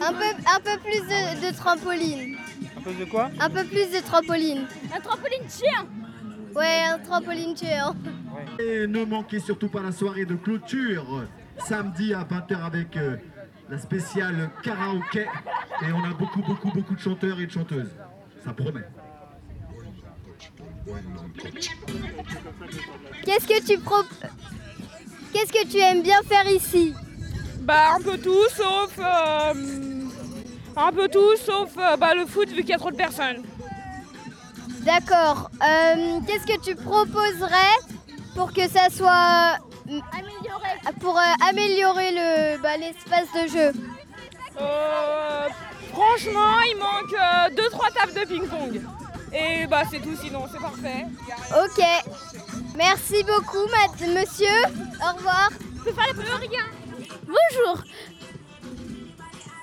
un, 0.01 0.13
peu, 0.13 0.25
un 0.47 0.61
peu 0.61 0.79
plus 0.83 1.01
de, 1.01 1.47
de 1.49 1.57
trampoline. 1.57 2.37
Un 2.77 2.81
peu 2.81 2.93
de 2.93 3.05
quoi? 3.05 3.31
Un 3.41 3.51
peu 3.51 3.65
plus 3.65 3.91
de 3.91 4.01
trampoline. 4.05 4.67
Un 4.95 5.01
trampoline 5.01 5.43
géant 5.49 5.89
Ouais, 6.55 6.83
un 6.89 6.99
trampoline 6.99 7.57
géant. 7.57 7.95
Et 8.61 8.87
ne 8.87 9.05
manquez 9.05 9.41
surtout 9.41 9.69
pas 9.69 9.83
la 9.83 9.91
soirée 9.91 10.25
de 10.27 10.37
clôture 10.37 11.25
samedi 11.59 12.15
à 12.15 12.23
20h 12.23 12.63
avec 12.65 12.97
euh, 12.97 13.17
la 13.75 13.81
spéciale 13.81 14.51
karaoké. 14.63 15.27
Et 15.83 15.93
on 15.93 16.05
a 16.05 16.15
beaucoup, 16.15 16.43
beaucoup, 16.43 16.71
beaucoup 16.71 16.95
de 16.95 17.01
chanteurs 17.01 17.41
et 17.41 17.47
de 17.47 17.51
chanteuses. 17.51 17.91
Ça 18.45 18.53
promet. 18.53 18.85
Qu'est-ce 23.25 23.49
que 23.49 23.67
tu 23.67 23.79
pro... 23.79 24.03
Qu'est-ce 25.33 25.53
que 25.53 25.67
tu 25.67 25.79
aimes 25.79 26.03
bien 26.03 26.23
faire 26.23 26.49
ici? 26.49 26.95
Bah 27.61 27.95
un 27.97 28.01
peu 28.01 28.19
tout 28.19 28.49
sauf 28.51 28.99
euh, 28.99 29.55
un 30.77 30.93
peu 30.93 31.09
tout 31.09 31.35
sauf 31.37 31.71
euh, 31.79 31.97
bah, 31.97 32.15
le 32.15 32.27
foot 32.27 32.49
vu 32.51 32.57
qu'il 32.57 32.69
y 32.69 32.75
a 32.75 32.79
trop 32.79 32.91
de 32.91 32.97
personnes. 32.97 33.43
D'accord. 34.83 35.51
Euh, 35.55 36.21
Qu'est-ce 36.27 36.47
que 36.47 36.61
tu 36.61 36.77
proposerais 36.77 37.77
pour 38.37 38.53
que 38.53 38.69
ça 38.69 38.91
soit 38.91 39.59
pour 41.01 41.19
euh, 41.19 41.23
améliorer 41.49 42.11
le 42.13 42.59
bah, 42.63 42.77
l'espace 42.77 43.29
de 43.35 43.49
jeu 43.49 43.73
Euh, 44.61 45.49
franchement 45.93 46.61
il 46.71 46.77
manque 46.79 47.13
2-3 47.59 47.93
tables 47.93 48.15
de 48.15 48.25
ping-pong. 48.27 48.81
Et 49.33 49.67
bah 49.67 49.83
c'est 49.91 49.99
tout 50.01 50.17
sinon 50.21 50.47
c'est 50.51 50.61
parfait. 50.61 51.07
Ok. 51.65 51.85
Merci 52.77 53.25
beaucoup, 53.25 53.67
mat- 53.67 54.09
monsieur. 54.09 54.61
Au 55.03 55.17
revoir. 55.17 55.51
Je 55.79 55.83
peux 55.91 55.93
faire 55.93 56.13
le 56.15 56.21
plus 56.21 56.33
rien. 56.49 56.65
Bonjour. 57.27 57.83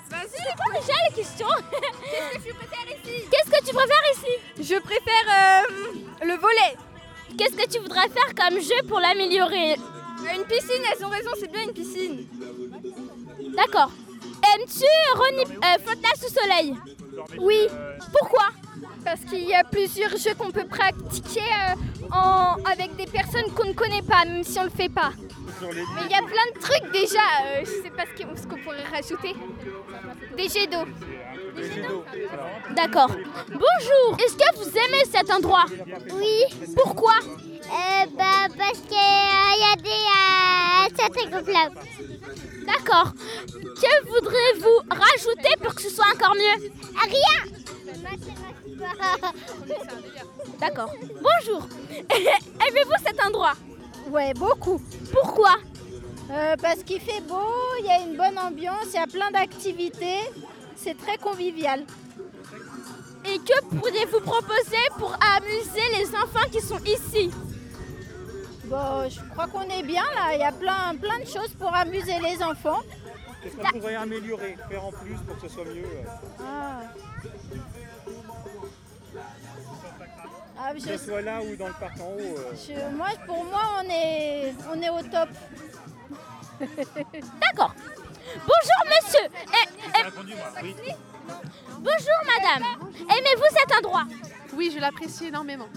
Vas-y, 0.09 0.29
C'est 0.29 0.55
quoi 0.57 0.73
déjà 0.79 0.93
la 1.09 1.15
question? 1.15 1.47
Qu'est-ce 2.11 2.35
que 2.37 2.47
tu 2.49 2.53
préfères 2.53 2.97
ici? 2.99 3.25
Qu'est-ce 3.31 3.49
que 3.51 3.65
tu 3.65 3.73
préfères 3.73 4.07
ici? 4.13 4.33
Je 4.73 4.79
préfère 4.79 5.27
euh, 5.29 6.25
le 6.25 6.35
volet. 6.35 6.75
Qu'est-ce 7.37 7.55
que 7.55 7.69
tu 7.71 7.79
voudrais 7.79 8.09
faire 8.09 8.35
comme 8.37 8.59
jeu 8.59 8.85
pour 8.89 8.99
l'améliorer? 8.99 9.77
Une 10.35 10.45
piscine, 10.45 10.83
elles 10.91 11.05
ont 11.05 11.09
raison, 11.09 11.31
c'est 11.39 11.51
bien 11.51 11.63
une 11.63 11.73
piscine. 11.73 12.27
D'accord. 13.55 13.91
Aimes-tu 14.53 14.85
Ronnie 15.15 15.43
euh, 15.57 15.77
Fontenay 15.85 16.15
sous 16.19 16.33
soleil? 16.33 16.75
Oui. 17.39 17.67
Pourquoi? 18.17 18.47
Parce 19.03 19.21
qu'il 19.21 19.43
y 19.47 19.53
a 19.53 19.63
plusieurs 19.63 20.15
jeux 20.17 20.33
qu'on 20.37 20.51
peut 20.51 20.65
pratiquer 20.67 21.41
euh, 21.41 22.11
en- 22.15 22.55
avec 22.71 22.95
des 22.95 23.05
personnes 23.05 23.51
qu'on 23.55 23.67
ne 23.67 23.73
connaît 23.73 24.01
pas, 24.01 24.25
même 24.25 24.43
si 24.43 24.57
on 24.59 24.63
le 24.63 24.69
fait 24.69 24.89
pas. 24.89 25.11
Mais 25.61 26.01
il 26.05 26.11
y 26.11 26.15
a 26.15 26.21
plein 26.23 26.47
de 26.55 26.59
trucs 26.59 26.91
déjà. 26.91 27.19
euh, 27.45 27.59
je 27.61 27.83
sais 27.83 27.89
pas 27.95 28.03
ce 28.05 28.23
qu'on 28.23 28.35
ce 28.35 28.47
qu'on 28.47 28.57
pourrait 28.57 28.83
rajouter. 28.91 29.35
Des 30.37 30.49
jets 30.49 30.67
d'eau. 30.67 30.85
D'accord. 32.75 33.11
Bonjour. 33.49 34.17
Est-ce 34.19 34.35
que 34.35 34.55
vous 34.57 34.69
aimez 34.69 35.03
cet 35.11 35.29
endroit? 35.31 35.65
Oui. 36.13 36.73
Pourquoi? 36.75 37.13
Euh, 37.71 38.05
bah, 38.17 38.47
parce 38.57 38.79
qu'il 38.79 38.97
y 38.97 39.63
a 39.63 39.75
des 39.77 39.89
euh, 39.89 40.89
c'est 40.97 41.09
très 41.09 41.29
gonflable. 41.31 41.75
D'accord. 42.65 43.13
Que 43.13 44.07
voudrez-vous 44.07 44.77
rajouter 44.89 45.55
pour 45.63 45.73
que 45.73 45.81
ce 45.81 45.89
soit 45.89 46.05
encore 46.13 46.35
mieux? 46.35 46.69
Rien. 47.01 47.39
D'accord. 50.59 50.91
Bonjour. 51.21 51.67
Aimez-vous 52.09 53.05
cet 53.05 53.23
endroit? 53.25 53.53
Ouais, 54.09 54.33
beaucoup. 54.33 54.81
Pourquoi? 55.13 55.55
Euh, 56.29 56.55
Parce 56.61 56.83
qu'il 56.83 56.99
fait 56.99 57.21
beau, 57.21 57.47
il 57.79 57.85
y 57.85 57.89
a 57.89 58.01
une 58.01 58.17
bonne 58.17 58.37
ambiance, 58.37 58.87
il 58.93 58.95
y 58.95 58.97
a 58.97 59.07
plein 59.07 59.31
d'activités. 59.31 60.19
C'est 60.75 60.97
très 60.97 61.17
convivial. 61.17 61.85
Et 63.25 63.37
que 63.37 63.65
pourriez-vous 63.75 64.21
proposer 64.21 64.83
pour 64.97 65.15
amuser 65.37 65.97
les 65.97 66.07
enfants 66.09 66.49
qui 66.51 66.59
sont 66.59 66.79
ici? 66.85 67.31
Bon, 68.71 69.09
je 69.09 69.19
crois 69.31 69.47
qu'on 69.47 69.63
est 69.69 69.83
bien 69.83 70.03
là. 70.15 70.33
Il 70.33 70.39
y 70.39 70.43
a 70.43 70.51
plein, 70.51 70.95
plein 70.95 71.19
de 71.19 71.25
choses 71.25 71.53
pour 71.59 71.73
amuser 71.75 72.17
les 72.19 72.41
enfants. 72.41 72.79
Qu'est-ce 73.43 73.55
qu'on 73.57 73.79
pourrait 73.79 73.95
améliorer, 73.95 74.55
faire 74.69 74.85
en 74.85 74.91
plus 74.91 75.15
pour 75.27 75.35
que 75.35 75.41
ce 75.41 75.53
soit 75.53 75.65
mieux 75.65 75.83
euh, 75.83 76.39
Ah. 76.39 76.81
Ah, 80.63 80.73
Que 80.73 80.79
ce 80.79 80.97
soit 80.97 81.21
là 81.21 81.41
ou 81.41 81.55
dans 81.55 81.67
le 81.67 81.73
parc 81.73 81.99
en 81.99 82.11
haut. 82.13 82.37
euh, 82.37 82.53
je- 82.55 82.95
moi, 82.95 83.07
pour 83.25 83.43
moi, 83.45 83.61
on 83.79 83.89
est, 83.89 84.53
on 84.71 84.79
est 84.81 84.89
au 84.89 85.01
top. 85.01 85.29
D'accord. 87.41 87.73
Bonjour 88.35 88.81
monsieur. 88.85 89.27
Eh, 89.53 89.67
eh, 89.97 90.93
Bonjour 91.79 92.19
madame. 92.27 92.63
Aimez-vous 92.99 93.57
cet 93.57 93.75
endroit 93.77 94.05
Oui, 94.53 94.71
je 94.73 94.79
l'apprécie 94.79 95.25
énormément. 95.27 95.67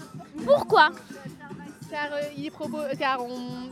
Pourquoi? 0.45 0.91
Car, 1.89 2.09
euh, 2.13 2.21
il 2.37 2.47
est 2.47 2.97
car 2.97 3.23
on- 3.23 3.69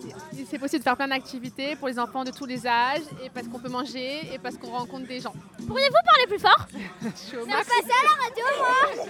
c'est 0.50 0.60
possible 0.60 0.80
de 0.80 0.84
faire 0.84 0.96
plein 0.96 1.08
d'activités 1.08 1.76
pour 1.76 1.88
les 1.88 1.98
enfants 2.00 2.24
de 2.24 2.32
tous 2.32 2.46
les 2.46 2.66
âges, 2.68 3.02
et 3.24 3.30
parce 3.30 3.48
qu'on 3.48 3.60
peut 3.60 3.70
manger, 3.70 4.34
et 4.34 4.38
parce 4.38 4.56
qu'on 4.58 4.70
rencontre 4.70 5.08
des 5.08 5.20
gens. 5.20 5.34
Pourriez-vous 5.68 6.04
parler 6.06 6.28
plus 6.28 6.40
fort? 6.40 6.68
Je 7.02 7.10
suis 7.20 7.38
à 7.38 7.46
la 7.46 7.54
radio, 8.24 8.46
moi 8.60 9.04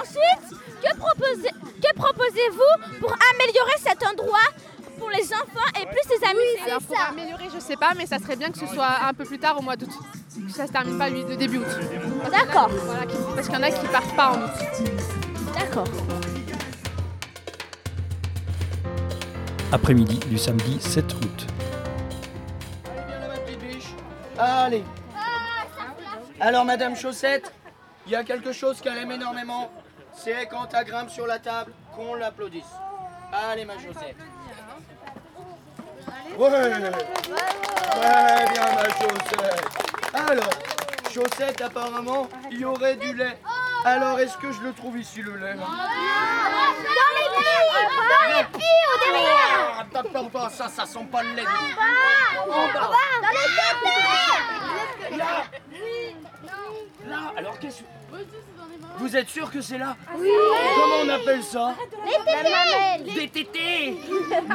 Ensuite, 0.00 0.58
que 0.82 0.96
proposez- 0.96 1.54
que 1.82 1.94
proposez-vous 1.94 2.98
pour 3.00 3.12
améliorer 3.32 3.78
cet 3.78 4.06
endroit 4.06 4.38
pour 4.98 5.10
les 5.10 5.24
enfants 5.32 5.80
et 5.80 5.86
plus 5.86 6.10
les 6.10 6.24
amuser 6.28 6.60
Alors 6.70 6.82
pour 6.82 7.00
améliorer, 7.00 7.48
je 7.54 7.58
sais 7.58 7.76
pas, 7.76 7.94
mais 7.96 8.06
ça 8.06 8.18
serait 8.18 8.36
bien 8.36 8.50
que 8.50 8.58
ce 8.58 8.66
soit 8.66 8.98
un 9.08 9.14
peu 9.14 9.24
plus 9.24 9.38
tard 9.38 9.58
au 9.58 9.62
mois 9.62 9.76
d'août. 9.76 9.90
Que 10.46 10.52
ça 10.52 10.66
se 10.66 10.72
termine 10.72 10.98
pas 10.98 11.08
le 11.08 11.36
début 11.36 11.58
août. 11.58 11.66
D'accord. 12.30 12.68
Voilà, 12.68 13.02
parce 13.34 13.48
qu'il 13.48 13.56
y 13.56 13.58
en 13.58 13.62
a 13.62 13.70
qui 13.70 13.86
partent 13.88 14.14
pas 14.16 14.30
en 14.32 14.42
août. 14.44 14.90
D'accord. 15.58 15.86
Après-midi 19.70 20.18
du 20.28 20.38
samedi 20.38 20.80
7 20.80 21.14
août. 21.14 21.46
Allez. 24.38 24.82
Alors, 26.40 26.64
Madame 26.64 26.96
Chaussette, 26.96 27.52
il 28.06 28.12
y 28.12 28.16
a 28.16 28.24
quelque 28.24 28.52
chose 28.52 28.80
qu'elle 28.80 28.96
aime 28.96 29.12
énormément. 29.12 29.70
C'est 30.14 30.46
quand 30.46 30.68
elle 30.72 30.86
grimpe 30.86 31.10
sur 31.10 31.26
la 31.26 31.38
table 31.38 31.72
qu'on 31.94 32.14
l'applaudisse. 32.14 32.64
Allez, 33.30 33.66
ma 33.66 33.74
Chaussette. 33.74 34.16
Ouais. 36.38 36.50
Très 37.90 38.48
bien, 38.52 38.74
ma 38.74 38.88
Chaussette. 38.88 39.64
Alors, 40.14 40.50
Chaussette, 41.12 41.60
apparemment, 41.60 42.26
il 42.50 42.60
y 42.60 42.64
aurait 42.64 42.96
du 42.96 43.12
lait. 43.12 43.38
Alors, 43.84 44.18
est-ce 44.20 44.36
que 44.36 44.50
je 44.52 44.60
le 44.60 44.72
trouve 44.72 44.98
ici, 44.98 45.22
le 45.22 45.36
lait? 45.36 45.54
Dans 45.54 45.62
les 47.14 47.28
pieds 47.38 47.66
Dans 48.08 48.38
les 48.38 48.44
pieds 48.58 48.82
ou 48.84 49.12
derrière. 49.12 49.76
Ah, 49.78 49.84
T'attends 49.92 50.28
pas, 50.28 50.50
ça, 50.50 50.68
ça 50.68 50.84
sent 50.86 51.06
pas 51.10 51.22
le 51.22 51.34
lait. 51.34 51.44
En 51.44 52.48
bas 52.48 52.90
Dans 53.22 53.28
les 53.30 53.48
têtes 55.08 55.18
Là. 55.18 55.44
Là. 57.06 57.32
Alors, 57.36 57.58
qu'est-ce 57.58 57.78
que... 57.80 57.84
Vous 58.98 59.16
êtes 59.16 59.28
sûr 59.28 59.50
que 59.50 59.60
c'est 59.60 59.78
là? 59.78 59.96
Oui. 60.16 60.28
Comment 60.74 60.96
on 61.04 61.08
appelle 61.08 61.42
ça? 61.44 61.74
Les 62.04 62.18
tétés. 62.24 63.14
Des 63.14 63.28
tétés. 63.28 63.98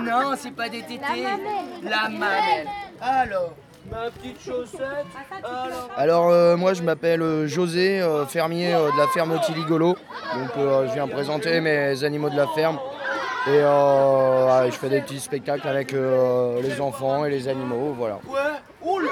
Non, 0.01 0.33
c'est 0.37 0.51
pas 0.51 0.67
des 0.69 0.81
tétés. 0.83 0.99
La 1.23 1.37
mamelle. 1.37 1.83
La 1.83 2.09
mamelle. 2.09 2.67
Alors, 3.01 3.53
ma 3.93 4.09
petite 4.11 4.41
chaussette. 4.43 5.05
Alors, 5.43 5.89
Alors 5.95 6.29
euh, 6.29 6.57
moi 6.57 6.73
je 6.73 6.81
m'appelle 6.81 7.21
euh, 7.21 7.47
José, 7.47 8.01
euh, 8.01 8.25
fermier 8.25 8.73
euh, 8.73 8.91
de 8.91 8.97
la 8.97 9.07
ferme 9.07 9.39
Tiligolo. 9.45 9.95
Donc 10.33 10.57
euh, 10.57 10.87
je 10.87 10.93
viens 10.93 11.07
présenter 11.07 11.61
mes 11.61 12.03
animaux 12.03 12.29
de 12.29 12.35
la 12.37 12.47
ferme. 12.47 12.79
Et 13.45 13.49
euh, 13.51 14.61
ouais, 14.63 14.71
je 14.71 14.77
fais 14.77 14.89
des 14.89 15.01
petits 15.01 15.19
spectacles 15.19 15.67
avec 15.67 15.93
euh, 15.93 16.61
les 16.61 16.79
enfants 16.79 17.25
et 17.25 17.29
les 17.29 17.47
animaux, 17.49 17.93
voilà. 17.97 18.15
Ouais. 18.27 18.39
Oh 18.81 18.99
là. 18.99 19.09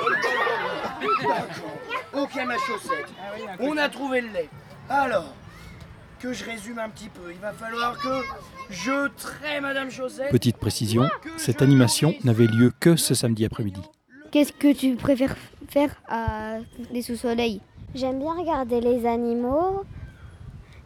Ok, 2.13 2.35
ma 2.45 2.57
chaussette. 2.57 3.07
On 3.59 3.77
a 3.77 3.89
trouvé 3.89 4.21
le 4.21 4.29
lait. 4.29 4.49
Alors, 4.89 5.33
que 6.21 6.31
je 6.33 6.45
résume 6.45 6.79
un 6.79 6.89
petit 6.89 7.09
peu. 7.09 7.31
Il 7.31 7.39
va 7.39 7.51
falloir 7.51 7.97
que 7.97 8.21
je 8.69 9.07
traite 9.17 9.61
Madame 9.61 9.89
Chaussette. 9.91 10.31
Petite 10.31 10.57
précision, 10.57 11.09
cette 11.37 11.61
animation 11.61 12.13
n'avait 12.23 12.47
lieu 12.47 12.71
que 12.79 12.95
ce 12.95 13.13
samedi 13.15 13.45
après-midi. 13.45 13.81
Qu'est-ce 14.31 14.53
que 14.53 14.71
tu 14.73 14.95
préfères 14.95 15.35
faire 15.67 15.93
à 16.07 16.57
des 16.91 17.01
sous-soleils? 17.01 17.61
J'aime 17.93 18.19
bien 18.19 18.33
regarder 18.33 18.79
les 18.79 19.05
animaux. 19.05 19.83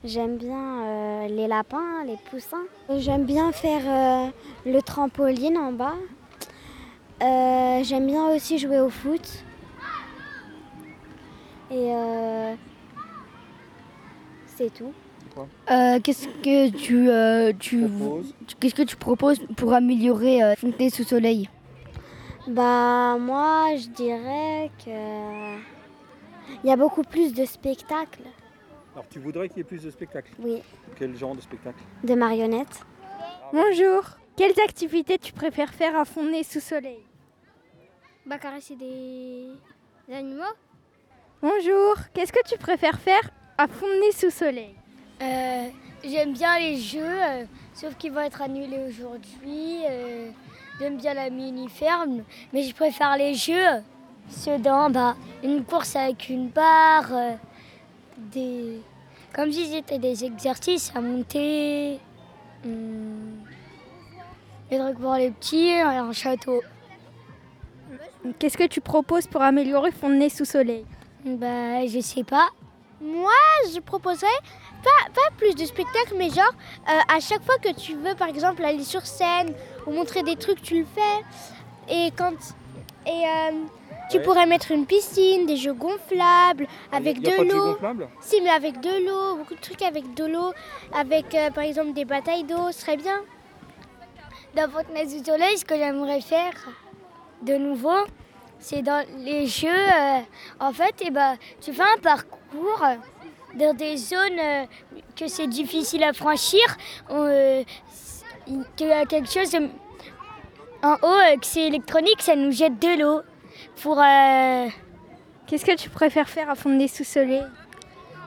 J'aime 0.04 0.38
bien 0.38 0.84
euh, 0.84 1.28
les 1.28 1.48
lapins, 1.48 2.04
les 2.06 2.18
poussins. 2.30 2.66
J'aime 2.98 3.26
bien 3.26 3.52
faire 3.52 3.82
euh, 3.86 4.30
le 4.72 4.82
trampoline 4.82 5.58
en 5.58 5.72
bas. 5.72 5.94
Euh, 7.22 7.84
J'aime 7.84 8.08
bien 8.08 8.28
aussi 8.36 8.58
jouer 8.58 8.80
au 8.80 8.90
foot. 8.90 9.44
Et 11.72 11.92
euh, 11.94 12.54
c'est 14.56 14.74
tout. 14.74 14.94
Euh, 15.70 16.00
Qu'est-ce 16.02 16.28
que 16.28 16.70
tu, 16.70 17.10
euh, 17.10 17.52
tu 17.60 17.88
qu'est-ce 18.60 18.76
que 18.76 18.84
tu 18.84 18.96
proposes 18.96 19.40
pour 19.58 19.74
améliorer 19.74 20.42
euh, 20.42 20.56
Fontenay 20.56 20.90
sous 20.90 21.04
soleil 21.04 21.50
Bah 22.48 23.18
moi 23.20 23.76
je 23.76 23.88
dirais 23.90 24.70
que 24.84 25.56
il 26.64 26.70
y 26.70 26.72
a 26.72 26.76
beaucoup 26.76 27.02
plus 27.02 27.34
de 27.34 27.44
spectacles, 27.46 28.22
Alors 28.94 29.06
tu 29.10 29.20
voudrais 29.20 29.48
qu'il 29.50 29.58
y 29.58 29.62
ait 29.62 29.64
plus 29.64 29.84
de 29.84 29.90
spectacles? 29.90 30.32
Oui, 30.40 30.62
Quel 30.98 31.16
genre 31.18 31.36
de 31.36 31.42
spectacle? 31.42 31.80
De 32.04 32.14
marionnettes. 32.14 32.86
Bonjour. 33.52 34.04
Quelles 34.38 34.60
activités 34.64 35.18
tu 35.18 35.34
préfères 35.34 35.74
faire 35.74 35.96
à 35.98 36.06
Fontenay 36.06 36.44
sous 36.44 36.60
soleil? 36.60 37.00
Bah 38.26 38.38
caresser 38.38 38.76
des, 38.76 39.48
des 40.08 40.14
animaux. 40.14 40.44
Bonjour. 41.42 41.96
Qu'est-ce 42.14 42.34
que 42.34 42.48
tu 42.48 42.58
préfères 42.58 43.00
faire 43.00 43.30
à 43.58 43.68
Fontenay 43.68 44.12
sous 44.12 44.30
soleil? 44.32 44.76
Euh, 45.22 45.68
J'aime 46.04 46.34
bien 46.34 46.60
les 46.60 46.78
jeux, 46.78 47.00
euh, 47.02 47.46
sauf 47.74 47.96
qu'ils 47.98 48.12
vont 48.12 48.22
être 48.22 48.42
annulés 48.42 48.84
aujourd'hui. 48.88 49.80
euh, 49.90 50.30
J'aime 50.80 50.98
bien 50.98 51.14
la 51.14 51.30
mini-ferme, 51.30 52.24
mais 52.52 52.64
je 52.64 52.76
préfère 52.76 53.16
les 53.18 53.34
jeux. 53.34 53.82
Ceux 54.30 54.58
d'en 54.58 54.90
bas, 54.90 55.16
une 55.44 55.64
course 55.64 55.96
avec 55.96 56.30
une 56.30 56.50
barre, 56.50 57.14
euh, 57.14 57.36
des... 58.18 58.82
comme 59.34 59.52
si 59.52 59.68
c'était 59.68 60.00
des 60.00 60.26
exercices 60.26 60.92
à 60.96 61.00
monter, 61.00 62.00
hum, 62.66 63.44
des 64.70 64.80
trucs 64.80 65.00
pour 65.00 65.14
les 65.14 65.32
petits, 65.32 65.68
et 65.68 65.82
un 65.82 66.12
château. 66.12 66.62
Qu'est-ce 68.40 68.58
que 68.58 68.68
tu 68.68 68.82
proposes 68.82 69.28
pour 69.28 69.44
améliorer 69.44 69.92
Fontenay 69.92 70.30
sous 70.30 70.46
soleil? 70.46 70.86
Bah, 71.24 71.86
je 71.86 72.00
sais 72.02 72.24
pas. 72.24 72.50
Moi, 73.00 73.32
je 73.74 73.80
proposerais 73.80 74.28
pas, 74.86 75.10
pas 75.14 75.30
plus 75.38 75.56
de 75.56 75.66
spectacles, 75.66 76.16
mais 76.18 76.30
genre, 76.30 76.54
euh, 76.90 77.16
à 77.16 77.20
chaque 77.20 77.44
fois 77.44 77.58
que 77.58 77.74
tu 77.74 77.96
veux, 77.96 78.16
par 78.16 78.28
exemple, 78.30 78.64
aller 78.64 78.84
sur 78.84 79.06
scène 79.06 79.54
ou 79.86 79.92
montrer 79.92 80.24
des 80.24 80.36
trucs, 80.36 80.62
tu 80.62 80.80
le 80.80 80.86
fais. 80.86 81.94
Et 81.94 82.12
quand. 82.18 82.38
Et 83.08 83.10
euh, 83.12 83.52
tu 84.12 84.18
Ouais. 84.18 84.24
pourrais 84.24 84.46
mettre 84.46 84.72
une 84.72 84.86
piscine, 84.86 85.46
des 85.48 85.58
jeux 85.58 85.74
gonflables, 85.74 86.68
avec 86.92 87.18
y 87.26 87.32
a 87.32 87.38
de 87.38 87.44
l'eau. 87.52 87.78
Si, 88.22 88.40
mais 88.42 88.50
avec 88.52 88.80
de 88.80 89.06
l'eau, 89.06 89.38
beaucoup 89.38 89.56
de 89.56 89.60
trucs 89.62 89.82
avec 89.82 90.14
de 90.14 90.26
l'eau, 90.26 90.52
avec 90.94 91.34
euh, 91.34 91.50
par 91.52 91.64
exemple 91.64 91.94
des 91.94 92.06
batailles 92.06 92.44
d'eau, 92.44 92.72
ce 92.72 92.82
serait 92.82 92.98
bien. 92.98 93.20
Dans 94.56 94.70
Fontenay 94.70 95.06
du 95.08 95.24
Soleil, 95.24 95.58
ce 95.58 95.66
que 95.66 95.76
j'aimerais 95.76 96.22
faire 96.22 96.54
de 97.42 97.56
nouveau, 97.56 98.00
c'est 98.60 98.82
dans 98.82 99.04
les 99.18 99.48
jeux. 99.48 99.88
en 100.60 100.72
fait, 100.72 100.96
eh 101.02 101.10
ben, 101.12 101.36
tu 101.62 101.74
fais 101.74 101.84
un 101.84 102.00
parcours 102.02 102.82
dans 103.56 103.74
des 103.76 103.98
zones 103.98 104.40
euh, 104.40 104.66
que 105.16 105.28
c'est 105.28 105.48
difficile 105.48 106.04
à 106.04 106.14
franchir. 106.14 106.62
Euh, 107.10 107.64
tu 108.78 108.84
as 108.92 109.06
quelque 109.06 109.30
chose 109.32 109.52
de- 109.52 109.70
en 110.84 110.94
haut 111.02 111.06
euh, 111.34 111.38
que 111.38 111.46
c'est 111.46 111.68
électronique, 111.68 112.22
ça 112.22 112.36
nous 112.36 112.52
jette 112.52 112.80
de 112.80 113.02
l'eau. 113.02 113.22
Pour. 113.82 114.00
euh, 114.00 114.68
Qu'est-ce 115.48 115.66
que 115.66 115.76
tu 115.76 115.90
préfères 115.90 116.28
faire 116.28 116.50
à 116.50 116.56
Fontenay 116.56 116.88
sous 116.88 117.04
soleil 117.04 117.44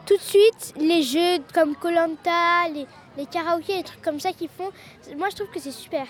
tout 0.06 0.16
de 0.16 0.22
suite, 0.22 0.72
les 0.78 1.02
jeux 1.02 1.36
comme 1.52 1.76
Colanta, 1.76 2.66
les, 2.72 2.86
les 3.18 3.26
karaokés, 3.26 3.76
les 3.76 3.82
trucs 3.82 4.00
comme 4.00 4.18
ça 4.18 4.32
qu'ils 4.32 4.48
font, 4.48 4.70
moi 5.18 5.28
je 5.30 5.36
trouve 5.36 5.50
que 5.50 5.60
c'est 5.60 5.70
super. 5.70 6.06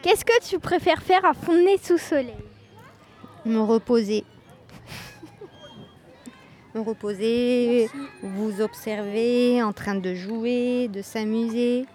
Qu'est-ce 0.00 0.24
que 0.24 0.42
tu 0.48 0.58
préfères 0.58 1.02
faire 1.02 1.22
à 1.26 1.34
Fontenay 1.34 1.76
sous 1.82 1.98
soleil 1.98 2.32
Me 3.44 3.58
reposer. 3.60 4.24
Reposer, 6.74 7.90
vous 8.22 8.60
observer 8.60 9.62
en 9.62 9.72
train 9.72 9.96
de 9.96 10.14
jouer, 10.14 10.88
de 10.88 11.02
s'amuser. 11.02 11.86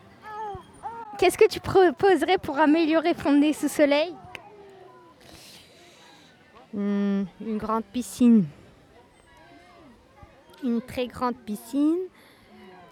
Qu'est-ce 1.18 1.38
que 1.38 1.48
tu 1.48 1.62
proposerais 1.62 2.38
pour 2.38 2.60
améliorer 2.60 3.14
Fontenay 3.14 3.54
sous 3.54 3.70
soleil? 3.70 4.14
Hmm, 6.74 7.24
une 7.40 7.58
grande 7.58 7.86
piscine. 7.86 8.46
Une 10.62 10.82
très 10.82 11.08
grande 11.08 11.38
piscine 11.38 12.00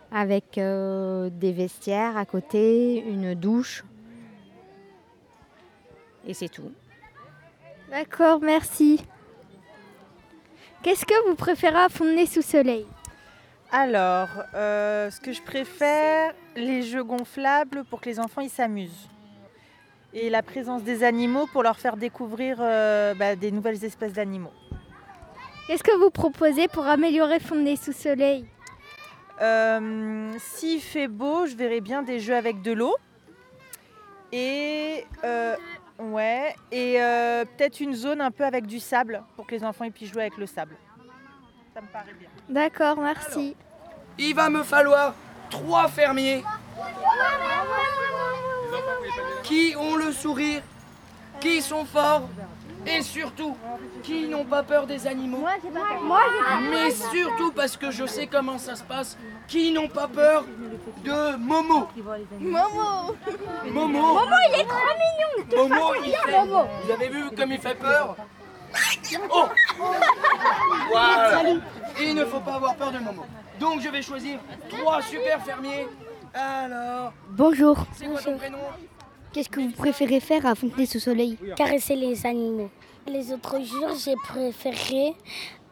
avec 0.09 0.57
euh, 0.57 1.29
des 1.29 1.51
vestiaires 1.51 2.15
à 2.15 2.25
côté, 2.25 3.03
une 3.05 3.33
douche. 3.33 3.83
Et 6.25 6.33
c'est 6.33 6.49
tout. 6.49 6.71
D'accord, 7.89 8.39
merci. 8.41 9.03
Qu'est-ce 10.83 11.05
que 11.05 11.29
vous 11.29 11.35
préférez 11.35 11.79
à 11.79 11.87
Fontenay-sous-Soleil 11.87 12.85
Alors, 13.71 14.27
euh, 14.53 15.09
ce 15.09 15.21
que 15.21 15.31
je 15.31 15.41
préfère, 15.41 16.33
les 16.57 16.81
jeux 16.83 17.05
gonflables 17.05 17.85
pour 17.85 18.01
que 18.01 18.09
les 18.09 18.19
enfants 18.19 18.41
ils 18.41 18.49
s'amusent. 18.49 19.07
Et 20.13 20.29
la 20.29 20.43
présence 20.43 20.83
des 20.83 21.05
animaux 21.05 21.47
pour 21.53 21.63
leur 21.63 21.79
faire 21.79 21.95
découvrir 21.95 22.57
euh, 22.59 23.13
bah, 23.13 23.37
des 23.37 23.49
nouvelles 23.51 23.81
espèces 23.85 24.11
d'animaux. 24.11 24.51
Qu'est-ce 25.67 25.83
que 25.83 25.97
vous 25.97 26.09
proposez 26.09 26.67
pour 26.67 26.85
améliorer 26.85 27.39
Fontenay-sous-Soleil 27.39 28.45
Euh, 29.41 30.33
S'il 30.37 30.81
fait 30.81 31.07
beau, 31.07 31.45
je 31.45 31.55
verrai 31.55 31.79
bien 31.79 32.03
des 32.03 32.19
jeux 32.19 32.35
avec 32.35 32.61
de 32.61 32.73
l'eau. 32.73 32.95
Et, 34.33 35.05
ouais, 35.99 36.55
et 36.71 37.01
euh, 37.01 37.45
peut-être 37.45 37.79
une 37.79 37.93
zone 37.93 38.21
un 38.21 38.31
peu 38.31 38.43
avec 38.45 38.65
du 38.65 38.79
sable 38.79 39.23
pour 39.35 39.45
que 39.45 39.55
les 39.55 39.63
enfants 39.63 39.89
puissent 39.89 40.11
jouer 40.11 40.23
avec 40.23 40.37
le 40.37 40.45
sable. 40.45 40.75
Ça 41.73 41.81
me 41.81 41.87
paraît 41.87 42.13
bien. 42.19 42.29
D'accord, 42.49 42.97
merci. 42.97 43.55
Il 44.17 44.35
va 44.35 44.49
me 44.49 44.63
falloir 44.63 45.15
trois 45.49 45.87
fermiers 45.87 46.43
qui 49.43 49.75
ont 49.77 49.95
le 49.95 50.11
sourire, 50.11 50.61
qui 51.39 51.61
sont 51.61 51.85
forts? 51.85 52.29
Et 52.85 53.01
surtout 53.01 53.55
qui 54.03 54.27
n'ont 54.27 54.45
pas 54.45 54.63
peur 54.63 54.85
des 54.87 55.07
animaux. 55.07 55.45
Mais 56.71 56.91
surtout 56.91 57.51
parce 57.51 57.77
que 57.77 57.91
je 57.91 58.05
sais 58.05 58.27
comment 58.27 58.57
ça 58.57 58.75
se 58.75 58.83
passe, 58.83 59.17
qui 59.47 59.71
n'ont 59.71 59.87
pas 59.87 60.07
peur 60.07 60.45
de 61.03 61.35
Momo. 61.37 61.87
Momo 62.39 63.15
Momo 63.71 63.87
Momo, 63.87 64.35
il 64.53 64.59
est 64.61 64.65
trop 64.65 64.77
mignon 65.57 65.67
Momo, 65.69 65.87
pas 65.91 65.97
il 66.05 66.13
fait- 66.15 66.31
Momo 66.45 66.63
Vous 66.85 66.91
avez 66.91 67.07
vu 67.09 67.29
comme 67.31 67.51
il 67.51 67.59
fait 67.59 67.75
peur 67.75 68.15
Oh 69.31 69.45
Voilà 70.91 71.41
Il 72.01 72.15
ne 72.15 72.25
faut 72.25 72.39
pas 72.39 72.55
avoir 72.55 72.75
peur 72.75 72.91
de 72.91 72.99
Momo. 72.99 73.23
Donc 73.59 73.81
je 73.81 73.89
vais 73.89 74.01
choisir 74.01 74.39
trois 74.69 75.01
super 75.01 75.41
fermiers. 75.43 75.87
Alors, 76.33 77.13
Bonjour. 77.29 77.85
c'est 77.95 78.07
quoi 78.07 78.19
ton 78.19 78.37
prénom? 78.37 78.57
Qu'est-ce 79.33 79.49
que 79.49 79.61
vous 79.61 79.71
préférez 79.71 80.19
faire 80.19 80.45
à 80.45 80.53
Fontenay-sous-Soleil 80.53 81.39
Caresser 81.55 81.95
les 81.95 82.23
animaux. 82.23 82.69
Les 83.07 83.33
autres 83.33 83.59
jours, 83.63 83.89
j'ai 83.97 84.13
préféré 84.15 85.15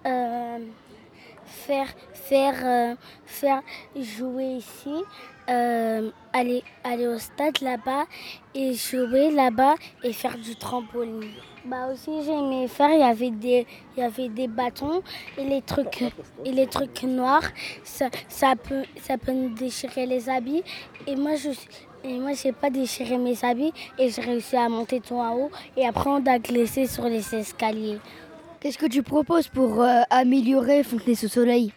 euh, 0.03 0.57
faire, 1.45 1.87
faire, 2.11 2.55
euh, 2.63 2.95
faire 3.23 3.61
jouer 3.95 4.55
ici, 4.55 5.03
euh, 5.47 6.09
aller, 6.33 6.63
aller 6.83 7.07
au 7.07 7.19
stade 7.19 7.61
là-bas 7.61 8.05
et 8.55 8.73
jouer 8.73 9.29
là-bas 9.29 9.75
et 10.03 10.11
faire 10.11 10.39
du 10.39 10.55
trampoline. 10.55 11.29
Bah 11.63 11.89
aussi 11.93 12.23
j'ai 12.25 12.31
aimé 12.31 12.67
faire, 12.67 12.89
il 12.89 12.99
y 12.99 13.03
avait 13.03 13.29
des, 13.29 13.67
il 13.95 13.99
y 13.99 14.03
avait 14.03 14.29
des 14.29 14.47
bâtons 14.47 15.03
et 15.37 15.43
les 15.43 15.61
trucs, 15.61 16.01
et 16.43 16.51
les 16.51 16.65
trucs 16.65 17.03
noirs, 17.03 17.47
ça, 17.83 18.09
ça, 18.27 18.55
peut, 18.55 18.83
ça 19.03 19.19
peut 19.19 19.33
nous 19.33 19.53
déchirer 19.53 20.07
les 20.07 20.29
habits. 20.29 20.63
Et 21.05 21.15
moi 21.15 21.35
je 21.35 21.49
et 22.03 22.17
moi 22.19 22.33
j'ai 22.33 22.51
pas 22.51 22.69
déchiré 22.69 23.17
mes 23.17 23.43
habits 23.43 23.73
et 23.97 24.09
j'ai 24.09 24.21
réussi 24.21 24.55
à 24.57 24.67
monter 24.69 24.99
tout 24.99 25.15
en 25.15 25.35
haut 25.35 25.51
et 25.77 25.85
après 25.85 26.09
on 26.09 26.25
a 26.25 26.39
glissé 26.39 26.87
sur 26.87 27.05
les 27.05 27.23
escaliers. 27.35 27.99
Qu'est-ce 28.59 28.77
que 28.77 28.85
tu 28.85 29.01
proposes 29.03 29.47
pour 29.47 29.81
euh, 29.81 30.01
améliorer 30.09 30.83
Fontenay-sous-Soleil 30.83 31.73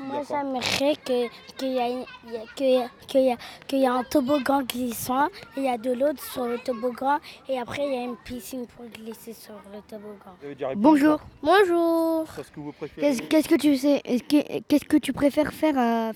Moi 0.00 0.22
j'aimerais 0.28 0.96
que- 1.06 1.28
qu'il 1.56 1.72
y, 1.72 1.78
a 1.78 1.88
une- 1.88 2.04
il 2.26 2.32
y 2.32 2.36
a- 2.36 2.40
qu'il 2.56 2.70
y 2.70 2.76
a- 2.78 2.88
qu'il 3.06 3.20
y 3.22 3.30
a- 3.32 3.36
qu'il 3.68 3.78
y 3.78 3.86
a 3.86 3.92
un 3.94 4.02
toboggan 4.02 4.62
glissant, 4.62 5.28
il 5.56 5.62
y 5.62 5.68
a 5.68 5.78
de 5.78 5.92
l'eau 5.92 6.08
sur 6.32 6.46
le 6.46 6.58
toboggan 6.58 7.18
et 7.48 7.58
après 7.60 7.86
il 7.86 7.94
y 7.94 7.98
a 7.98 8.02
une 8.02 8.16
piscine 8.16 8.66
pour 8.66 8.86
glisser 8.86 9.32
sur 9.32 9.54
le 9.72 9.80
toboggan. 9.88 10.74
Bonjour. 10.76 11.20
Bonjour. 11.42 12.24
Qu'est-ce 12.34 12.50
que 12.50 12.60
vous 12.60 12.72
préférez 12.72 13.00
Qu'est-ce 13.06 13.22
qu'est-ce 13.22 13.48
que 13.48 13.54
tu 13.54 13.76
sais 13.76 14.00
est-ce 14.04 14.24
que- 14.24 14.60
Qu'est-ce 14.66 14.84
que 14.84 14.96
tu 14.96 15.12
préfères 15.12 15.52
faire 15.52 15.78
à 15.78 16.10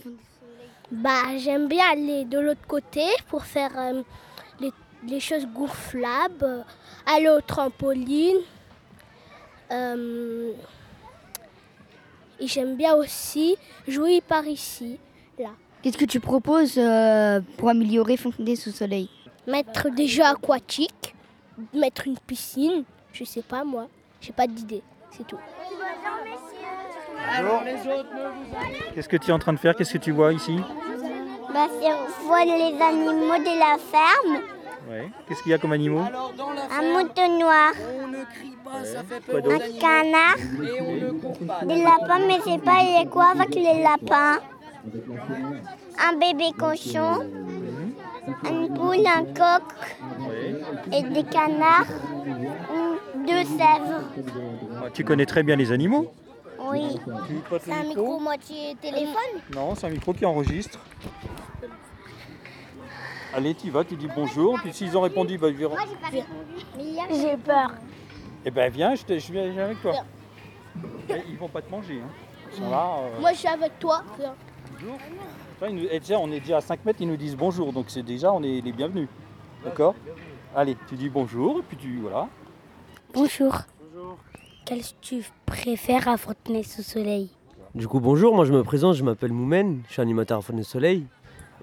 Bah, 0.91 1.37
j'aime 1.37 1.69
bien 1.69 1.85
aller 1.93 2.25
de 2.25 2.39
l'autre 2.39 2.67
côté 2.67 3.05
pour 3.29 3.45
faire 3.45 3.71
euh, 3.79 4.03
les, 4.61 4.73
les 5.07 5.21
choses 5.21 5.47
gonflables, 5.47 6.43
euh, 6.43 6.63
aller 7.07 7.29
au 7.29 7.41
trampoline. 7.43 8.39
Euh, 9.71 10.53
et 12.41 12.47
j'aime 12.47 12.77
bien 12.77 12.95
aussi 12.95 13.57
jouer 13.87 14.21
par 14.23 14.47
ici, 14.47 14.99
là. 15.39 15.51
Qu'est-ce 15.83 15.99
que 15.99 16.07
tu 16.07 16.21
proposes 16.21 16.79
euh, 16.79 17.41
pour 17.57 17.69
améliorer 17.69 18.17
Fontenay-sous-Soleil 18.17 19.11
Mettre 19.47 19.91
des 19.91 20.07
jeux 20.07 20.25
aquatiques, 20.25 21.15
mettre 21.75 22.07
une 22.07 22.19
piscine, 22.19 22.85
je 23.13 23.25
sais 23.25 23.43
pas 23.43 23.63
moi, 23.65 23.89
j'ai 24.21 24.33
pas 24.33 24.47
d'idée, 24.47 24.83
c'est 25.11 25.27
tout. 25.27 25.39
Alors 27.37 27.63
les 27.65 27.75
autres 27.91 28.09
ne 28.15 28.29
vous 28.29 28.95
Qu'est-ce 28.95 29.09
que 29.09 29.17
tu 29.17 29.31
es 29.31 29.33
en 29.33 29.39
train 29.39 29.53
de 29.53 29.59
faire? 29.59 29.75
Qu'est-ce 29.77 29.93
que 29.93 29.99
tu 29.99 30.11
vois 30.13 30.33
ici? 30.33 30.59
Bah, 31.53 31.67
c'est 31.81 32.25
voir 32.27 32.45
les 32.45 32.77
animaux 32.83 33.39
de 33.39 33.59
la 33.59 33.77
ferme, 33.79 34.43
Ouais. 34.89 35.09
Qu'est-ce 35.29 35.43
qu'il 35.43 35.51
y 35.51 35.55
a 35.55 35.59
comme 35.59 35.73
animaux? 35.73 36.01
Un 36.01 36.83
mouton 36.93 37.39
noir, 37.39 37.73
On 38.03 38.07
ne 38.07 38.25
crie 38.25 38.57
pas, 38.65 38.85
ça 38.85 39.03
fait 39.03 39.21
Quoi 39.31 39.35
peur 39.35 39.35
aux 39.37 39.41
d'autre 39.41 39.65
animaux. 39.65 39.77
un 39.77 39.81
canard, 39.81 40.37
on 41.63 41.67
des 41.67 41.83
lapins, 41.83 42.27
mais 42.27 42.39
c'est 42.45 42.63
pas 42.63 42.79
les 43.03 43.07
quoi 43.09 43.27
avec 43.35 43.55
les 43.55 43.83
lapins. 43.83 44.39
Un 46.09 46.13
bébé 46.17 46.53
cochon, 46.59 47.23
une 48.49 48.73
poule, 48.73 49.07
un 49.07 49.25
coq. 49.25 49.65
Et 50.93 51.03
des 51.03 51.25
canards, 51.25 51.87
ou 52.27 53.27
deux 53.27 53.45
sèvres. 53.45 54.03
Ah, 54.77 54.87
Tu 54.95 55.05
connais 55.05 55.27
très 55.27 55.43
bien 55.43 55.57
les 55.57 55.71
animaux 55.71 56.11
Oui. 56.71 56.97
C'est 57.61 57.73
un 57.73 57.83
micro 57.85 58.03
micro 58.03 58.21
moitié 58.21 58.75
téléphone? 58.81 59.41
Non, 59.55 59.75
c'est 59.75 59.87
un 59.87 59.91
micro 59.91 60.13
qui 60.13 60.25
enregistre. 60.27 60.79
Allez, 63.35 63.55
tu 63.55 63.67
y 63.67 63.71
vas, 63.71 63.85
tu 63.85 63.95
dis 63.97 64.09
bonjour, 64.15 64.59
puis 64.63 64.73
s'ils 64.73 64.97
ont 64.97 65.03
répondu, 65.03 65.37
bah, 65.39 65.49
ils 65.49 65.57
verront. 65.57 65.77
J'ai 67.11 67.37
peur. 67.37 67.73
Eh 68.45 68.51
ben 68.51 68.71
viens, 68.73 68.95
je, 68.95 69.05
te- 69.05 69.19
je 69.19 69.33
viens 69.33 69.47
je 69.47 69.51
viens 69.51 69.65
avec 69.65 69.83
toi. 69.83 69.93
Eh, 71.11 71.23
ils 71.29 71.37
vont 71.37 71.49
pas 71.49 71.61
te 71.61 71.71
manger. 71.71 72.01
Hein. 72.03 72.63
Euh, 72.63 73.21
Moi, 73.21 73.33
je 73.33 73.39
suis 73.39 73.49
avec 73.49 73.79
toi. 73.79 74.03
bonjour. 74.17 74.97
Enfin, 75.57 75.67
ils 75.69 75.75
nous- 75.77 75.89
eh, 75.91 76.17
on 76.17 76.31
est 76.33 76.41
déjà 76.41 76.59
à 76.59 76.61
5 76.61 76.85
mètres, 76.85 77.01
ils 77.03 77.09
nous 77.09 77.17
disent 77.17 77.37
bonjour, 77.37 77.73
donc 77.73 77.87
c'est 77.89 78.03
déjà, 78.03 78.33
on 78.33 78.43
est 78.43 78.61
les 78.61 78.73
bienvenus. 78.73 79.09
D'accord 79.65 79.95
Allez, 80.57 80.77
tu 80.89 80.95
dis 80.95 81.11
bonjour, 81.11 81.59
et 81.59 81.63
puis 81.63 81.77
tu. 81.77 81.99
Voilà. 82.01 82.29
Bonjour. 83.13 83.53
Qu'est-ce 83.53 84.28
que 84.77 84.95
tu 85.01 85.25
préfères 85.47 86.09
à 86.09 86.17
Fontenay-sous-Soleil 86.17 87.31
Du 87.75 87.89
coup, 87.89 88.01
bonjour, 88.01 88.35
moi 88.35 88.45
je 88.45 88.53
me 88.53 88.63
présente, 88.63 88.95
je 88.95 89.05
m'appelle 89.05 89.33
Moumen, 89.33 89.83
je 89.89 89.93
suis 89.95 90.03
animateur 90.03 90.39
à 90.39 90.43
Fontenay 90.43 90.63
Soleil. 90.63 91.07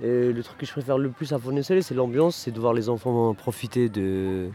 Et 0.01 0.33
le 0.33 0.43
truc 0.43 0.57
que 0.57 0.65
je 0.65 0.71
préfère 0.71 0.97
le 0.97 1.09
plus 1.09 1.31
à 1.33 1.39
Fontenay 1.39 1.63
Soleil, 1.63 1.83
c'est 1.83 1.93
l'ambiance, 1.95 2.35
c'est 2.35 2.51
de 2.51 2.59
voir 2.59 2.73
les 2.73 2.89
enfants 2.89 3.33
profiter 3.33 3.89
de, 3.89 4.49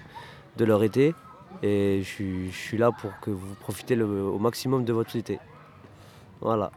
de 0.57 0.65
leur 0.65 0.83
été. 0.83 1.15
Et 1.63 2.01
je 2.03 2.09
suis, 2.09 2.51
je 2.51 2.57
suis 2.57 2.79
là 2.79 2.91
pour 2.93 3.11
que 3.21 3.31
vous 3.31 3.55
profitez 3.61 3.95
le- 3.97 4.23
au 4.25 4.39
maximum 4.39 4.85
de 4.85 4.93
votre 4.93 5.17
été. 5.17 5.39
Voilà. 6.41 6.71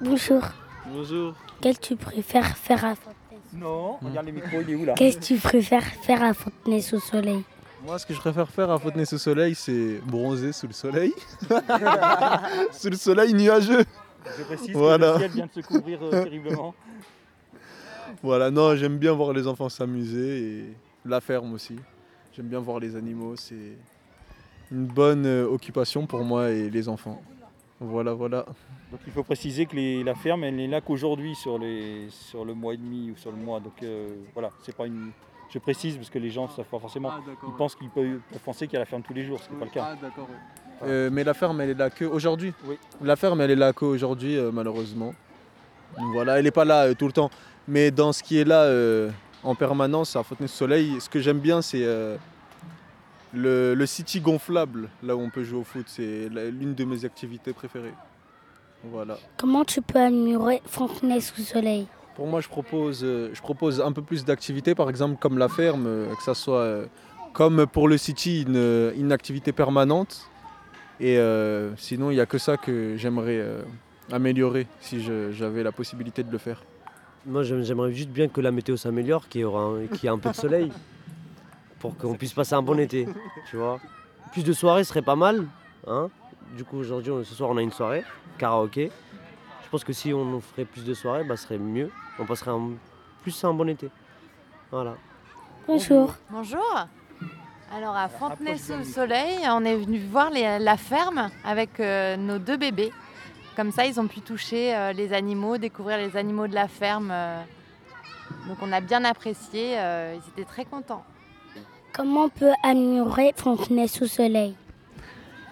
Bonjour. 0.00 0.42
Bonjour. 0.86 1.34
Qu'est-ce 1.60 1.80
que 1.80 1.86
tu 1.86 1.96
préfères 1.96 2.56
faire 2.56 2.84
à 2.84 2.94
Fontenay 2.94 3.40
Non, 3.54 3.96
regarde 4.02 4.26
le 4.26 4.32
micro, 4.32 4.60
il 4.60 4.70
est 4.70 4.74
où 4.74 4.84
là 4.84 4.94
Qu'est-ce 4.94 5.18
que 5.18 5.24
tu 5.24 5.36
préfères 5.36 5.84
faire 5.84 6.22
à 6.22 6.34
Fontenay-sous-Soleil 6.34 7.42
Moi, 7.84 7.98
ce 7.98 8.06
que 8.06 8.14
je 8.14 8.18
préfère 8.18 8.48
faire 8.48 8.70
à 8.70 8.78
Fontenay 8.78 9.04
sous 9.04 9.18
soleil, 9.18 9.54
c'est 9.54 10.00
bronzer 10.04 10.52
sous 10.52 10.66
le 10.66 10.72
soleil. 10.72 11.12
sous 12.72 12.88
le 12.90 12.96
soleil 12.96 13.32
nuageux. 13.34 13.84
Je 14.38 14.42
précise 14.44 14.70
Voilà. 14.74 15.12
que 15.12 15.12
le 15.14 15.18
ciel 15.20 15.30
vient 15.32 15.46
de 15.46 15.52
se 15.52 15.60
couvrir 15.66 15.98
euh, 16.02 16.10
terriblement. 16.24 16.74
Voilà, 18.22 18.50
non, 18.50 18.74
j'aime 18.74 18.98
bien 18.98 19.12
voir 19.12 19.32
les 19.32 19.46
enfants 19.46 19.68
s'amuser 19.68 20.38
et 20.40 20.64
la 21.04 21.20
ferme 21.20 21.52
aussi. 21.52 21.76
J'aime 22.34 22.46
bien 22.48 22.60
voir 22.60 22.80
les 22.80 22.96
animaux, 22.96 23.36
c'est 23.36 23.76
une 24.72 24.86
bonne 24.86 25.26
euh, 25.26 25.46
occupation 25.46 26.06
pour 26.06 26.24
moi 26.24 26.50
et 26.50 26.70
les 26.70 26.88
enfants. 26.88 27.22
Voilà, 27.78 28.14
voilà. 28.14 28.46
Donc 28.90 29.00
il 29.06 29.12
faut 29.12 29.22
préciser 29.22 29.66
que 29.66 29.76
les- 29.76 30.02
la 30.02 30.14
ferme, 30.14 30.44
elle 30.44 30.56
n'est 30.56 30.66
là 30.66 30.80
qu'aujourd'hui 30.80 31.34
sur, 31.36 31.58
les- 31.58 32.06
sur 32.10 32.44
le 32.44 32.54
mois 32.54 32.74
et 32.74 32.78
demi 32.78 33.10
ou 33.12 33.16
sur 33.16 33.30
le 33.30 33.36
mois. 33.36 33.60
Donc 33.60 33.74
euh, 33.82 34.08
voilà, 34.32 34.50
c'est 34.62 34.74
pas 34.74 34.86
une. 34.86 35.10
Je 35.56 35.58
précise 35.58 35.96
parce 35.96 36.10
que 36.10 36.18
les 36.18 36.28
gens 36.28 36.48
ne 36.48 36.50
savent 36.52 36.66
pas 36.66 36.78
forcément. 36.78 37.10
ils 37.48 37.54
pensent 37.54 37.74
qu'ils 37.74 37.88
peuvent, 37.88 38.20
penser 38.44 38.66
qu'il 38.66 38.74
y 38.74 38.76
a 38.76 38.80
la 38.80 38.84
ferme 38.84 39.00
tous 39.00 39.14
les 39.14 39.24
jours, 39.24 39.40
ce 39.40 39.48
qui 39.48 39.54
n'est 39.54 39.58
pas 39.58 39.64
le 39.64 39.70
cas. 39.70 39.96
Euh, 40.82 41.08
mais 41.10 41.24
la 41.24 41.32
ferme, 41.32 41.58
elle 41.62 41.70
est 41.70 41.74
là 41.74 41.88
que 41.88 42.04
aujourd'hui. 42.04 42.52
La 43.00 43.16
ferme, 43.16 43.40
elle 43.40 43.52
est 43.52 43.56
là 43.56 43.72
qu'aujourd'hui, 43.72 44.36
euh, 44.36 44.50
malheureusement. 44.52 45.14
Voilà, 46.12 46.36
elle 46.36 46.44
n'est 46.44 46.50
pas 46.50 46.66
là 46.66 46.88
euh, 46.88 46.94
tout 46.94 47.06
le 47.06 47.12
temps. 47.12 47.30
Mais 47.66 47.90
dans 47.90 48.12
ce 48.12 48.22
qui 48.22 48.36
est 48.36 48.44
là 48.44 48.64
euh, 48.64 49.10
en 49.42 49.54
permanence 49.54 50.14
à 50.14 50.22
Fontenay-sous-Soleil, 50.22 51.00
ce 51.00 51.08
que 51.08 51.20
j'aime 51.20 51.38
bien, 51.40 51.62
c'est 51.62 51.84
euh, 51.84 52.18
le, 53.32 53.72
le 53.72 53.86
city 53.86 54.20
gonflable, 54.20 54.90
là 55.02 55.16
où 55.16 55.20
on 55.20 55.30
peut 55.30 55.42
jouer 55.42 55.60
au 55.60 55.64
foot. 55.64 55.86
C'est 55.86 56.28
l'une 56.28 56.74
de 56.74 56.84
mes 56.84 57.02
activités 57.06 57.54
préférées. 57.54 57.94
Voilà. 58.84 59.16
Comment 59.38 59.64
tu 59.64 59.80
peux 59.80 60.00
améliorer 60.00 60.60
Fontenay-sous-Soleil 60.66 61.86
Pour 62.16 62.26
moi, 62.26 62.40
je 62.40 62.48
propose, 62.48 63.02
euh, 63.04 63.28
je 63.34 63.42
propose 63.42 63.82
un 63.82 63.92
peu 63.92 64.00
plus 64.00 64.24
d'activités, 64.24 64.74
par 64.74 64.88
exemple 64.88 65.18
comme 65.20 65.36
la 65.36 65.50
ferme, 65.50 65.84
euh, 65.86 66.14
que 66.14 66.22
ça 66.22 66.32
soit 66.32 66.60
euh, 66.60 66.86
comme 67.34 67.66
pour 67.66 67.88
le 67.88 67.98
City, 67.98 68.46
une, 68.48 69.12
activité 69.12 69.52
permanente. 69.52 70.30
Et 70.98 71.18
sinon, 71.76 72.10
il 72.10 72.14
n'y 72.14 72.20
a 72.20 72.24
que 72.24 72.38
ça 72.38 72.56
que 72.56 72.96
j'aimerais 72.96 73.44
améliorer 74.10 74.66
si 74.80 75.06
j'avais 75.30 75.62
la 75.62 75.70
possibilité 75.70 76.22
de 76.22 76.32
le 76.32 76.38
faire. 76.38 76.62
Moi, 77.26 77.42
j'aime- 77.42 77.62
j'aimerais 77.62 77.92
juste 77.92 78.08
bien 78.08 78.28
que 78.28 78.40
la 78.40 78.50
météo 78.50 78.78
s'améliore, 78.78 79.28
qu'il 79.28 79.42
y, 79.42 80.06
ait 80.06 80.08
un 80.08 80.16
peu 80.16 80.30
de 80.30 80.34
soleil, 80.34 80.72
pour 81.80 81.94
qu'on 81.98 82.14
puisse 82.14 82.32
passer 82.32 82.54
un 82.54 82.62
bon 82.62 82.78
été, 82.78 83.06
tu 83.50 83.56
vois. 83.56 83.78
Plus 84.32 84.42
de 84.42 84.54
soirées 84.54 84.84
serait 84.84 85.02
pas 85.02 85.16
mal, 85.16 85.44
hein. 85.86 86.08
Du 86.56 86.64
coup, 86.64 86.78
aujourd'hui, 86.78 87.12
ce 87.24 87.34
soir, 87.34 87.50
on 87.50 87.58
a 87.58 87.62
une 87.62 87.72
soirée, 87.72 88.04
karaoké. 88.38 88.90
Je 89.64 89.68
pense 89.68 89.84
que 89.84 89.92
si 89.92 90.14
on 90.14 90.40
ferait 90.40 90.64
plus 90.64 90.84
de 90.84 90.94
soirées, 90.94 91.24
bah, 91.24 91.36
ce 91.36 91.42
serait 91.42 91.58
mieux. 91.58 91.90
On 92.18 92.24
passerait 92.24 92.50
un- 92.50 92.70
plus 93.22 93.44
un 93.44 93.52
bon 93.52 93.68
été. 93.68 93.90
Voilà. 94.70 94.94
Bonjour. 95.66 96.14
Bonjour. 96.30 96.86
Alors 97.76 97.96
à 97.96 98.08
Fontenay-sous-le-Soleil, 98.08 99.40
on 99.50 99.64
est 99.64 99.76
venu 99.76 99.98
voir 99.98 100.30
les- 100.30 100.58
la 100.60 100.76
ferme 100.76 101.30
avec 101.44 101.80
euh, 101.80 102.16
nos 102.16 102.38
deux 102.38 102.56
bébés. 102.56 102.92
Comme 103.56 103.72
ça, 103.72 103.86
ils 103.86 103.98
ont 103.98 104.06
pu 104.06 104.20
toucher 104.20 104.74
euh, 104.76 104.92
les 104.92 105.12
animaux, 105.12 105.58
découvrir 105.58 105.98
les 105.98 106.16
animaux 106.16 106.46
de 106.46 106.54
la 106.54 106.68
ferme. 106.68 107.10
euh. 107.10 107.42
Donc 108.48 108.58
on 108.62 108.72
a 108.72 108.80
bien 108.80 109.04
apprécié, 109.04 109.74
euh, 109.78 110.14
ils 110.16 110.28
étaient 110.30 110.48
très 110.48 110.64
contents. 110.64 111.04
Comment 111.92 112.24
on 112.24 112.28
peut 112.28 112.52
améliorer 112.62 113.32
Fontenay 113.36 113.88
sous 113.88 114.06
soleil 114.06 114.54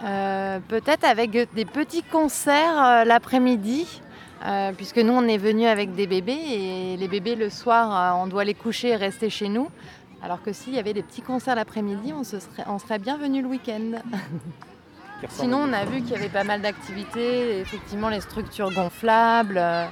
Euh, 0.05 0.59
Peut-être 0.69 1.05
avec 1.05 1.31
des 1.31 1.65
petits 1.65 2.03
concerts 2.03 2.79
euh, 2.85 3.05
l'après-midi, 3.05 4.03
euh, 4.45 4.73
puisque 4.73 4.99
nous 4.99 5.13
on 5.13 5.27
est 5.27 5.39
venus 5.39 5.67
avec 5.67 5.95
des 5.95 6.07
bébés 6.07 6.33
et 6.33 6.97
les 6.97 7.09
bébés 7.09 7.35
le 7.35 7.51
soir 7.51 8.17
euh, 8.17 8.23
on 8.23 8.27
doit 8.27 8.45
les 8.45 8.55
coucher 8.55 8.89
et 8.91 8.97
rester 8.97 9.31
chez 9.31 9.49
nous. 9.49 9.69
Alors 10.23 10.43
que 10.43 10.53
s'il 10.53 10.75
y 10.75 10.79
avait 10.79 10.95
des 10.95 11.03
petits 11.03 11.21
concerts 11.23 11.55
l'après-midi, 11.55 12.13
on, 12.15 12.25
se 12.25 12.41
serait, 12.41 12.65
on 12.67 12.79
serait 12.79 12.99
bien 12.99 13.19
venu 13.19 13.43
le 13.43 13.49
week-end. 13.49 14.01
Sinon 15.29 15.59
on 15.69 15.73
a 15.73 15.85
vu 15.85 16.03
qu'il 16.03 16.13
y 16.13 16.17
avait 16.17 16.29
pas 16.29 16.45
mal 16.45 16.61
d'activités, 16.61 17.61
effectivement 17.61 18.09
les 18.09 18.21
structures 18.21 18.73
gonflables, 18.73 19.57
euh, 19.59 19.87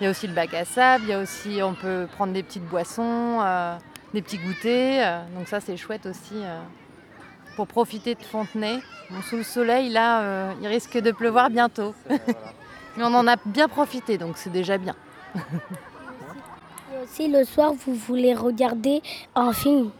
il 0.00 0.04
y 0.04 0.06
a 0.06 0.10
aussi 0.10 0.26
le 0.26 0.32
bac 0.32 0.52
à 0.54 0.64
sable, 0.64 1.04
il 1.04 1.10
y 1.10 1.12
a 1.12 1.20
aussi 1.20 1.60
on 1.62 1.74
peut 1.74 2.08
prendre 2.12 2.32
des 2.32 2.42
petites 2.42 2.66
boissons, 2.68 3.38
euh, 3.42 3.76
des 4.12 4.22
petits 4.22 4.38
goûters, 4.38 5.22
donc 5.36 5.46
ça 5.48 5.60
c'est 5.60 5.76
chouette 5.76 6.06
aussi. 6.06 6.34
euh, 6.34 6.58
pour 7.56 7.68
profiter 7.68 8.16
de 8.16 8.22
Fontenay. 8.22 8.80
Bon, 9.10 9.22
sous 9.22 9.36
le 9.36 9.44
soleil, 9.44 9.88
là, 9.88 10.52
il 10.60 10.66
risque 10.66 10.98
de 10.98 11.12
pleuvoir 11.12 11.50
bientôt. 11.50 11.94
Mais 12.96 13.02
on 13.04 13.14
en 13.14 13.26
a 13.26 13.36
bien 13.44 13.68
profité, 13.68 14.18
donc 14.18 14.36
c'est 14.36 14.50
déjà 14.52 14.78
bien. 14.78 14.94
Et 15.36 17.02
aussi 17.04 17.28
le 17.28 17.44
soir, 17.44 17.72
vous 17.74 17.94
voulez 17.94 18.34
regarder 18.34 19.02
un 19.34 19.52
film. 19.52 19.90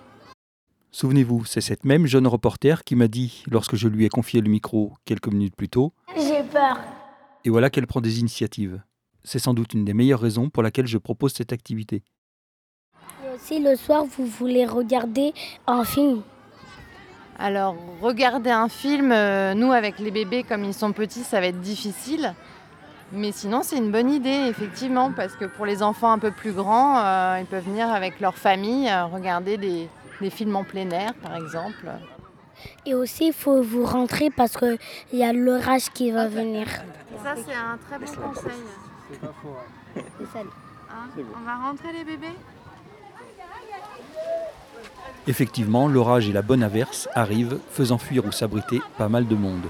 Souvenez-vous, 0.92 1.44
c'est 1.44 1.60
cette 1.60 1.84
même 1.84 2.06
jeune 2.06 2.26
reporter 2.28 2.84
qui 2.84 2.94
m'a 2.94 3.08
dit, 3.08 3.42
lorsque 3.50 3.74
je 3.74 3.88
lui 3.88 4.04
ai 4.04 4.08
confié 4.08 4.40
le 4.40 4.48
micro 4.48 4.92
quelques 5.04 5.26
minutes 5.26 5.56
plus 5.56 5.68
tôt, 5.68 5.92
J'ai 6.16 6.42
peur. 6.44 6.78
et 7.44 7.50
voilà 7.50 7.68
qu'elle 7.68 7.88
prend 7.88 8.00
des 8.00 8.20
initiatives. 8.20 8.80
C'est 9.24 9.40
sans 9.40 9.54
doute 9.54 9.72
une 9.74 9.84
des 9.84 9.94
meilleures 9.94 10.20
raisons 10.20 10.50
pour 10.50 10.62
laquelle 10.62 10.86
je 10.86 10.98
propose 10.98 11.32
cette 11.32 11.52
activité. 11.52 12.04
Et 13.24 13.34
aussi 13.34 13.58
le 13.58 13.74
soir, 13.74 14.04
vous 14.04 14.26
voulez 14.26 14.66
regarder 14.66 15.32
un 15.66 15.84
film. 15.84 16.22
Alors, 17.40 17.74
regarder 18.00 18.50
un 18.50 18.68
film, 18.68 19.10
euh, 19.10 19.54
nous, 19.54 19.72
avec 19.72 19.98
les 19.98 20.12
bébés, 20.12 20.44
comme 20.44 20.62
ils 20.62 20.74
sont 20.74 20.92
petits, 20.92 21.24
ça 21.24 21.40
va 21.40 21.46
être 21.48 21.60
difficile. 21.60 22.34
Mais 23.12 23.32
sinon, 23.32 23.62
c'est 23.62 23.76
une 23.76 23.90
bonne 23.92 24.10
idée, 24.10 24.46
effectivement, 24.48 25.12
parce 25.12 25.36
que 25.36 25.44
pour 25.44 25.66
les 25.66 25.82
enfants 25.82 26.10
un 26.12 26.18
peu 26.18 26.30
plus 26.30 26.52
grands, 26.52 26.98
euh, 26.98 27.38
ils 27.40 27.46
peuvent 27.46 27.64
venir 27.64 27.88
avec 27.90 28.20
leur 28.20 28.36
famille 28.36 28.88
euh, 28.88 29.04
regarder 29.06 29.56
des, 29.56 29.88
des 30.20 30.30
films 30.30 30.56
en 30.56 30.64
plein 30.64 30.90
air, 30.90 31.14
par 31.14 31.36
exemple. 31.36 31.86
Et 32.86 32.94
aussi, 32.94 33.28
il 33.28 33.32
faut 33.32 33.62
vous 33.62 33.84
rentrer 33.84 34.30
parce 34.30 34.56
qu'il 34.56 34.78
y 35.12 35.22
a 35.22 35.32
l'orage 35.32 35.90
qui 35.90 36.10
va 36.10 36.26
venir. 36.28 36.66
Ça, 37.22 37.34
c'est 37.36 37.54
un 37.54 37.78
très 37.88 37.98
bon 37.98 38.28
conseil. 38.28 38.52
Hein 40.36 41.22
On 41.36 41.44
va 41.44 41.56
rentrer 41.56 41.92
les 41.92 42.04
bébés? 42.04 42.34
Effectivement, 45.26 45.88
l'orage 45.88 46.28
et 46.28 46.32
la 46.32 46.42
bonne 46.42 46.62
averse 46.62 47.08
arrivent, 47.14 47.58
faisant 47.70 47.98
fuir 47.98 48.26
ou 48.26 48.32
s'abriter 48.32 48.80
pas 48.98 49.08
mal 49.08 49.26
de 49.26 49.34
monde. 49.34 49.64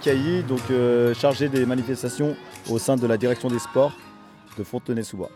Akaï, 0.00 0.42
donc 0.42 0.60
euh, 0.70 1.12
chargé 1.14 1.48
des 1.50 1.66
manifestations 1.66 2.34
au 2.70 2.78
sein 2.78 2.96
de 2.96 3.06
la 3.06 3.18
direction 3.18 3.48
des 3.48 3.58
sports 3.58 3.92
de 4.56 4.64
Fontenay-sous-Bois. 4.64 5.30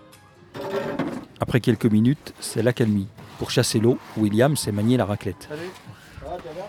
Après 1.38 1.60
quelques 1.60 1.84
minutes, 1.86 2.32
c'est 2.40 2.62
l'accalmie. 2.62 3.06
Pour 3.38 3.50
chasser 3.50 3.78
l'eau, 3.78 3.98
William 4.16 4.56
s'est 4.56 4.72
manié 4.72 4.96
la 4.96 5.04
raclette. 5.04 5.46
Salut. 5.50 5.60
Ça 6.22 6.30
va, 6.30 6.36
tu 6.38 6.48
vas 6.48 6.54
bien 6.54 6.64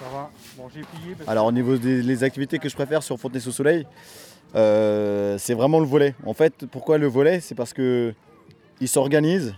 Ça 0.00 0.06
va. 0.14 0.30
Bon, 0.58 0.64
j'ai 0.74 0.82
plié. 0.82 1.14
parce 1.14 1.24
que- 1.26 1.30
Alors 1.30 1.46
au 1.46 1.52
niveau 1.52 1.76
des 1.78 2.02
les 2.02 2.24
activités 2.24 2.58
que 2.58 2.68
je 2.68 2.74
préfère 2.74 3.02
sur 3.02 3.18
Fontenay-sous-Soleil, 3.18 3.86
euh, 4.54 5.38
c'est 5.38 5.54
vraiment 5.54 5.80
le 5.80 5.86
volet. 5.86 6.14
En 6.26 6.34
fait, 6.34 6.66
pourquoi 6.70 6.98
le 6.98 7.06
volet? 7.06 7.40
C'est 7.40 7.54
parce 7.54 7.72
que 7.72 8.12
ils 8.82 8.88
s'organisent 8.88 9.54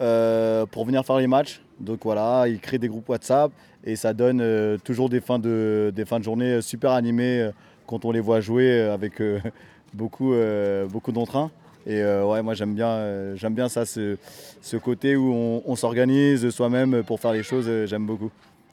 euh, 0.00 0.66
pour 0.66 0.84
venir 0.86 1.04
faire 1.04 1.18
les 1.18 1.28
matchs. 1.28 1.62
Donc 1.80 2.00
voilà, 2.04 2.46
ils 2.48 2.60
créent 2.60 2.78
des 2.78 2.88
groupes 2.88 3.08
WhatsApp 3.08 3.52
et 3.84 3.96
ça 3.96 4.12
donne 4.14 4.40
euh, 4.40 4.78
toujours 4.78 5.08
des 5.08 5.20
fins, 5.20 5.38
de, 5.38 5.92
journée 6.22 6.60
super 6.62 6.92
animées 6.92 7.40
euh, 7.40 7.50
quand 7.86 8.04
on 8.04 8.12
les 8.12 8.20
voit 8.20 8.40
jouer 8.40 8.70
euh, 8.70 8.94
avec 8.94 9.20
euh, 9.20 9.40
beaucoup, 9.94 10.32
euh, 10.32 10.86
beaucoup 10.86 11.12
d'entrain. 11.12 11.50
Et 11.86 12.00
euh, 12.00 12.24
ouais, 12.24 12.42
moi 12.42 12.54
j'aime 12.54 12.74
bien, 12.74 12.88
euh, 12.88 13.36
j'aime 13.36 13.54
bien 13.54 13.68
ça, 13.68 13.84
ce, 13.84 14.16
côté 14.82 15.16
où 15.16 15.62
on, 15.66 15.76
s'organise 15.76 16.48
soi-même 16.48 17.02
pour 17.02 17.20
faire 17.20 17.32
les 17.32 17.42
choses, 17.42 17.66
euh, 17.68 17.86
j'aime 17.86 18.06
beaucoup. 18.06 18.30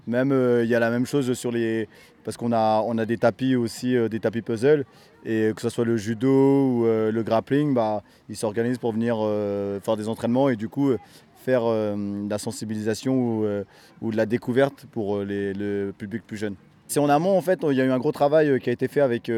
Même 0.08 0.32
euh, 0.32 0.64
il 0.64 0.70
y 0.70 0.76
a 0.76 0.80
la 0.80 0.89
même 0.89 1.06
chose 1.06 1.34
sur 1.34 1.52
les. 1.52 1.88
Parce 2.24 2.38
qu'on 2.38 2.52
a, 2.54 3.06
des 3.06 3.18
tapis 3.18 3.56
aussi, 3.56 3.95
euh, 3.95 4.08
des 4.08 4.20
tapis 4.20 4.41
puzzle. 4.41 4.86
Et 5.26 5.52
que 5.56 5.62
ce 5.62 5.70
soit 5.70 5.86
le 5.86 5.97
judo 5.97 6.30
ou 6.30 6.86
euh, 6.86 7.12
le 7.12 7.22
grappling, 7.22 7.76
bah, 7.76 8.02
ils 8.30 8.36
s'organisent 8.36 8.80
pour 8.80 8.91
venir 8.91 9.18
euh, 9.20 9.80
faire 9.80 9.95
des 9.95 10.08
entraînements 10.08 10.49
et 10.49 10.56
du 10.56 10.68
coup 10.68 10.89
euh, 10.89 10.97
faire 11.42 11.64
euh, 11.66 11.96
de 11.96 12.30
la 12.30 12.38
sensibilisation 12.38 13.14
ou, 13.14 13.46
euh, 13.46 13.64
ou 14.02 14.12
de 14.12 14.18
la 14.18 14.26
découverte 14.26 14.86
pour 14.92 15.18
euh, 15.18 15.26
le 15.26 15.92
public 15.92 16.24
plus 16.26 16.38
jeune. 16.38 16.56
C'est 16.88 17.00
en 17.00 17.10
amont, 17.10 17.38
en 17.38 17.42
fait, 17.42 17.60
il 17.70 17.78
y 17.78 17.82
a 17.82 17.86
eu 17.86 17.92
un 17.92 18.00
gros 18.00 18.12
travail 18.12 18.60
qui 18.60 18.70
a 18.70 18.74
été 18.74 18.88
fait 18.88 19.02
avec, 19.02 19.32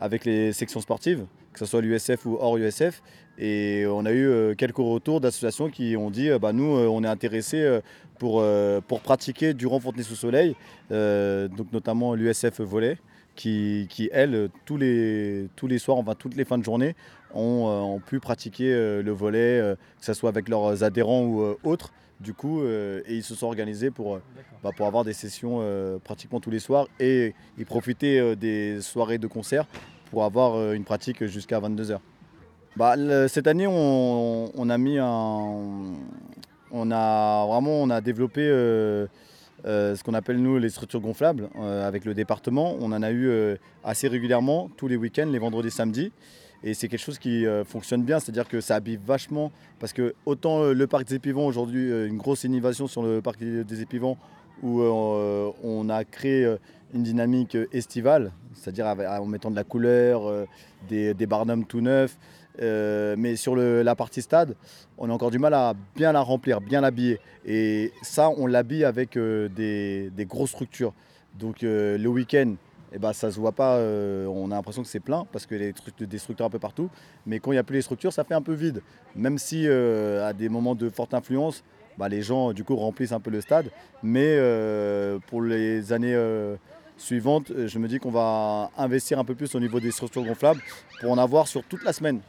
avec 0.00 0.24
les 0.24 0.54
sections 0.54 0.80
sportives, 0.80 1.26
que 1.52 1.58
ce 1.58 1.66
soit 1.66 1.82
l'USF 1.82 2.24
ou 2.24 2.38
hors 2.40 2.56
USF. 2.56 3.02
Et 3.38 3.84
on 3.86 4.06
a 4.06 4.12
eu 4.12 4.56
quelques 4.56 4.78
retours 4.78 5.20
d'associations 5.20 5.68
qui 5.68 5.98
ont 5.98 6.10
dit 6.10 6.30
bah, 6.40 6.54
nous, 6.54 6.64
on 6.64 7.04
est 7.04 7.08
intéressés 7.08 7.80
pour, 8.18 8.42
pour 8.88 9.00
pratiquer 9.00 9.52
durant 9.52 9.80
Fontenay 9.80 10.02
sous 10.02 10.14
Soleil, 10.14 10.56
donc 10.88 11.70
notamment 11.74 12.14
l'USF 12.14 12.62
Volley, 12.62 12.96
qui, 13.34 13.86
qui 13.90 14.08
elle, 14.12 14.48
tous 14.64 14.76
les, 14.76 15.48
tous 15.56 15.66
les 15.66 15.78
soirs, 15.78 15.98
enfin 15.98 16.14
toutes 16.14 16.36
les 16.36 16.44
fins 16.44 16.58
de 16.58 16.64
journée, 16.64 16.94
ont, 17.34 17.66
euh, 17.68 17.80
ont 17.80 18.00
pu 18.00 18.20
pratiquer 18.20 18.72
euh, 18.72 19.02
le 19.02 19.10
volet, 19.12 19.58
euh, 19.60 19.74
que 19.98 20.04
ce 20.04 20.12
soit 20.14 20.28
avec 20.28 20.48
leurs 20.48 20.82
adhérents 20.84 21.24
ou 21.24 21.56
autres. 21.64 21.92
Du 22.20 22.34
coup, 22.34 22.62
euh, 22.62 23.00
et 23.06 23.16
ils 23.16 23.22
se 23.24 23.34
sont 23.34 23.46
organisés 23.46 23.90
pour, 23.90 24.20
bah, 24.62 24.70
pour 24.76 24.86
avoir 24.86 25.02
des 25.04 25.12
sessions 25.12 25.58
euh, 25.60 25.98
pratiquement 25.98 26.38
tous 26.38 26.50
les 26.52 26.60
soirs 26.60 26.86
et 27.00 27.34
ils 27.58 27.66
profitaient 27.66 28.20
euh, 28.20 28.36
des 28.36 28.80
soirées 28.80 29.18
de 29.18 29.26
concert 29.26 29.66
pour 30.10 30.22
avoir 30.22 30.72
une 30.72 30.84
pratique 30.84 31.24
jusqu'à 31.24 31.58
22h. 31.58 31.98
Bah, 32.76 32.94
le- 32.96 33.26
cette 33.26 33.48
année, 33.48 33.66
on, 33.66 34.52
on 34.54 34.70
a 34.70 34.78
mis 34.78 34.98
un. 34.98 35.94
On 36.74 36.90
a 36.90 37.46
vraiment 37.46 37.82
on 37.82 37.90
a 37.90 38.00
développé 38.00 38.42
euh, 39.64 39.94
ce 39.94 40.02
qu'on 40.02 40.14
appelle 40.14 40.38
nous 40.38 40.58
les 40.58 40.70
structures 40.70 41.00
gonflables 41.00 41.48
euh, 41.56 41.86
avec 41.86 42.04
le 42.04 42.14
département. 42.14 42.76
On 42.80 42.90
en 42.92 43.02
a 43.02 43.10
eu 43.10 43.28
euh, 43.28 43.56
assez 43.84 44.08
régulièrement 44.08 44.68
tous 44.76 44.88
les 44.88 44.96
week-ends, 44.96 45.28
les 45.30 45.38
vendredis, 45.38 45.70
samedis. 45.70 46.12
Et 46.64 46.74
c'est 46.74 46.88
quelque 46.88 47.00
chose 47.00 47.18
qui 47.18 47.44
fonctionne 47.66 48.04
bien, 48.04 48.20
c'est-à-dire 48.20 48.46
que 48.46 48.60
ça 48.60 48.76
habille 48.76 49.00
vachement. 49.04 49.50
Parce 49.80 49.92
que 49.92 50.14
autant 50.26 50.62
le 50.66 50.86
parc 50.86 51.08
des 51.08 51.16
Épivants, 51.16 51.44
aujourd'hui, 51.44 51.90
une 52.06 52.18
grosse 52.18 52.44
innovation 52.44 52.86
sur 52.86 53.02
le 53.02 53.20
parc 53.20 53.40
des 53.42 53.82
Épivants, 53.82 54.16
où 54.62 54.80
on 54.80 55.88
a 55.88 56.04
créé 56.04 56.54
une 56.94 57.02
dynamique 57.02 57.58
estivale, 57.72 58.30
c'est-à-dire 58.54 58.86
en 58.86 59.26
mettant 59.26 59.50
de 59.50 59.56
la 59.56 59.64
couleur, 59.64 60.46
des 60.88 61.26
barnums 61.26 61.64
tout 61.64 61.80
neufs. 61.80 62.16
Euh, 62.60 63.14
mais 63.18 63.36
sur 63.36 63.56
la 63.56 63.94
partie 63.94 64.22
stade, 64.22 64.54
on 64.98 65.08
a 65.10 65.12
encore 65.12 65.30
du 65.30 65.38
mal 65.38 65.54
à 65.54 65.74
bien 65.96 66.12
la 66.12 66.20
remplir, 66.20 66.60
bien 66.60 66.80
l'habiller. 66.80 67.20
Et 67.44 67.92
ça, 68.02 68.30
on 68.30 68.46
l'habille 68.46 68.84
avec 68.84 69.16
euh, 69.16 69.48
des, 69.48 70.26
grosses 70.26 70.50
structures. 70.50 70.92
Donc 71.38 71.62
euh, 71.62 71.96
le 71.96 72.08
week-end, 72.08 72.54
eh 72.92 72.98
ben, 72.98 73.12
ça 73.12 73.30
se 73.30 73.40
voit 73.40 73.52
pas, 73.52 73.78
on 73.78 74.50
a 74.50 74.54
l'impression 74.54 74.82
que 74.82 74.88
c'est 74.88 75.00
plein 75.00 75.26
parce 75.32 75.46
qu'il 75.46 75.62
y 75.62 75.66
a 75.66 76.06
des, 76.06 76.18
structures 76.18 76.44
un 76.44 76.50
peu 76.50 76.58
partout. 76.58 76.90
Mais 77.24 77.38
quand 77.38 77.52
il 77.52 77.54
n'y 77.54 77.58
a 77.58 77.62
plus 77.62 77.76
les 77.76 77.82
structures, 77.82 78.12
ça 78.12 78.22
fait 78.22 78.34
un 78.34 78.42
peu 78.42 78.52
vide. 78.52 78.82
Même 79.16 79.38
si 79.38 79.66
à 79.66 80.32
des 80.34 80.50
moments 80.50 80.74
de 80.74 80.90
forte 80.90 81.14
influence, 81.14 81.64
bah, 81.96 82.10
les 82.10 82.20
gens 82.20 82.52
du 82.52 82.64
coup 82.64 82.76
remplissent 82.76 83.12
un 83.12 83.20
peu 83.20 83.30
le 83.30 83.40
stade. 83.40 83.70
Mais 84.02 84.38
pour 85.26 85.40
les 85.40 85.94
années 85.94 86.18
suivantes, 86.98 87.50
je 87.66 87.78
me 87.78 87.88
dis 87.88 87.98
qu'on 87.98 88.10
va 88.10 88.70
investir 88.76 89.18
un 89.18 89.24
peu 89.24 89.34
plus 89.34 89.54
au 89.54 89.60
niveau 89.60 89.80
des 89.80 89.90
structures 89.90 90.24
gonflables 90.26 90.60
pour 91.00 91.12
en 91.12 91.16
avoir 91.16 91.48
sur 91.48 91.64
toute 91.64 91.84
la 91.84 91.94
semaine. 91.94 92.20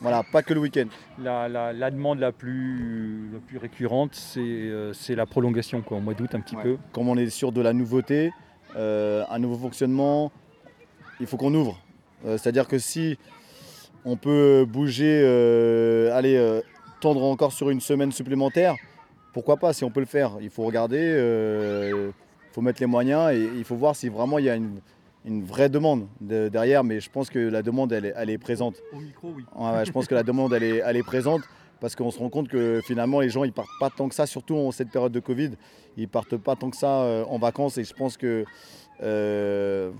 Voilà, 0.00 0.22
pas 0.30 0.42
que 0.42 0.52
le 0.52 0.60
week-end. 0.60 0.86
La, 1.18 1.48
la- 1.48 1.72
la 1.72 1.90
demande 1.90 2.18
la 2.18 2.30
plus, 2.32 3.30
la 3.32 3.38
plus 3.40 3.56
récurrente, 3.58 4.14
c'est 4.14 4.40
euh, 4.42 4.92
la 5.08 5.26
prolongation, 5.26 5.80
quoi, 5.80 5.96
au 5.96 6.00
mois 6.00 6.12
d'août 6.14 6.34
un 6.34 6.40
petit 6.40 6.56
peu. 6.56 6.76
Comme 6.92 7.08
on 7.08 7.16
est 7.16 7.30
sur 7.30 7.50
de 7.50 7.60
la 7.62 7.72
nouveauté, 7.72 8.30
euh, 8.76 9.24
un 9.30 9.38
nouveau 9.38 9.56
fonctionnement, 9.56 10.30
il 11.18 11.26
faut 11.26 11.38
qu'on 11.38 11.54
ouvre. 11.54 11.80
Euh, 12.26 12.36
C'est-à-dire 12.36 12.68
que 12.68 12.78
si 12.78 13.18
on 14.04 14.16
peut 14.16 14.66
bouger, 14.68 15.20
aller 16.12 16.60
tendre 17.00 17.22
encore 17.24 17.52
sur 17.52 17.70
une 17.70 17.80
semaine 17.80 18.12
supplémentaire, 18.12 18.74
pourquoi 19.32 19.56
pas 19.56 19.72
si 19.72 19.82
on 19.84 19.90
peut 19.90 20.00
le 20.00 20.06
faire 20.06 20.32
Il 20.40 20.50
faut 20.50 20.62
regarder, 20.64 20.98
il 21.90 22.12
faut 22.52 22.60
mettre 22.60 22.80
les 22.80 22.86
moyens 22.86 23.32
et 23.32 23.50
il 23.56 23.64
faut 23.64 23.76
voir 23.76 23.96
si 23.96 24.08
vraiment 24.08 24.38
il 24.38 24.44
y 24.44 24.50
a 24.50 24.54
une, 24.56 24.80
une 25.26 25.44
vraie 25.44 25.68
demande 25.68 26.06
de- 26.20 26.48
derrière. 26.48 26.84
Mais 26.84 27.00
je 27.00 27.10
pense 27.10 27.28
que 27.28 27.38
la 27.38 27.62
demande, 27.62 27.92
elle 27.92 28.06
est, 28.06 28.14
elle 28.16 28.30
est 28.30 28.38
présente. 28.38 28.76
Au 28.92 29.00
micro, 29.00 29.32
oui. 29.36 29.44
Ouais, 29.54 29.70
ouais, 29.72 29.84
je 29.84 29.92
pense 29.92 30.06
que 30.06 30.14
la 30.14 30.22
demande, 30.22 30.52
elle 30.54 30.62
est, 30.62 30.82
elle 30.84 30.96
est 30.96 31.02
présente 31.02 31.42
parce 31.80 31.94
qu'on 31.94 32.10
se 32.10 32.18
rend 32.18 32.30
compte 32.30 32.48
que 32.48 32.80
finalement, 32.86 33.20
les 33.20 33.28
gens, 33.28 33.44
ils 33.44 33.52
partent 33.52 33.68
pas 33.78 33.90
tant 33.90 34.08
que 34.08 34.14
ça, 34.14 34.24
surtout 34.26 34.56
en 34.56 34.70
cette 34.70 34.90
période 34.90 35.12
de 35.12 35.20
Covid, 35.20 35.50
ils 35.98 36.08
partent 36.08 36.36
pas 36.38 36.56
tant 36.56 36.70
que 36.70 36.76
ça 36.76 37.02
euh, 37.02 37.24
en 37.24 37.38
vacances. 37.38 37.76
Et 37.76 37.84
je 37.84 37.92
pense 37.92 38.16
que 38.16 38.44
euh, 39.02 39.90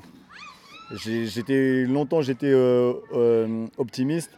j'étais 0.95 1.85
longtemps, 1.85 2.23
j'étais 2.23 2.51
euh, 2.53 3.67
optimiste 3.77 4.31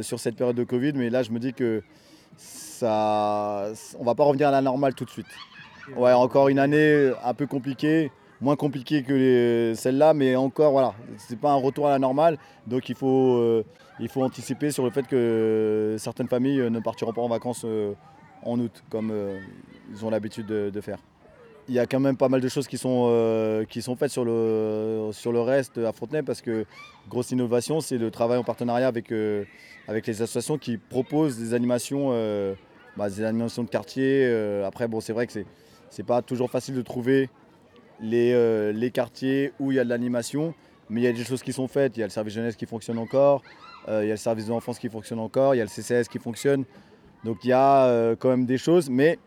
sur 0.00 0.18
cette 0.18 0.36
période 0.36 0.56
de 0.56 0.64
Covid, 0.64 0.94
mais 0.94 1.10
là, 1.10 1.22
je 1.22 1.30
me 1.30 1.38
dis 1.38 1.52
que 1.52 1.82
ça, 2.38 3.68
on 3.98 4.04
va 4.04 4.14
pas 4.14 4.24
revenir 4.24 4.48
à 4.48 4.50
la 4.50 4.62
normale 4.62 4.94
tout 4.94 5.04
de 5.04 5.10
suite. 5.10 5.26
Ouais, 5.96 6.12
encore 6.12 6.48
une 6.48 6.58
année 6.58 7.12
un 7.22 7.34
peu 7.34 7.46
compliquée, 7.46 8.10
moins 8.40 8.56
compliquée 8.56 9.02
que 9.02 9.72
celle-là, 9.74 10.14
mais 10.14 10.36
encore, 10.36 10.72
voilà, 10.72 10.94
c'est 11.18 11.38
pas 11.38 11.50
un 11.50 11.56
retour 11.56 11.86
à 11.86 11.90
la 11.90 11.98
normale. 11.98 12.38
Donc 12.66 12.88
il 12.88 12.94
faut, 12.94 13.36
euh, 13.36 13.64
il 14.00 14.08
faut 14.08 14.22
anticiper 14.22 14.70
sur 14.70 14.84
le 14.84 14.90
fait 14.90 15.06
que 15.06 15.96
certaines 15.98 16.28
familles 16.28 16.60
euh, 16.60 16.70
ne 16.70 16.80
partiront 16.80 17.12
pas 17.12 17.22
en 17.22 17.28
vacances 17.28 17.62
euh, 17.64 17.94
en 18.42 18.58
août, 18.60 18.82
comme 18.90 19.12
ils 19.90 20.04
ont 20.04 20.10
l'habitude 20.10 20.46
de, 20.46 20.80
faire. 20.80 20.98
Il 21.68 21.74
y 21.74 21.80
a 21.80 21.86
quand 21.86 21.98
même 21.98 22.16
pas 22.16 22.28
mal 22.28 22.40
de 22.40 22.48
choses 22.48 22.68
qui 22.68 22.78
sont, 22.78 23.64
qui 23.68 23.82
sont 23.82 23.96
faites 23.96 24.12
sur 24.12 24.24
le, 24.24 25.08
sur 25.10 25.32
le 25.32 25.40
reste 25.40 25.78
à 25.78 25.90
Fontenay, 25.90 26.22
parce 26.22 26.42
que 26.42 26.64
grosse 27.08 27.32
innovation, 27.32 27.80
c'est 27.80 27.98
le 27.98 28.12
travail 28.12 28.38
en 28.38 28.44
partenariat 28.44 28.86
avec, 28.86 29.12
avec 29.88 30.06
les 30.06 30.22
associations 30.22 30.58
qui 30.58 30.76
proposent 30.76 31.38
des 31.38 31.54
animations, 31.54 32.10
bah, 32.96 33.08
des 33.08 33.24
animations 33.24 33.64
de 33.64 33.68
quartier. 33.68 34.32
après, 34.64 34.86
bon, 34.86 35.00
c'est 35.00 35.12
vrai 35.12 35.26
que 35.26 35.32
c'est 35.90 36.06
pas 36.06 36.22
toujours 36.22 36.50
facile 36.50 36.76
de 36.76 36.82
trouver 36.82 37.28
les, 38.00 38.32
euh, 38.32 38.72
les 38.72 38.90
quartiers 38.90 39.52
où 39.58 39.72
il 39.72 39.76
y 39.76 39.80
a 39.80 39.84
de 39.84 39.88
l'animation, 39.88 40.54
mais 40.88 41.00
il 41.00 41.04
y 41.04 41.08
a 41.08 41.12
des 41.12 41.24
choses 41.24 41.42
qui 41.42 41.52
sont 41.52 41.68
faites. 41.68 41.96
Il 41.96 42.00
y 42.00 42.02
a 42.02 42.06
le 42.06 42.10
service 42.10 42.34
jeunesse 42.34 42.56
qui 42.56 42.66
fonctionne 42.66 42.98
encore, 42.98 43.42
euh, 43.88 44.04
il 44.04 44.08
y 44.08 44.10
a 44.10 44.14
le 44.14 44.18
service 44.18 44.46
de 44.46 44.50
l'enfance 44.50 44.78
qui 44.78 44.88
fonctionne 44.88 45.18
encore, 45.18 45.54
il 45.54 45.58
y 45.58 45.60
a 45.60 45.64
le 45.64 45.70
CCS 45.70 46.08
qui 46.08 46.18
fonctionne. 46.18 46.64
Donc 47.24 47.38
il 47.44 47.48
y 47.48 47.52
a 47.52 47.86
euh, 47.86 48.16
quand 48.18 48.28
même 48.28 48.46
des 48.46 48.58
choses, 48.58 48.90
mais 48.90 49.18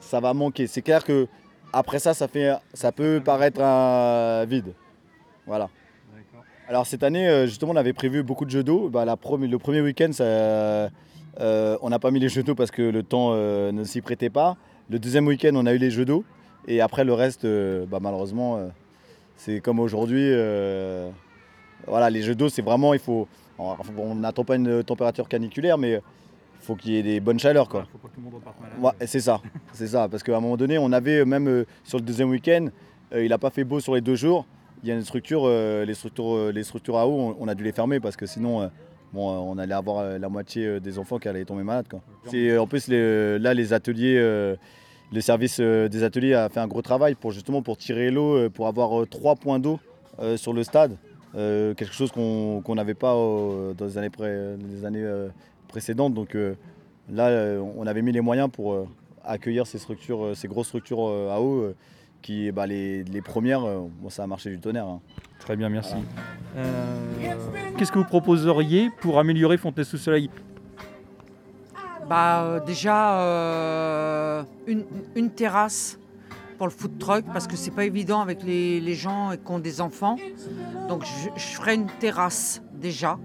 ça 0.00 0.20
va 0.20 0.34
manquer. 0.34 0.66
C'est 0.66 0.82
clair 0.82 1.04
que 1.04 1.26
après 1.72 1.98
ça, 1.98 2.14
ça, 2.14 2.28
fait, 2.28 2.52
ça 2.72 2.92
peut 2.92 3.20
paraître 3.24 3.60
un 3.60 4.44
vide. 4.44 4.74
Voilà. 5.46 5.68
Alors 6.68 6.86
cette 6.86 7.02
année, 7.02 7.46
justement, 7.46 7.72
on 7.72 7.76
avait 7.76 7.92
prévu 7.92 8.22
beaucoup 8.22 8.44
de 8.44 8.50
jeux 8.50 8.62
d'eau. 8.62 8.88
Bah, 8.88 9.04
le 9.04 9.58
premier 9.58 9.80
week-end, 9.80 10.10
euh, 10.20 10.88
on 11.82 11.90
n'a 11.90 11.98
pas 11.98 12.10
mis 12.10 12.20
les 12.20 12.28
jeux 12.28 12.42
d'eau 12.42 12.54
parce 12.54 12.70
que 12.70 12.82
le 12.82 13.02
temps 13.02 13.34
ne 13.34 13.84
s'y 13.84 14.00
prêtait 14.00 14.30
pas. 14.30 14.56
Le 14.88 14.98
deuxième 14.98 15.26
week-end, 15.26 15.52
on 15.54 15.66
a 15.66 15.74
eu 15.74 15.78
les 15.78 15.90
jeux 15.90 16.04
d'eau. 16.04 16.24
Et 16.66 16.80
après, 16.80 17.04
le 17.04 17.12
reste, 17.12 17.44
euh, 17.44 17.84
bah, 17.86 17.98
malheureusement, 18.00 18.56
euh, 18.56 18.68
c'est 19.36 19.60
comme 19.60 19.80
aujourd'hui. 19.80 20.28
euh, 20.32 21.10
voilà, 21.86 22.08
les 22.10 22.22
jeux 22.22 22.34
d'eau, 22.34 22.48
c'est 22.48 22.62
vraiment, 22.62 22.94
il 22.94 23.00
faut. 23.00 23.28
On 23.58 24.14
n'attend 24.16 24.44
pas 24.44 24.56
une 24.56 24.82
température 24.82 25.28
caniculaire, 25.28 25.78
mais 25.78 25.92
il 25.92 26.00
faut 26.66 26.74
qu'il 26.74 26.92
y 26.92 26.98
ait 26.98 27.02
des 27.02 27.20
bonnes 27.20 27.38
chaleurs. 27.38 27.68
Quoi. 27.68 27.86
Faut 27.92 27.98
pas 27.98 28.08
que 28.08 28.14
tout 28.14 28.20
le 28.20 28.24
monde 28.24 28.34
reparte 28.34 28.56
malade. 28.60 28.76
Ouais, 29.00 29.06
c'est 29.06 29.20
ça, 29.20 29.40
c'est 29.72 29.86
ça. 29.88 30.08
Parce 30.08 30.22
qu'à 30.22 30.36
un 30.36 30.40
moment 30.40 30.56
donné, 30.56 30.78
on 30.78 30.90
avait 30.92 31.24
même 31.24 31.46
euh, 31.46 31.64
sur 31.84 31.98
le 31.98 32.04
deuxième 32.04 32.30
week-end, 32.30 32.68
euh, 33.12 33.22
il 33.22 33.28
n'a 33.28 33.38
pas 33.38 33.50
fait 33.50 33.62
beau 33.64 33.78
sur 33.80 33.94
les 33.94 34.00
deux 34.00 34.16
jours. 34.16 34.46
Il 34.82 34.88
y 34.88 34.92
a 34.92 34.94
une 34.94 35.02
structure, 35.04 35.42
euh, 35.44 35.84
les 35.84 35.94
structures, 35.94 36.50
les 36.52 36.64
structures 36.64 36.98
à 36.98 37.06
eau, 37.06 37.12
on, 37.12 37.36
on 37.38 37.48
a 37.48 37.54
dû 37.54 37.62
les 37.64 37.72
fermer 37.72 38.00
parce 38.00 38.16
que 38.16 38.26
sinon, 38.26 38.68
bon, 39.12 39.30
on 39.30 39.56
allait 39.58 39.74
avoir 39.74 40.18
la 40.18 40.28
moitié 40.28 40.80
des 40.80 40.98
enfants 40.98 41.18
qui 41.18 41.28
allaient 41.28 41.44
tomber 41.44 41.62
malades. 41.62 41.86
Quoi. 41.88 42.00
En 42.58 42.66
plus, 42.66 42.88
les- 42.88 43.38
là, 43.38 43.54
les 43.54 43.72
ateliers, 43.72 44.54
le 45.14 45.20
service 45.20 45.58
euh, 45.60 45.88
des 45.88 46.02
ateliers 46.02 46.34
a 46.34 46.48
fait 46.48 46.60
un 46.60 46.66
gros 46.66 46.82
travail 46.82 47.14
pour 47.14 47.30
justement 47.30 47.62
pour 47.62 47.76
tirer 47.76 48.10
l'eau, 48.10 48.36
euh, 48.36 48.50
pour 48.50 48.66
avoir 48.66 49.00
euh, 49.02 49.06
trois 49.06 49.36
points 49.36 49.58
d'eau 49.60 49.78
euh, 50.20 50.36
sur 50.36 50.52
le 50.52 50.64
stade. 50.64 50.96
Euh, 51.36 51.74
quelque 51.74 51.94
chose 51.94 52.12
qu'on 52.12 52.74
n'avait 52.74 52.94
pas 52.94 53.14
euh, 53.14 53.72
dans 53.74 53.86
les 53.86 53.98
années, 53.98 54.10
pré- 54.10 54.56
les 54.56 54.84
années 54.84 55.02
euh, 55.02 55.28
précédentes. 55.68 56.14
Donc 56.14 56.34
euh, 56.34 56.54
là, 57.10 57.28
euh, 57.28 57.60
on 57.76 57.86
avait 57.86 58.02
mis 58.02 58.12
les 58.12 58.20
moyens 58.20 58.48
pour 58.52 58.72
euh, 58.72 58.86
accueillir 59.24 59.66
ces 59.66 59.78
structures, 59.78 60.36
ces 60.36 60.48
grosses 60.48 60.68
structures 60.68 61.08
euh, 61.08 61.30
à 61.34 61.40
eau, 61.40 61.60
euh, 61.62 61.74
qui, 62.22 62.50
bah, 62.52 62.66
les, 62.66 63.04
les 63.04 63.20
premières, 63.22 63.64
euh, 63.64 63.80
bon, 64.00 64.10
ça 64.10 64.22
a 64.22 64.26
marché 64.26 64.50
du 64.50 64.58
tonnerre. 64.58 64.86
hein. 64.86 65.00
Très 65.40 65.56
bien, 65.56 65.68
merci. 65.68 65.94
Euh, 66.56 66.64
Qu'est-ce 67.76 67.92
que 67.92 67.98
vous 67.98 68.04
proposeriez 68.04 68.88
pour 69.00 69.18
améliorer 69.18 69.58
Fontenay-sous-Soleil 69.58 70.30
Bah, 72.08 72.42
euh, 72.42 72.60
déjà, 72.60 73.20
euh, 73.20 74.42
une, 74.66 74.84
une 75.14 75.30
terrasse 75.30 75.98
pour 76.58 76.66
le 76.66 76.72
food 76.72 76.98
truck 76.98 77.24
parce 77.32 77.46
que 77.46 77.56
c'est 77.56 77.70
pas 77.70 77.84
évident 77.84 78.20
avec 78.20 78.42
les, 78.42 78.80
les 78.80 78.94
gens 78.94 79.32
qui 79.32 79.52
ont 79.52 79.58
des 79.58 79.80
enfants. 79.80 80.16
Donc, 80.88 81.04
je, 81.04 81.30
je 81.36 81.56
ferai 81.56 81.74
une 81.74 81.86
terrasse 81.86 82.62
déjà. 82.72 83.18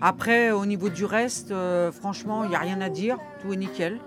Après, 0.00 0.50
au 0.50 0.66
niveau 0.66 0.88
du 0.88 1.04
reste, 1.04 1.52
euh, 1.52 1.92
franchement, 1.92 2.44
il 2.44 2.50
n'y 2.50 2.56
a 2.56 2.60
rien 2.60 2.80
à 2.80 2.88
dire. 2.88 3.18
Tout 3.40 3.52
est 3.52 3.56
nickel. 3.56 4.00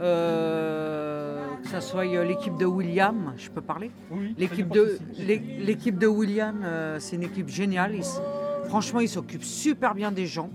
Euh, 0.00 1.40
que 1.62 1.68
ce 1.68 1.80
soit 1.80 2.04
l'équipe 2.04 2.56
de 2.56 2.66
William, 2.66 3.32
je 3.36 3.48
peux 3.48 3.60
parler? 3.60 3.90
L'équipe 4.36 4.68
de, 4.68 4.98
l'équipe 5.18 5.98
de 5.98 6.06
William, 6.06 6.60
euh, 6.64 6.98
c'est 6.98 7.16
une 7.16 7.22
équipe 7.22 7.48
géniale. 7.48 7.94
Ils 7.94 8.04
franchement, 8.66 9.00
ils 9.00 9.08
s'occupent 9.08 9.44
super 9.44 9.94
bien 9.94 10.10
des 10.10 10.26
gens. 10.26 10.50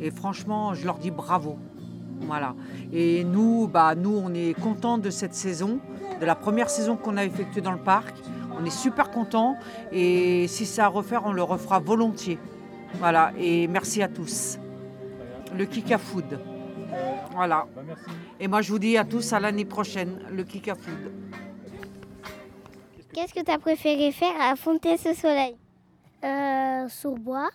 Et 0.00 0.10
franchement, 0.10 0.74
je 0.74 0.84
leur 0.84 0.98
dis 0.98 1.10
bravo. 1.10 1.58
Voilà. 2.20 2.54
Et 2.92 3.24
nous, 3.24 3.66
bah, 3.66 3.94
nous, 3.94 4.16
on 4.16 4.32
est 4.34 4.58
contents 4.58 4.98
de 4.98 5.10
cette 5.10 5.34
saison, 5.34 5.80
de 6.20 6.26
la 6.26 6.34
première 6.34 6.70
saison 6.70 6.96
qu'on 6.96 7.16
a 7.16 7.24
effectuée 7.24 7.60
dans 7.60 7.72
le 7.72 7.78
parc. 7.78 8.14
On 8.58 8.64
est 8.64 8.70
super 8.70 9.10
contents. 9.10 9.56
Et 9.92 10.46
si 10.48 10.66
c'est 10.66 10.82
à 10.82 10.88
refaire, 10.88 11.22
on 11.24 11.32
le 11.32 11.42
refera 11.42 11.78
volontiers. 11.78 12.38
Voilà. 12.94 13.32
Et 13.38 13.66
merci 13.68 14.02
à 14.02 14.08
tous. 14.08 14.58
Le 15.56 15.64
Kika 15.64 15.98
Food. 15.98 16.38
Voilà. 17.32 17.66
Et 18.38 18.48
moi, 18.48 18.62
je 18.62 18.72
vous 18.72 18.78
dis 18.78 18.96
à 18.96 19.04
tous 19.04 19.32
à 19.32 19.40
l'année 19.40 19.64
prochaine, 19.64 20.20
le 20.30 20.44
Kika 20.44 20.74
Food. 20.74 21.12
Qu'est-ce 23.12 23.34
que 23.34 23.44
tu 23.44 23.50
as 23.50 23.58
préféré 23.58 24.12
faire 24.12 24.34
à 24.40 24.54
Fontaine-ce-Soleil 24.54 25.56
euh, 26.24 26.88
Sur 26.88 27.14
bois. 27.16 27.50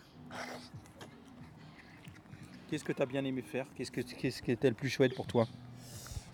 Qu'est-ce 2.76 2.84
que 2.84 2.91
tu 2.91 3.01
as 3.01 3.05
bien 3.05 3.23
aimé 3.23 3.41
faire 3.41 3.65
Qu'est-ce, 3.73 3.89
que, 3.89 4.01
qu'est-ce 4.01 4.41
qui 4.41 4.51
était 4.51 4.67
le 4.67 4.76
plus 4.76 4.89
chouette 4.89 5.15
pour 5.15 5.28
toi 5.28 5.47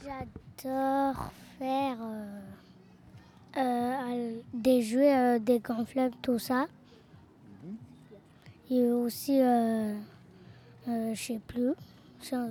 J'adore 0.04 1.32
faire 1.60 1.98
euh, 2.02 2.40
euh, 3.58 4.42
des 4.52 4.82
jeux, 4.82 5.04
euh, 5.08 5.38
des 5.38 5.60
gonflables, 5.60 6.16
tout 6.24 6.40
ça. 6.40 6.66
Et 8.72 8.82
aussi, 8.90 9.40
euh, 9.40 9.94
euh, 10.88 11.14
je 11.14 11.22
sais 11.22 11.40
plus. 11.46 11.74
Ça- 12.24 12.48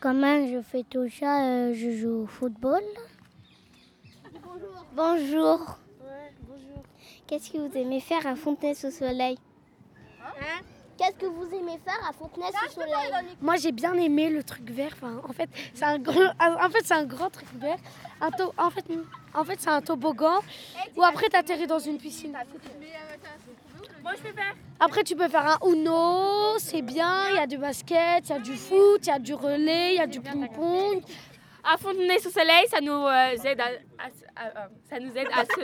Comment 0.00 0.46
je 0.46 0.62
fais 0.62 0.84
tout 0.84 1.10
ça 1.10 1.44
euh, 1.44 1.74
Je 1.74 1.90
joue 1.90 2.22
au 2.22 2.26
football. 2.26 2.80
Bonjour. 4.96 5.76
bonjour. 6.48 6.86
Qu'est-ce 7.26 7.50
que 7.50 7.58
vous 7.58 7.76
aimez 7.76 8.00
faire 8.00 8.26
à 8.26 8.34
Fontenay-sous-Soleil 8.34 9.36
Hein? 10.24 10.62
Qu'est-ce 10.98 11.16
que 11.16 11.26
vous 11.26 11.46
aimez 11.54 11.78
faire 11.84 11.98
à 12.08 12.12
Fontenay-sous-Soleil 12.12 13.36
Moi 13.40 13.56
j'ai 13.56 13.72
bien 13.72 13.94
aimé 13.94 14.28
le 14.30 14.42
truc 14.44 14.70
vert. 14.70 14.92
Enfin, 14.94 15.20
en 15.28 15.32
fait, 15.32 15.48
c'est 15.74 15.84
un 15.84 15.98
grand, 15.98 16.30
en 16.40 16.70
fait, 16.70 16.80
c'est 16.84 16.94
un 16.94 17.04
grand 17.04 17.30
truc 17.30 17.48
vert. 17.54 17.78
Un 18.20 18.30
to- 18.30 18.52
en 18.58 18.70
fait, 18.70 18.84
en 19.34 19.44
fait, 19.44 19.60
c'est 19.60 19.70
un 19.70 19.80
toboggan 19.80 20.40
où 20.96 21.02
après 21.02 21.28
t'atterris 21.28 21.66
dans 21.66 21.78
une 21.78 21.98
piscine. 21.98 22.36
Après, 24.80 25.02
tu 25.04 25.16
peux 25.16 25.28
faire 25.28 25.46
un 25.46 25.58
Uno, 25.68 26.58
c'est 26.58 26.82
bien. 26.82 27.28
Il 27.30 27.36
y 27.36 27.38
a 27.38 27.46
du 27.46 27.56
basket, 27.58 28.28
il 28.28 28.30
y 28.30 28.34
a 28.34 28.38
du 28.38 28.56
foot, 28.56 29.00
il 29.02 29.06
y 29.08 29.10
a 29.10 29.18
du 29.18 29.34
relais, 29.34 29.94
il 29.94 29.98
y 29.98 30.00
a 30.00 30.06
du 30.06 30.20
ping-pong. 30.20 31.02
À 31.64 31.76
Fontenay-sous-Soleil, 31.78 32.66
ça 32.68 32.80
nous 32.80 32.90
euh, 32.92 33.36
aide 33.44 33.60
à, 33.60 33.66
à- 33.66 34.08
à- 34.44 34.62
à- 34.64 34.68
ça 34.90 34.98
nous 34.98 35.16
aide 35.16 35.28
à 35.32 35.44
se, 35.44 35.60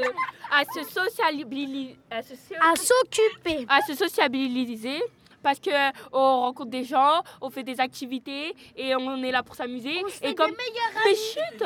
à 0.52 0.64
se 0.72 0.88
sociabiliser, 0.88 1.98
à 2.08 2.22
se- 2.22 2.34
À 2.34 2.76
s'occuper. 2.76 3.66
à 3.68 3.80
se 3.82 3.94
sociabiliser. 3.94 5.02
Parce 5.42 5.58
que 5.60 5.70
euh, 5.70 5.90
on 6.12 6.40
rencontre 6.40 6.70
des 6.70 6.84
gens, 6.84 7.22
on 7.40 7.50
fait 7.50 7.62
des 7.62 7.80
activités 7.80 8.54
et 8.76 8.94
on 8.94 9.22
est 9.22 9.30
là 9.30 9.42
pour 9.42 9.54
s'amuser. 9.54 10.02
Et 10.22 10.34
comme 10.34 10.50
mais 10.50 11.14
chut 11.14 11.62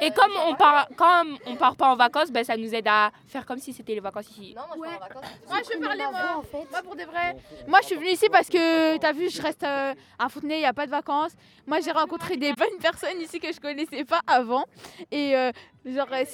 Et 0.00 0.10
comme 0.10 0.32
on 0.46 0.54
part, 0.54 0.88
comme 0.96 1.38
on 1.46 1.56
part 1.56 1.76
pas 1.76 1.88
en 1.92 1.96
vacances, 1.96 2.30
ben 2.30 2.44
ça 2.44 2.56
nous 2.56 2.74
aide 2.74 2.88
à 2.88 3.10
faire 3.26 3.46
comme 3.46 3.58
si 3.58 3.72
c'était 3.72 3.94
les 3.94 4.00
vacances 4.00 4.28
ici. 4.30 4.54
Moi, 4.76 4.88
je 5.64 5.78
peux 5.78 5.84
parler, 5.84 6.04
moi. 6.10 6.42
Moi, 6.70 6.82
pour 6.82 6.96
de 6.96 7.04
vrai. 7.04 7.36
Moi, 7.66 7.78
je 7.82 7.86
suis 7.86 7.96
venue 7.96 8.10
ici 8.10 8.26
parce 8.30 8.48
que, 8.48 8.96
t'as 8.98 9.12
vu, 9.12 9.30
je 9.30 9.40
reste 9.40 9.62
euh, 9.62 9.94
à 10.18 10.28
Fontenay, 10.28 10.56
il 10.56 10.60
n'y 10.60 10.66
a 10.66 10.72
pas 10.72 10.86
de 10.86 10.90
vacances. 10.90 11.32
Moi, 11.66 11.80
j'ai 11.80 11.92
rencontré 11.92 12.36
des 12.36 12.52
bonnes 12.52 12.78
personnes 12.80 13.20
ici 13.20 13.38
que 13.40 13.52
je 13.52 13.60
connaissais 13.60 14.04
pas 14.04 14.20
avant. 14.26 14.64
Et 15.10 15.36
euh, 15.36 15.52
genre. 15.84 16.08
euh, 16.12 16.24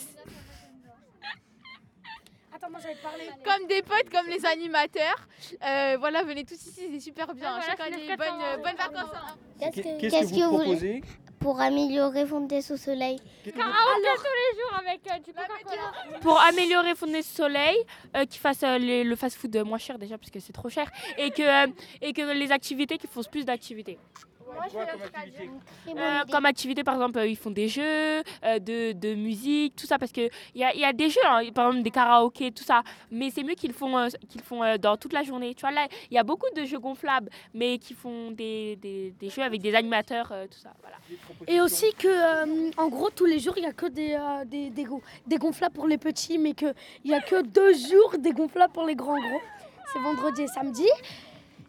Attends, 2.56 2.70
moi. 2.70 2.80
Comme 3.44 3.66
des 3.68 3.82
potes, 3.82 4.10
comme 4.10 4.26
les 4.28 4.44
animateurs. 4.46 5.16
Euh, 5.64 5.96
voilà, 5.98 6.22
venez 6.22 6.44
tous 6.44 6.54
ici, 6.54 6.88
c'est 6.92 7.00
super 7.00 7.32
bien. 7.34 7.58
voilà, 7.58 7.66
lève 7.96 8.06
quatre 8.06 8.18
bonnes, 8.18 8.42
euh, 8.42 8.56
bonnes 8.56 8.76
vacances. 8.76 9.10
hein. 9.14 9.36
Qu'est-ce 9.60 9.70
Qu'est- 9.76 9.82
que, 9.82 10.00
qu'est-ce 10.00 10.14
que 10.14 10.18
qu'est-ce 10.18 10.34
vous 10.34 10.40
que 10.40 10.44
vous 10.44 10.50
voulez 10.56 10.64
proposez 10.66 11.00
pour 11.38 11.60
améliorer 11.60 12.26
Fontenay 12.26 12.62
sous 12.62 12.76
soleil? 12.76 13.18
Karaoké 13.44 14.08
tous 14.16 14.36
les 14.42 14.60
jours 14.60 14.74
avec 14.78 15.00
euh, 15.06 15.18
du 15.18 15.32
Coca-Cola. 15.32 16.18
Pour 16.20 16.40
améliorer 16.40 16.94
Fontenay 16.94 17.22
Soleil, 17.22 17.76
euh, 18.16 18.24
qu'ils 18.24 18.40
fassent 18.40 18.62
euh, 18.64 18.78
les- 18.78 19.04
le 19.04 19.16
fast-food 19.16 19.56
moins 19.64 19.78
cher 19.78 19.98
déjà 19.98 20.16
parce 20.18 20.30
que 20.30 20.40
c'est 20.40 20.52
trop 20.52 20.68
cher 20.70 20.90
et 21.18 21.30
que, 21.30 21.42
euh, 21.42 21.70
et 22.00 22.12
que 22.12 22.22
les 22.32 22.50
activités 22.52 22.98
qu'ils 22.98 23.10
fassent 23.10 23.28
plus 23.28 23.44
d'activités. 23.44 23.98
Euh, 25.88 26.20
comme 26.30 26.46
activité, 26.46 26.84
par 26.84 26.94
exemple, 26.94 27.18
euh, 27.18 27.26
ils 27.26 27.36
font 27.36 27.50
des 27.50 27.68
jeux, 27.68 27.82
euh, 27.82 28.58
de, 28.58 28.92
de 28.92 29.14
musique, 29.14 29.76
tout 29.76 29.86
ça, 29.86 29.98
parce 29.98 30.12
qu'il 30.12 30.30
y 30.54 30.64
a, 30.64 30.72
il 30.74 30.80
y 30.80 30.84
a 30.84 30.92
des 30.92 31.10
jeux, 31.10 31.20
hein, 31.24 31.42
par 31.54 31.66
exemple 31.66 31.82
des 31.82 31.90
karaokés, 31.90 32.52
tout 32.52 32.64
ça, 32.64 32.82
mais 33.10 33.30
c'est 33.30 33.42
mieux 33.42 33.54
qu'ils 33.54 33.70
le 33.70 33.76
font, 33.76 33.96
euh, 33.96 34.08
qu'ils 34.28 34.42
font 34.42 34.62
euh, 34.62 34.76
dans 34.78 34.96
toute 34.96 35.12
la 35.12 35.22
journée. 35.22 35.54
Tu 35.54 35.62
vois, 35.62 35.72
là, 35.72 35.86
il 36.10 36.14
y 36.14 36.18
a 36.18 36.24
beaucoup 36.24 36.46
de 36.54 36.64
jeux 36.64 36.78
gonflables, 36.78 37.30
mais 37.54 37.78
qui 37.78 37.94
font 37.94 38.30
des, 38.30 38.76
des, 38.76 39.12
des 39.18 39.28
jeux 39.30 39.42
avec 39.42 39.60
des 39.60 39.74
animateurs, 39.74 40.30
euh, 40.32 40.46
tout 40.46 40.58
ça. 40.58 40.72
Voilà. 40.80 40.96
Et 41.46 41.60
aussi 41.60 41.92
que, 41.94 42.08
euh, 42.08 42.70
en 42.76 42.88
gros, 42.88 43.10
tous 43.10 43.26
les 43.26 43.38
jours, 43.38 43.54
il 43.56 43.62
n'y 43.62 43.68
a 43.68 43.72
que 43.72 43.86
des, 43.86 44.14
euh, 44.14 44.44
des, 44.44 44.70
des, 44.70 44.86
des 45.26 45.36
gonflables 45.36 45.74
pour 45.74 45.86
les 45.86 45.98
petits, 45.98 46.38
mais 46.38 46.54
qu'il 46.54 46.74
n'y 47.04 47.14
a 47.14 47.20
que 47.20 47.42
deux 47.42 47.72
jours 47.74 48.14
des 48.18 48.32
gonflables 48.32 48.72
pour 48.72 48.84
les 48.84 48.96
grands 48.96 49.18
gros. 49.18 49.40
C'est 49.92 50.00
vendredi 50.00 50.42
et 50.42 50.48
samedi. 50.48 50.88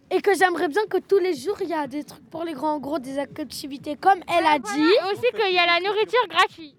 Et 0.10 0.22
que 0.22 0.34
j'aimerais 0.36 0.70
bien 0.70 0.86
que 0.86 0.98
tous 0.98 1.18
les 1.20 1.34
jours, 1.36 1.58
il 1.62 1.70
y 1.70 1.74
a 1.74 1.86
des 1.88 2.04
trucs 2.04 2.30
pour 2.30 2.44
les 2.46 2.54
grands 2.54 2.80
gros, 2.80 2.98
des 3.00 3.20
activités 3.20 3.96
comme 3.98 4.20
elle 4.28 4.46
a 4.46 4.58
dit. 4.58 4.82
Et 4.82 5.12
aussi 5.12 5.30
qu'il 5.36 5.54
y 5.54 5.58
a 5.60 5.66
la 5.66 5.80
nourriture 5.86 6.28
gratuite. 6.30 6.76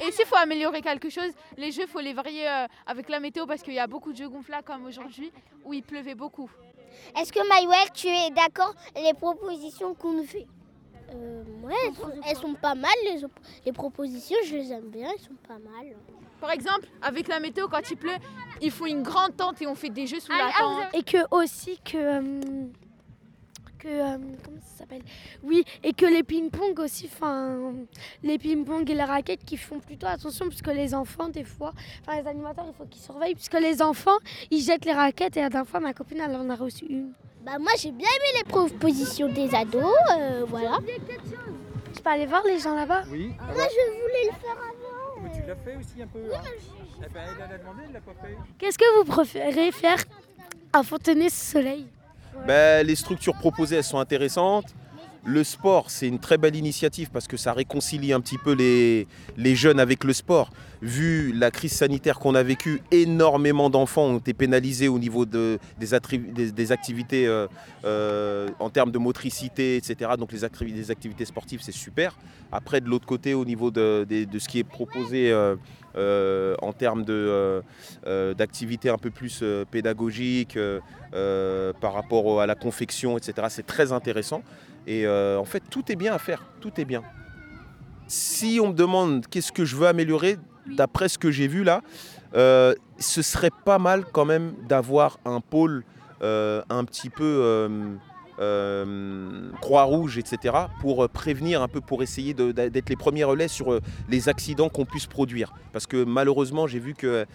Et 0.00 0.12
s'il 0.12 0.26
faut 0.26 0.36
améliorer 0.36 0.82
quelque 0.82 1.08
chose, 1.08 1.30
les 1.56 1.72
jeux, 1.72 1.82
il 1.82 1.88
faut 1.88 2.00
les 2.00 2.12
varier 2.12 2.46
euh, 2.46 2.66
avec 2.86 3.08
la 3.08 3.18
météo 3.18 3.46
parce 3.46 3.62
qu'il 3.62 3.72
y 3.72 3.78
a 3.78 3.86
beaucoup 3.86 4.12
de 4.12 4.18
jeux 4.18 4.28
gonflables 4.28 4.64
comme 4.64 4.84
aujourd'hui 4.84 5.32
où 5.64 5.72
il 5.72 5.82
pleuvait 5.82 6.14
beaucoup. 6.14 6.50
Est-ce 7.18 7.32
que 7.32 7.46
Maïwell, 7.48 7.90
tu 7.94 8.08
es 8.08 8.30
d'accord 8.30 8.74
les 8.94 9.14
propositions 9.14 9.94
qu'on 9.94 10.12
nous 10.12 10.26
fait? 10.26 10.46
Euh, 11.14 11.42
Ouais, 11.62 11.74
elles 11.86 11.94
sont, 11.94 12.10
elles 12.28 12.36
sont 12.36 12.54
pas 12.54 12.74
mal, 12.74 12.92
les, 13.04 13.22
les 13.64 13.72
propositions, 13.72 14.36
je 14.44 14.56
les 14.56 14.72
aime 14.72 14.88
bien, 14.90 15.08
elles 15.12 15.20
sont 15.24 15.34
pas 15.48 15.58
mal. 15.58 15.96
Par 16.40 16.50
exemple, 16.50 16.86
avec 17.02 17.28
la 17.28 17.40
météo, 17.40 17.68
quand 17.68 17.90
il 17.90 17.96
pleut, 17.96 18.16
il 18.60 18.70
faut 18.70 18.86
une 18.86 19.02
grande 19.02 19.36
tente 19.36 19.60
et 19.62 19.66
on 19.66 19.74
fait 19.74 19.90
des 19.90 20.06
jeux 20.06 20.20
sous 20.20 20.32
la 20.32 20.50
tente. 20.58 20.94
Et 20.94 21.02
que 21.02 21.18
aussi 21.30 21.78
que. 21.84 21.96
euh, 21.96 22.66
que 23.78 23.88
euh, 23.88 24.16
comment 24.44 24.60
ça 24.60 24.78
s'appelle? 24.78 25.02
Oui, 25.42 25.64
et 25.82 25.92
que 25.92 26.06
les 26.06 26.22
ping-pong 26.22 26.78
aussi, 26.80 27.10
enfin. 27.12 27.74
Les 28.22 28.38
ping-pong 28.38 28.88
et 28.90 28.94
les 28.94 29.04
raquettes 29.04 29.44
qui 29.44 29.56
font 29.56 29.80
plutôt 29.80 30.06
attention, 30.06 30.48
puisque 30.48 30.68
les 30.68 30.94
enfants, 30.94 31.28
des 31.28 31.44
fois. 31.44 31.72
Enfin, 32.02 32.20
les 32.20 32.26
animateurs, 32.28 32.66
il 32.68 32.74
faut 32.74 32.86
qu'ils 32.86 33.02
surveillent, 33.02 33.34
puisque 33.34 33.60
les 33.60 33.82
enfants, 33.82 34.18
ils 34.50 34.60
jettent 34.60 34.84
les 34.86 34.94
raquettes, 34.94 35.36
et 35.36 35.42
la 35.42 35.50
dernière 35.50 35.68
fois, 35.68 35.80
ma 35.80 35.92
copine, 35.92 36.20
elle 36.20 36.36
en 36.36 36.48
a 36.50 36.54
reçu 36.54 36.86
une. 36.86 37.12
Bah, 37.44 37.58
moi, 37.60 37.72
j'ai 37.78 37.92
bien 37.92 38.08
aimé 38.08 38.38
les 38.38 38.44
propositions 38.44 39.28
des 39.28 39.54
ados, 39.54 39.84
euh, 40.18 40.44
voilà. 40.48 40.78
Je 41.94 42.00
peux 42.00 42.10
aller 42.10 42.26
voir 42.26 42.42
les 42.44 42.58
gens 42.58 42.74
là-bas? 42.74 43.04
Oui. 43.10 43.28
Moi, 43.38 43.66
je 43.68 43.92
voulais 44.00 44.24
le 44.24 44.32
faire 44.40 44.56
avant. 44.56 44.85
Mais 45.22 45.30
tu 45.34 45.42
l'as 45.46 45.56
fait 45.56 45.76
aussi 45.76 46.02
un 46.02 46.06
peu. 46.06 46.18
hein 46.34 46.40
Eh 46.98 47.08
ben, 47.12 47.20
elle 47.32 47.50
l'a 47.50 47.58
demandé, 47.58 47.82
elle 47.86 47.92
l'a 47.92 48.00
pas 48.00 48.12
fait. 48.22 48.36
Qu'est-ce 48.58 48.78
que 48.78 48.98
vous 48.98 49.04
préférez 49.04 49.72
faire 49.72 49.98
à 50.72 50.82
Fontenay-sous-Soleil? 50.82 51.86
Ben, 52.46 52.86
les 52.86 52.94
structures 52.96 53.34
proposées, 53.36 53.76
elles 53.76 53.84
sont 53.84 53.98
intéressantes. 53.98 54.74
Le 55.28 55.42
sport, 55.42 55.90
c'est 55.90 56.06
une 56.06 56.20
très 56.20 56.38
belle 56.38 56.54
initiative 56.54 57.10
parce 57.12 57.26
que 57.26 57.36
ça 57.36 57.52
réconcilie 57.52 58.12
un 58.12 58.20
petit 58.20 58.38
peu 58.38 58.52
les, 58.52 59.08
les 59.36 59.56
jeunes 59.56 59.80
avec 59.80 60.04
le 60.04 60.12
sport. 60.12 60.50
Vu 60.82 61.32
la 61.32 61.50
crise 61.50 61.72
sanitaire 61.72 62.20
qu'on 62.20 62.36
a 62.36 62.44
vécue, 62.44 62.80
énormément 62.92 63.68
d'enfants 63.68 64.04
ont 64.04 64.18
été 64.18 64.34
pénalisés 64.34 64.86
au 64.86 65.00
niveau 65.00 65.26
de, 65.26 65.58
des, 65.80 65.94
activités 66.72 67.26
euh, 67.26 67.48
euh, 67.84 68.48
en 68.60 68.70
termes 68.70 68.92
de 68.92 68.98
motricité, 68.98 69.76
etc. 69.76 70.12
Donc 70.16 70.30
les, 70.30 70.44
activi- 70.44 70.72
les 70.72 70.92
activités 70.92 71.24
sportives, 71.24 71.60
c'est 71.60 71.72
super. 71.72 72.16
Après, 72.52 72.80
de 72.80 72.88
l'autre 72.88 73.06
côté, 73.06 73.34
au 73.34 73.44
niveau 73.44 73.72
de, 73.72 74.06
de 74.08 74.38
ce 74.38 74.48
qui 74.48 74.60
est 74.60 74.64
proposé 74.64 75.32
euh, 75.32 76.54
en 76.62 76.72
termes 76.72 77.04
d'activités 78.36 78.90
un 78.90 78.98
peu 78.98 79.10
plus 79.10 79.42
pédagogiques 79.72 80.58
par 81.80 81.94
rapport 81.94 82.40
à 82.40 82.46
la 82.46 82.54
confection, 82.54 83.18
etc. 83.18 83.48
C'est 83.50 83.66
très 83.66 83.90
intéressant. 83.92 84.42
Et 84.86 85.06
euh, 85.06 85.38
en 85.38 85.44
fait, 85.44 85.62
tout 85.70 85.90
est 85.90 85.96
bien 85.96 86.14
à 86.14 86.18
faire, 86.18 86.44
tout 86.60 86.80
est 86.80 86.84
bien. 86.84 87.02
Si 88.06 88.60
on 88.62 88.68
me 88.68 88.74
demande 88.74 89.26
qu'est-ce 89.26 89.50
que 89.52 89.64
je 89.64 89.74
veux 89.74 89.88
améliorer, 89.88 90.38
d'après 90.66 91.08
ce 91.08 91.18
que 91.18 91.30
j'ai 91.30 91.48
vu 91.48 91.64
là, 91.64 91.82
euh, 92.34 92.74
ce 92.98 93.22
serait 93.22 93.50
pas 93.64 93.78
mal 93.78 94.04
quand 94.12 94.24
même 94.24 94.54
d'avoir 94.68 95.18
un 95.24 95.40
pôle 95.40 95.84
euh, 96.22 96.62
un 96.70 96.84
petit 96.84 97.10
peu 97.10 97.78
euh, 98.38 99.50
Croix-Rouge, 99.60 100.18
etc., 100.18 100.54
pour 100.80 101.08
prévenir 101.08 101.62
un 101.62 101.68
peu, 101.68 101.80
pour 101.80 102.02
essayer 102.02 102.34
d'être 102.34 102.88
les 102.88 102.96
premiers 102.96 103.24
relais 103.24 103.48
sur 103.48 103.80
les 104.08 104.28
accidents 104.28 104.68
qu'on 104.68 104.84
puisse 104.84 105.06
produire. 105.06 105.52
Parce 105.72 105.86
que 105.86 106.04
malheureusement, 106.04 106.66
j'ai 106.66 106.78
vu 106.78 106.94
qu'il 106.94 107.26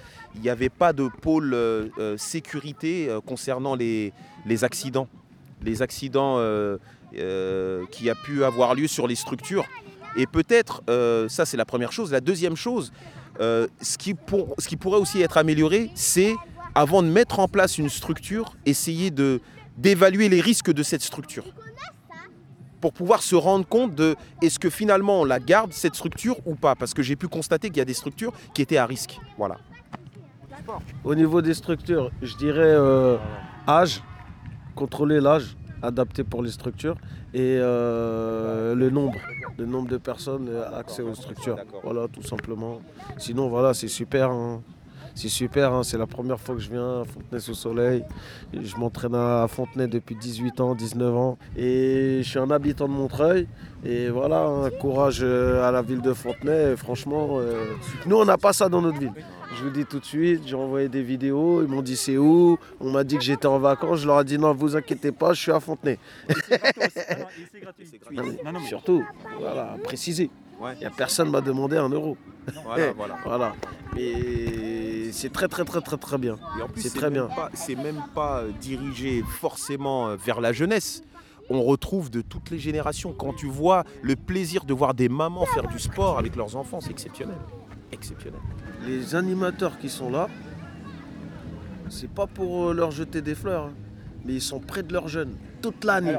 n'y 0.42 0.50
avait 0.50 0.70
pas 0.70 0.94
de 0.94 1.08
pôle 1.08 1.56
sécurité 2.18 3.10
concernant 3.26 3.76
les, 3.76 4.14
les 4.46 4.64
accidents. 4.64 5.08
Les 5.64 5.82
accidents 5.82 6.38
qui 7.14 8.10
a 8.10 8.16
pu 8.16 8.44
avoir 8.44 8.76
lieu 8.76 8.88
sur 8.88 9.08
les 9.08 9.16
structures. 9.16 9.66
Et 10.16 10.28
peut-être, 10.28 10.82
euh, 10.90 11.30
ça 11.30 11.46
c'est 11.46 11.58
la 11.58 11.66
première 11.66 11.92
chose. 11.92 12.12
La 12.12 12.20
deuxième 12.22 12.56
chose, 12.56 12.92
euh, 13.40 13.68
ce, 13.82 13.98
qui 13.98 14.14
pour- 14.14 14.56
ce 14.60 14.68
qui 14.68 14.76
pourrait 14.78 15.00
aussi 15.00 15.22
être 15.22 15.38
amélioré, 15.38 15.90
c'est 15.96 16.36
avant 16.76 17.02
de 17.04 17.08
mettre 17.08 17.40
en 17.40 17.48
place 17.48 17.78
une 17.78 17.90
structure, 17.90 18.56
essayer 18.66 19.12
de 19.12 19.40
d'évaluer 19.78 20.28
les 20.28 20.42
risques 20.42 20.72
de 20.72 20.84
cette 20.84 21.02
structure. 21.02 21.46
Pour 22.82 22.92
pouvoir 22.94 23.24
se 23.24 23.36
rendre 23.36 23.66
compte 23.66 23.96
de 23.96 24.16
est-ce 24.42 24.60
que 24.60 24.70
finalement 24.70 25.22
on 25.22 25.26
la 25.26 25.40
garde 25.40 25.72
cette 25.72 25.96
structure 25.96 26.36
ou 26.46 26.56
pas? 26.56 26.76
Parce 26.76 26.94
que 26.94 27.02
j'ai 27.02 27.16
pu 27.16 27.28
constater 27.28 27.70
qu'il 27.70 27.78
y 27.78 27.82
a 27.82 27.86
des 27.86 27.94
structures 27.94 28.34
qui 28.54 28.62
étaient 28.62 28.78
à 28.78 28.86
risque. 28.86 29.20
Voilà. 29.38 29.58
Au 31.04 31.16
niveau 31.16 31.42
des 31.42 31.54
structures, 31.54 32.12
je 32.22 32.36
dirais 32.36 32.60
euh, 32.76 33.18
âge, 33.68 34.04
contrôler 34.76 35.20
l'âge, 35.22 35.56
adapté 35.82 36.24
pour 36.24 36.44
les 36.44 36.52
structures, 36.52 36.96
et 37.34 37.58
euh, 37.60 38.76
le 38.76 38.90
nombre, 38.90 39.18
le 39.58 39.66
nombre 39.66 39.90
de 39.90 39.98
personnes 39.98 40.48
euh, 40.50 40.78
accès 40.80 41.02
aux 41.02 41.16
structures. 41.16 41.58
Voilà, 41.84 42.08
tout 42.08 42.24
simplement. 42.24 42.82
Sinon, 43.18 43.50
voilà, 43.50 43.74
c'est 43.74 43.88
super. 43.88 44.30
hein. 44.32 44.62
C'est 45.16 45.30
super, 45.30 45.74
hein. 45.74 45.84
c'est 45.84 45.98
la 45.98 46.08
première 46.08 46.40
fois 46.40 46.56
que 46.56 46.62
je 46.62 46.70
viens 46.70 47.02
à 47.02 47.06
Fontenay-sous-Soleil. 47.06 48.04
Je 48.54 48.76
m'entraîne 48.78 49.16
à 49.16 49.48
Fontenay 49.48 49.88
depuis 49.88 50.16
18 50.16 50.62
ans, 50.62 50.76
19 50.76 51.16
ans. 51.16 51.38
Et 51.58 52.20
je 52.22 52.30
suis 52.30 52.40
un 52.40 52.50
habitant 52.52 52.88
de 52.88 52.94
Montreuil. 52.94 53.48
Et 53.84 54.10
voilà, 54.10 54.46
un 54.46 54.70
courage 54.70 55.20
euh, 55.22 55.68
à 55.68 55.72
la 55.72 55.82
ville 55.82 56.02
de 56.02 56.14
Fontenay. 56.14 56.76
Franchement, 56.78 57.40
euh, 57.40 57.74
nous, 58.06 58.18
on 58.18 58.26
n'a 58.26 58.38
pas 58.38 58.54
ça 58.54 58.70
dans 58.70 58.82
notre 58.82 59.00
ville. 59.00 59.14
Je 59.58 59.64
vous 59.64 59.70
dis 59.70 59.86
tout 59.86 60.00
de 60.00 60.06
suite, 60.06 60.44
j'ai 60.46 60.56
envoyé 60.56 60.88
des 60.88 61.04
vidéos, 61.04 61.62
ils 61.62 61.68
m'ont 61.68 61.82
dit 61.82 61.98
c'est 61.98 62.18
où, 62.18 62.58
on 62.80 62.90
m'a 62.90 63.04
dit 63.04 63.18
que 63.18 63.24
j'étais 63.24 63.48
en 63.48 63.60
vacances, 63.60 64.00
je 64.00 64.08
leur 64.08 64.22
ai 64.22 64.24
dit 64.24 64.38
non, 64.38 64.54
vous 64.54 64.78
inquiétez 64.78 65.12
pas, 65.12 65.34
je 65.34 65.42
suis 65.42 65.52
à 65.52 65.60
Fontenay. 65.60 66.00
Surtout, 68.68 69.04
voilà, 69.40 69.76
préciser. 69.84 70.30
Il 70.76 70.80
n'y 70.80 70.86
a 70.86 70.90
personne 70.90 71.30
m'a 71.30 71.42
demandé 71.42 71.76
un 71.76 71.90
euro. 71.90 72.16
Voilà, 72.64 72.92
voilà. 72.94 73.18
Voilà. 73.24 73.54
Mais 73.96 75.12
c'est 75.12 75.32
très 75.32 75.48
très 75.48 75.64
très 75.66 75.82
très 75.82 75.98
très 75.98 76.18
bien. 76.18 76.38
C'est 76.76 76.90
très 76.94 77.10
même 77.10 77.28
bien. 77.28 77.36
pas- 77.36 77.50
C'est 77.54 77.76
même 77.76 78.02
pas 78.16 78.40
euh, 78.40 78.52
dirigé 78.60 79.24
forcément 79.40 80.08
euh, 80.10 80.16
vers 80.16 80.42
la 80.42 80.54
jeunesse. 80.54 81.04
On 81.50 81.62
retrouve 81.64 82.10
de 82.10 82.22
toutes 82.22 82.50
les 82.50 82.60
générations. 82.60 83.14
Quand 83.14 83.34
tu 83.34 83.48
vois 83.48 83.84
le 84.02 84.16
plaisir 84.16 84.64
de 84.64 84.74
voir 84.74 84.94
des 84.94 85.10
mamans 85.10 85.46
faire 85.46 85.68
du 85.68 85.80
sport 85.80 86.18
avec 86.18 86.36
leurs 86.36 86.56
enfants, 86.56 86.80
c'est 86.82 86.92
exceptionnel. 86.92 87.36
Exceptionnel. 87.92 88.40
Les 88.88 89.16
animateurs 89.16 89.78
qui 89.78 89.90
sont 89.90 90.10
là, 90.10 90.28
c'est 91.90 92.10
pas 92.10 92.28
pour 92.28 92.70
euh, 92.70 92.74
leur 92.74 92.92
jeter 92.92 93.22
des 93.22 93.36
fleurs, 93.36 93.66
hein, 93.66 93.74
mais 94.26 94.34
ils 94.34 94.42
sont 94.42 94.60
près 94.60 94.82
de 94.84 94.94
leurs 94.94 95.10
jeunes 95.10 95.36
toute 95.62 95.84
l'année. 95.84 96.16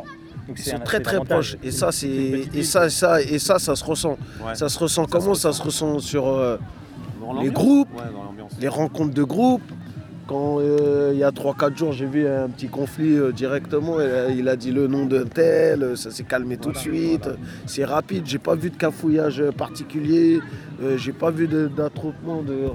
Donc 0.47 0.59
Ils 0.59 0.63
c'est 0.63 0.71
sont 0.71 0.79
très 0.81 1.01
très 1.01 1.21
proches 1.21 1.57
et 1.63 1.71
ça 1.71 1.93
c'est 1.93 2.09
et 2.53 2.63
ça 2.63 2.91
ça 2.91 3.23
et 3.23 3.39
ça 3.39 3.59
ça 3.59 3.77
se 3.77 3.85
ressent. 3.85 4.17
Ouais. 4.45 4.55
Ça 4.55 4.69
se 4.69 4.79
ressent 4.79 5.03
Ça 5.05 5.09
se 5.09 5.13
comment? 5.13 5.35
Ça 5.35 5.53
se 5.53 5.63
ressent 5.63 5.99
sur 6.01 6.27
euh, 6.27 6.57
les 7.41 7.51
groupes, 7.51 7.89
Ouais, 7.95 8.03
les 8.61 8.69
rencontres 8.69 9.15
de 9.15 9.23
groupe. 9.23 9.63
Quand 10.29 10.61
euh, 10.61 11.11
il 11.13 11.19
y 11.19 11.25
a 11.25 11.31
3-4 11.31 11.77
jours 11.77 11.93
j'ai 11.93 12.07
vu 12.07 12.27
un 12.27 12.49
petit 12.49 12.69
conflit 12.69 13.17
euh, 13.17 13.33
directement, 13.33 14.01
et, 14.01 14.35
il 14.37 14.49
a 14.49 14.57
dit 14.57 14.71
le 14.71 14.87
nom 14.87 15.05
de 15.05 15.25
tel, 15.25 15.97
ça 15.97 16.11
s'est 16.11 16.23
calmé 16.23 16.57
tout 16.57 16.71
de 16.71 16.77
suite. 16.77 17.29
C'est 17.67 17.85
rapide, 17.85 18.25
j'ai 18.27 18.39
pas 18.39 18.55
vu 18.55 18.71
de 18.71 18.77
cafouillage 18.77 19.43
particulier, 19.57 20.41
j'ai 20.97 21.13
pas 21.13 21.31
vu 21.31 21.49
d'attroupement 21.49 22.43
de. 22.43 22.71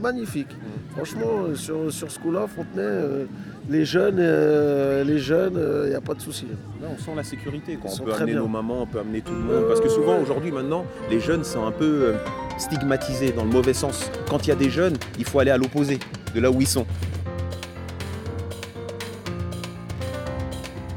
Magnifique. 0.00 0.48
Franchement, 0.92 1.44
euh, 1.44 1.54
sur, 1.54 1.92
sur 1.92 2.10
ce 2.10 2.18
coup-là, 2.18 2.46
Fontenay, 2.46 3.26
les 3.68 3.84
jeunes, 3.84 4.18
euh, 4.18 5.04
les 5.04 5.18
jeunes, 5.18 5.60
il 5.84 5.90
n'y 5.90 5.94
a 5.94 6.00
pas 6.00 6.14
de 6.14 6.20
souci. 6.20 6.46
On 6.82 6.98
sent 6.98 7.12
la 7.14 7.22
sécurité. 7.22 7.76
Quoi. 7.76 7.90
On 7.92 8.04
peut 8.04 8.12
amener 8.12 8.32
bien. 8.32 8.40
nos 8.40 8.48
mamans, 8.48 8.82
on 8.82 8.86
peut 8.86 8.98
amener 8.98 9.20
tout 9.20 9.32
le 9.32 9.40
monde. 9.40 9.64
Parce 9.68 9.80
que 9.80 9.88
souvent, 9.88 10.18
aujourd'hui, 10.18 10.50
maintenant, 10.50 10.84
les 11.10 11.20
jeunes 11.20 11.44
sont 11.44 11.64
un 11.64 11.70
peu 11.72 11.84
euh, 11.84 12.14
stigmatisés 12.58 13.32
dans 13.32 13.44
le 13.44 13.50
mauvais 13.50 13.74
sens. 13.74 14.10
Quand 14.28 14.46
il 14.46 14.48
y 14.48 14.52
a 14.52 14.56
des 14.56 14.70
jeunes, 14.70 14.96
il 15.18 15.24
faut 15.24 15.38
aller 15.38 15.50
à 15.50 15.56
l'opposé 15.56 15.98
de 16.34 16.40
là 16.40 16.50
où 16.50 16.60
ils 16.60 16.66
sont. 16.66 16.86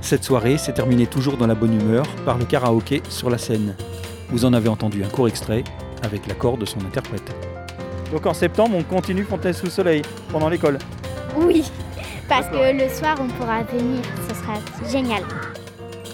Cette 0.01 0.23
soirée 0.23 0.57
s'est 0.57 0.73
terminée 0.73 1.07
toujours 1.07 1.37
dans 1.37 1.47
la 1.47 1.55
bonne 1.55 1.73
humeur 1.73 2.05
par 2.25 2.37
le 2.37 2.45
karaoké 2.45 3.01
sur 3.09 3.29
la 3.29 3.39
scène. 3.39 3.75
Vous 4.29 4.45
en 4.45 4.53
avez 4.53 4.69
entendu 4.69 5.03
un 5.03 5.07
court 5.07 5.27
extrait 5.27 5.63
avec 6.03 6.27
l'accord 6.27 6.57
de 6.57 6.65
son 6.65 6.79
interprète. 6.81 7.33
Donc 8.11 8.25
en 8.27 8.33
septembre, 8.33 8.75
on 8.77 8.83
continue 8.83 9.23
Fontenay 9.23 9.53
sous 9.53 9.69
Soleil 9.69 10.03
pendant 10.31 10.49
l'école. 10.49 10.77
Oui, 11.37 11.63
parce 12.27 12.47
que 12.47 12.73
le 12.73 12.89
soir, 12.89 13.17
on 13.19 13.27
pourra 13.27 13.63
venir. 13.63 14.01
Ce 14.27 14.35
sera 14.35 14.55
génial. 14.91 15.23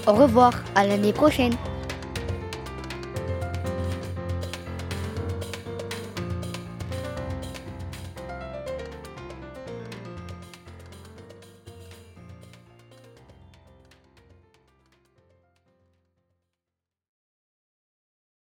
Au 0.07 0.13
revoir, 0.13 0.51
à 0.75 0.85
l'année 0.85 1.13
prochaine. 1.13 1.53